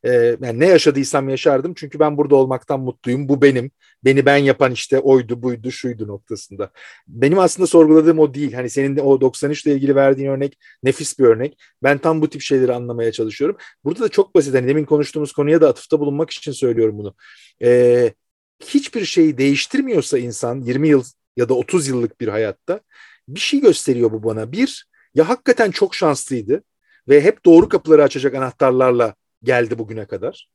Ee, 0.04 0.38
yani 0.42 0.60
ne 0.60 0.68
yaşadıysam 0.68 1.30
yaşardım 1.30 1.74
çünkü 1.74 2.00
ben 2.00 2.18
burada 2.18 2.36
olmaktan 2.36 2.80
mutluyum. 2.80 3.30
Bu 3.30 3.42
benim. 3.42 3.72
Beni 4.06 4.26
ben 4.26 4.38
yapan 4.38 4.72
işte 4.72 5.00
oydu, 5.00 5.44
buydu, 5.44 5.72
şuydu 5.72 6.08
noktasında. 6.08 6.72
Benim 7.08 7.40
aslında 7.40 7.68
sorguladığım 7.68 8.20
o 8.20 8.34
değil. 8.34 8.54
Hani 8.54 8.70
senin 8.70 8.96
de 8.96 9.02
o 9.02 9.22
93 9.22 9.66
ile 9.66 9.74
ilgili 9.74 9.96
verdiğin 9.96 10.30
örnek 10.30 10.58
nefis 10.84 11.20
bir 11.20 11.24
örnek. 11.26 11.58
Ben 11.84 11.98
tam 11.98 12.22
bu 12.22 12.30
tip 12.30 12.42
şeyleri 12.42 12.74
anlamaya 12.74 13.12
çalışıyorum. 13.12 13.58
Burada 13.84 14.04
da 14.04 14.10
çok 14.10 14.36
basit. 14.36 14.56
Hani 14.56 14.68
demin 14.68 14.86
konuştuğumuz 14.86 15.34
konuya 15.34 15.62
da 15.62 15.70
atıfta 15.70 16.00
bulunmak 16.00 16.30
için 16.30 16.52
söylüyorum 16.52 16.98
bunu. 16.98 17.16
Ee, 17.62 18.14
hiçbir 18.60 19.06
şeyi 19.06 19.38
değiştirmiyorsa 19.38 20.18
insan 20.18 20.62
20 20.62 20.88
yıl 20.88 21.04
ya 21.38 21.50
da 21.50 21.54
30 21.54 21.88
yıllık 21.88 22.22
bir 22.22 22.28
hayatta 22.28 22.80
bir 23.28 23.40
şey 23.40 23.62
gösteriyor 23.62 24.12
bu 24.12 24.24
bana. 24.24 24.52
Bir, 24.52 24.86
ya 25.16 25.30
hakikaten 25.30 25.72
çok 25.72 25.96
şanslıydı 25.96 26.64
ve 27.10 27.22
hep 27.22 27.46
doğru 27.46 27.70
kapıları 27.70 28.04
açacak 28.04 28.36
anahtarlarla 28.36 29.16
geldi 29.44 29.78
bugüne 29.78 30.06
kadar. 30.06 30.50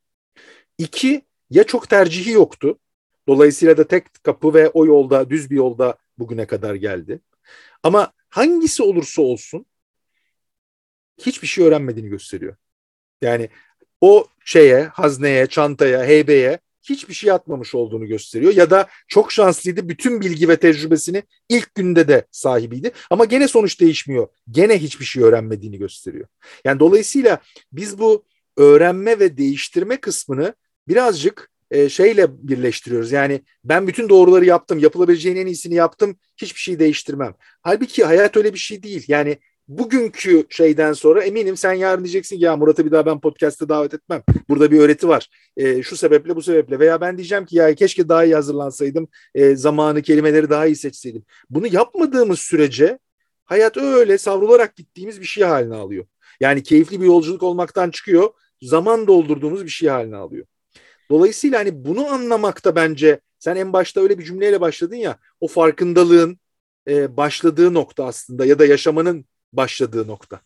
İki, 0.78 1.22
ya 1.50 1.64
çok 1.64 1.88
tercihi 1.88 2.30
yoktu. 2.30 2.78
Dolayısıyla 3.28 3.76
da 3.76 3.86
tek 3.88 4.24
kapı 4.24 4.54
ve 4.54 4.68
o 4.68 4.86
yolda, 4.86 5.30
düz 5.30 5.50
bir 5.50 5.56
yolda 5.56 5.98
bugüne 6.18 6.46
kadar 6.46 6.74
geldi. 6.74 7.20
Ama 7.82 8.12
hangisi 8.28 8.82
olursa 8.82 9.22
olsun 9.22 9.66
hiçbir 11.18 11.46
şey 11.46 11.64
öğrenmediğini 11.64 12.08
gösteriyor. 12.08 12.56
Yani 13.22 13.48
o 14.00 14.26
şeye, 14.44 14.84
hazneye, 14.84 15.46
çantaya, 15.46 16.04
heybeye 16.04 16.58
hiçbir 16.82 17.14
şey 17.14 17.30
atmamış 17.30 17.74
olduğunu 17.74 18.06
gösteriyor. 18.06 18.54
Ya 18.54 18.70
da 18.70 18.88
çok 19.08 19.32
şanslıydı 19.32 19.88
bütün 19.88 20.20
bilgi 20.20 20.48
ve 20.48 20.56
tecrübesini 20.56 21.22
ilk 21.48 21.74
günde 21.74 22.08
de 22.08 22.26
sahibiydi. 22.30 22.90
Ama 23.10 23.24
gene 23.24 23.48
sonuç 23.48 23.80
değişmiyor. 23.80 24.28
Gene 24.50 24.78
hiçbir 24.78 25.04
şey 25.04 25.22
öğrenmediğini 25.22 25.78
gösteriyor. 25.78 26.26
Yani 26.64 26.80
dolayısıyla 26.80 27.38
biz 27.72 27.98
bu 27.98 28.24
öğrenme 28.56 29.18
ve 29.18 29.36
değiştirme 29.36 29.96
kısmını 29.96 30.54
birazcık 30.88 31.50
e, 31.70 31.88
şeyle 31.88 32.26
birleştiriyoruz. 32.48 33.12
Yani 33.12 33.40
ben 33.64 33.86
bütün 33.86 34.08
doğruları 34.08 34.44
yaptım, 34.44 34.78
yapılabileceğin 34.78 35.36
en 35.36 35.46
iyisini 35.46 35.74
yaptım, 35.74 36.16
hiçbir 36.36 36.60
şey 36.60 36.78
değiştirmem. 36.78 37.34
Halbuki 37.62 38.04
hayat 38.04 38.36
öyle 38.36 38.54
bir 38.54 38.58
şey 38.58 38.82
değil. 38.82 39.04
Yani 39.08 39.38
bugünkü 39.68 40.46
şeyden 40.50 40.92
sonra 40.92 41.24
eminim 41.24 41.56
sen 41.56 41.72
yarın 41.72 42.04
diyeceksin 42.04 42.38
ya 42.38 42.56
Murat'ı 42.56 42.86
bir 42.86 42.90
daha 42.90 43.06
ben 43.06 43.20
podcast'te 43.20 43.68
davet 43.68 43.94
etmem. 43.94 44.22
Burada 44.48 44.70
bir 44.70 44.80
öğreti 44.80 45.08
var. 45.08 45.28
E, 45.56 45.82
şu 45.82 45.96
sebeple 45.96 46.36
bu 46.36 46.42
sebeple 46.42 46.78
veya 46.78 47.00
ben 47.00 47.16
diyeceğim 47.16 47.46
ki 47.46 47.56
ya 47.56 47.74
keşke 47.74 48.08
daha 48.08 48.24
iyi 48.24 48.34
hazırlansaydım. 48.34 49.08
E, 49.34 49.56
zamanı, 49.56 50.02
kelimeleri 50.02 50.50
daha 50.50 50.66
iyi 50.66 50.76
seçseydim. 50.76 51.24
Bunu 51.50 51.66
yapmadığımız 51.66 52.38
sürece 52.38 52.98
hayat 53.44 53.76
öyle 53.76 54.18
savrularak 54.18 54.76
gittiğimiz 54.76 55.20
bir 55.20 55.26
şey 55.26 55.44
haline 55.44 55.74
alıyor. 55.74 56.06
Yani 56.40 56.62
keyifli 56.62 57.00
bir 57.00 57.06
yolculuk 57.06 57.42
olmaktan 57.42 57.90
çıkıyor 57.90 58.30
zaman 58.62 59.06
doldurduğumuz 59.06 59.64
bir 59.64 59.70
şey 59.70 59.88
haline 59.88 60.16
alıyor. 60.16 60.46
Dolayısıyla 61.10 61.58
hani 61.58 61.84
bunu 61.84 62.06
anlamakta 62.06 62.76
bence 62.76 63.20
sen 63.38 63.56
en 63.56 63.72
başta 63.72 64.00
öyle 64.00 64.18
bir 64.18 64.24
cümleyle 64.24 64.60
başladın 64.60 64.96
ya 64.96 65.18
o 65.40 65.48
farkındalığın 65.48 66.38
e, 66.88 67.16
başladığı 67.16 67.74
nokta 67.74 68.04
aslında 68.04 68.46
ya 68.46 68.58
da 68.58 68.66
yaşamanın 68.66 69.24
başladığı 69.52 70.06
nokta. 70.06 70.40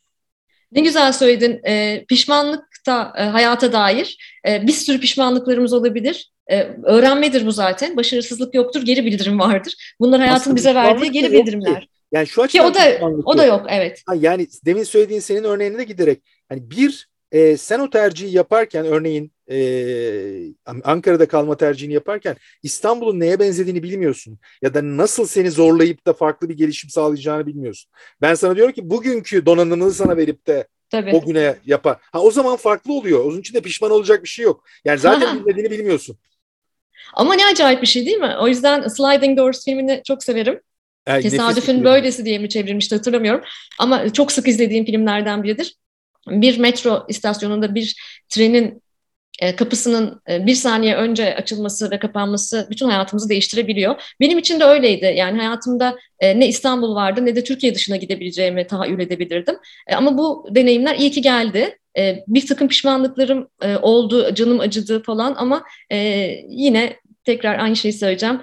Ne 0.73 0.81
güzel 0.81 1.13
söyledin. 1.13 1.61
E, 1.67 2.05
pişmanlık 2.09 2.65
da 2.87 3.13
e, 3.17 3.23
hayata 3.23 3.73
dair 3.73 4.39
e, 4.49 4.67
bir 4.67 4.73
sürü 4.73 5.01
pişmanlıklarımız 5.01 5.73
olabilir. 5.73 6.33
E, 6.47 6.63
öğrenmedir 6.85 7.47
bu 7.47 7.53
zaten. 7.53 7.97
Başarısızlık 7.97 8.55
yoktur, 8.55 8.83
geri 8.83 9.05
bildirim 9.05 9.39
vardır. 9.39 9.95
Bunlar 10.01 10.21
hayatın 10.21 10.41
aslında 10.41 10.57
bize 10.57 10.75
verdiği 10.75 11.11
geri 11.11 11.33
bildirimler. 11.33 11.89
Yani 12.13 12.27
şu 12.27 12.43
açıdan 12.43 12.73
Ki 12.73 12.81
o 12.81 12.83
da 12.83 13.07
o 13.25 13.39
da 13.39 13.45
yok 13.45 13.67
evet. 13.69 14.03
Ha, 14.07 14.15
yani 14.15 14.47
demin 14.65 14.83
söylediğin 14.83 15.21
senin 15.21 15.45
örneğine 15.45 15.79
de 15.79 15.85
giderek 15.85 16.23
hani 16.49 16.71
bir 16.71 17.10
e, 17.33 17.57
sen 17.57 17.81
o 17.81 17.91
tercihi 17.91 18.37
yaparken 18.37 18.87
örneğin 18.87 19.33
e, 19.51 20.55
Ankara'da 20.85 21.29
kalma 21.29 21.57
tercihini 21.57 21.95
yaparken 21.95 22.37
İstanbul'un 22.63 23.21
neye 23.21 23.39
benzediğini 23.39 23.83
bilmiyorsun. 23.83 24.39
Ya 24.63 24.75
da 24.75 24.97
nasıl 24.97 25.27
seni 25.27 25.51
zorlayıp 25.51 26.07
da 26.07 26.13
farklı 26.13 26.49
bir 26.49 26.57
gelişim 26.57 26.91
sağlayacağını 26.91 27.47
bilmiyorsun. 27.47 27.93
Ben 28.21 28.35
sana 28.35 28.57
diyorum 28.57 28.73
ki 28.73 28.91
bugünkü 28.91 29.47
donanımını 29.47 29.93
sana 29.93 30.17
verip 30.17 30.47
de 30.47 30.67
tabii. 30.91 31.11
O 31.13 31.25
güne 31.27 31.57
yapar. 31.67 31.99
Ha 32.13 32.21
o 32.21 32.31
zaman 32.31 32.57
farklı 32.57 32.93
oluyor. 32.93 33.25
Onun 33.25 33.41
için 33.41 33.55
de 33.55 33.61
pişman 33.61 33.91
olacak 33.91 34.23
bir 34.23 34.29
şey 34.29 34.45
yok. 34.45 34.65
Yani 34.85 34.99
zaten 34.99 35.39
bilmediğini 35.41 35.71
bilmiyorsun. 35.71 36.17
Ama 37.15 37.35
ne 37.35 37.47
acayip 37.47 37.83
bir 37.83 37.87
şey 37.87 38.07
değil 38.07 38.19
mi? 38.19 38.35
O 38.41 38.49
yüzden 38.49 38.89
Sliding 38.89 39.39
Doors 39.39 39.65
filmini 39.65 40.03
çok 40.05 40.25
severim. 40.25 40.61
Yani 41.09 41.23
Tesadüfün 41.23 41.85
böylesi 41.85 42.25
diye 42.25 42.39
mi 42.39 42.49
çevrilmişti 42.49 42.95
hatırlamıyorum. 42.95 43.45
Ama 43.79 44.13
çok 44.13 44.33
sık 44.33 44.49
izlediğim 44.49 44.85
filmlerden 44.85 45.43
biridir. 45.43 45.77
Bir 46.29 46.59
metro 46.59 47.07
istasyonunda 47.09 47.75
bir 47.75 47.97
trenin 48.29 48.83
e, 49.41 49.57
kapısının 49.57 50.21
e, 50.31 50.47
bir 50.47 50.55
saniye 50.55 50.97
önce 50.97 51.35
açılması 51.35 51.91
ve 51.91 51.99
kapanması 51.99 52.67
bütün 52.71 52.87
hayatımızı 52.87 53.29
değiştirebiliyor. 53.29 54.03
Benim 54.21 54.39
için 54.39 54.61
de 54.61 54.65
öyleydi. 54.65 55.15
Yani 55.17 55.39
hayatımda 55.39 55.97
e, 56.21 56.41
ne 56.41 56.49
İstanbul 56.49 56.95
vardı 56.95 57.27
ne 57.27 57.37
de 57.37 57.45
Türkiye 57.45 57.75
dışına 57.75 57.97
gidebileceğimi 57.97 58.67
tahayyül 58.67 59.01
edebilirdim. 59.01 59.57
Ama 59.93 60.19
bu 60.19 60.49
deneyimler 60.51 60.95
iyi 60.97 61.11
ki 61.11 61.23
geldi. 61.23 61.77
Bir 62.29 62.47
takım 62.47 62.69
pişmanlıklarım 62.69 63.49
oldu, 63.83 64.35
canım 64.35 64.61
acıdı 64.61 65.03
falan 65.03 65.35
ama 65.39 65.63
yine 66.49 66.97
tekrar 67.25 67.59
aynı 67.59 67.77
şeyi 67.77 67.93
söyleyeceğim. 67.93 68.41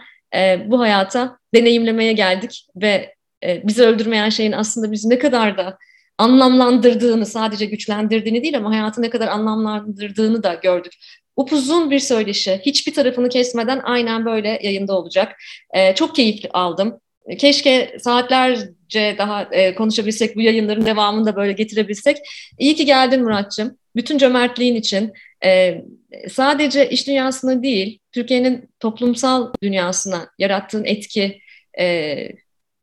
Bu 0.65 0.79
hayata 0.79 1.37
deneyimlemeye 1.55 2.13
geldik 2.13 2.67
ve 2.75 3.15
bizi 3.43 3.83
öldürmeyen 3.83 4.29
şeyin 4.29 4.51
aslında 4.51 4.91
bizi 4.91 5.09
ne 5.09 5.19
kadar 5.19 5.57
da 5.57 5.77
anlamlandırdığını, 6.17 7.25
sadece 7.25 7.65
güçlendirdiğini 7.65 8.43
değil 8.43 8.57
ama 8.57 8.71
hayatı 8.71 9.01
ne 9.01 9.09
kadar 9.09 9.27
anlamlandırdığını 9.27 10.43
da 10.43 10.53
gördük. 10.53 10.93
Upuzun 11.35 11.91
bir 11.91 11.99
söyleşi, 11.99 12.61
hiçbir 12.65 12.93
tarafını 12.93 13.29
kesmeden 13.29 13.81
aynen 13.83 14.25
böyle 14.25 14.59
yayında 14.63 14.97
olacak. 14.97 15.35
Ee, 15.73 15.95
çok 15.95 16.15
keyifli 16.15 16.49
aldım. 16.49 16.99
Keşke 17.37 17.97
saatlerce 17.99 19.15
daha 19.17 19.43
e, 19.51 19.75
konuşabilsek, 19.75 20.35
bu 20.35 20.41
yayınların 20.41 20.85
devamını 20.85 21.25
da 21.25 21.35
böyle 21.35 21.51
getirebilsek. 21.51 22.17
İyi 22.59 22.75
ki 22.75 22.85
geldin 22.85 23.23
Muratçım. 23.23 23.77
Bütün 23.95 24.17
cömertliğin 24.17 24.75
için 24.75 25.13
e, 25.45 25.81
sadece 26.29 26.89
iş 26.89 27.07
dünyasına 27.07 27.63
değil, 27.63 27.99
Türkiye'nin 28.11 28.69
toplumsal 28.79 29.53
dünyasına 29.63 30.29
yarattığın 30.39 30.85
etki, 30.85 31.39
e, 31.79 32.27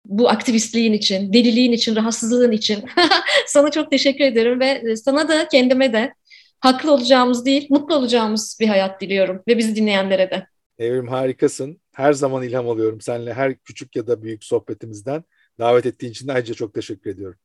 bu 0.04 0.28
aktivistliğin 0.28 0.92
için, 0.92 1.32
deliliğin 1.32 1.72
için, 1.72 1.96
rahatsızlığın 1.96 2.52
için 2.52 2.84
sana 3.46 3.70
çok 3.70 3.90
teşekkür 3.90 4.24
ederim 4.24 4.60
ve 4.60 4.96
sana 4.96 5.28
da 5.28 5.48
kendime 5.48 5.92
de 5.92 6.14
haklı 6.60 6.92
olacağımız 6.92 7.46
değil, 7.46 7.66
mutlu 7.70 7.94
olacağımız 7.94 8.56
bir 8.60 8.68
hayat 8.68 9.00
diliyorum 9.00 9.42
ve 9.48 9.58
bizi 9.58 9.76
dinleyenlere 9.76 10.30
de. 10.30 10.46
Evrim 10.78 11.08
harikasın. 11.08 11.80
Her 11.92 12.12
zaman 12.12 12.42
ilham 12.42 12.68
alıyorum 12.68 13.00
seninle 13.00 13.34
her 13.34 13.58
küçük 13.58 13.96
ya 13.96 14.06
da 14.06 14.22
büyük 14.22 14.44
sohbetimizden. 14.44 15.24
Davet 15.58 15.86
ettiğin 15.86 16.12
için 16.12 16.28
de 16.28 16.32
ayrıca 16.32 16.54
çok 16.54 16.74
teşekkür 16.74 17.10
ediyorum. 17.10 17.38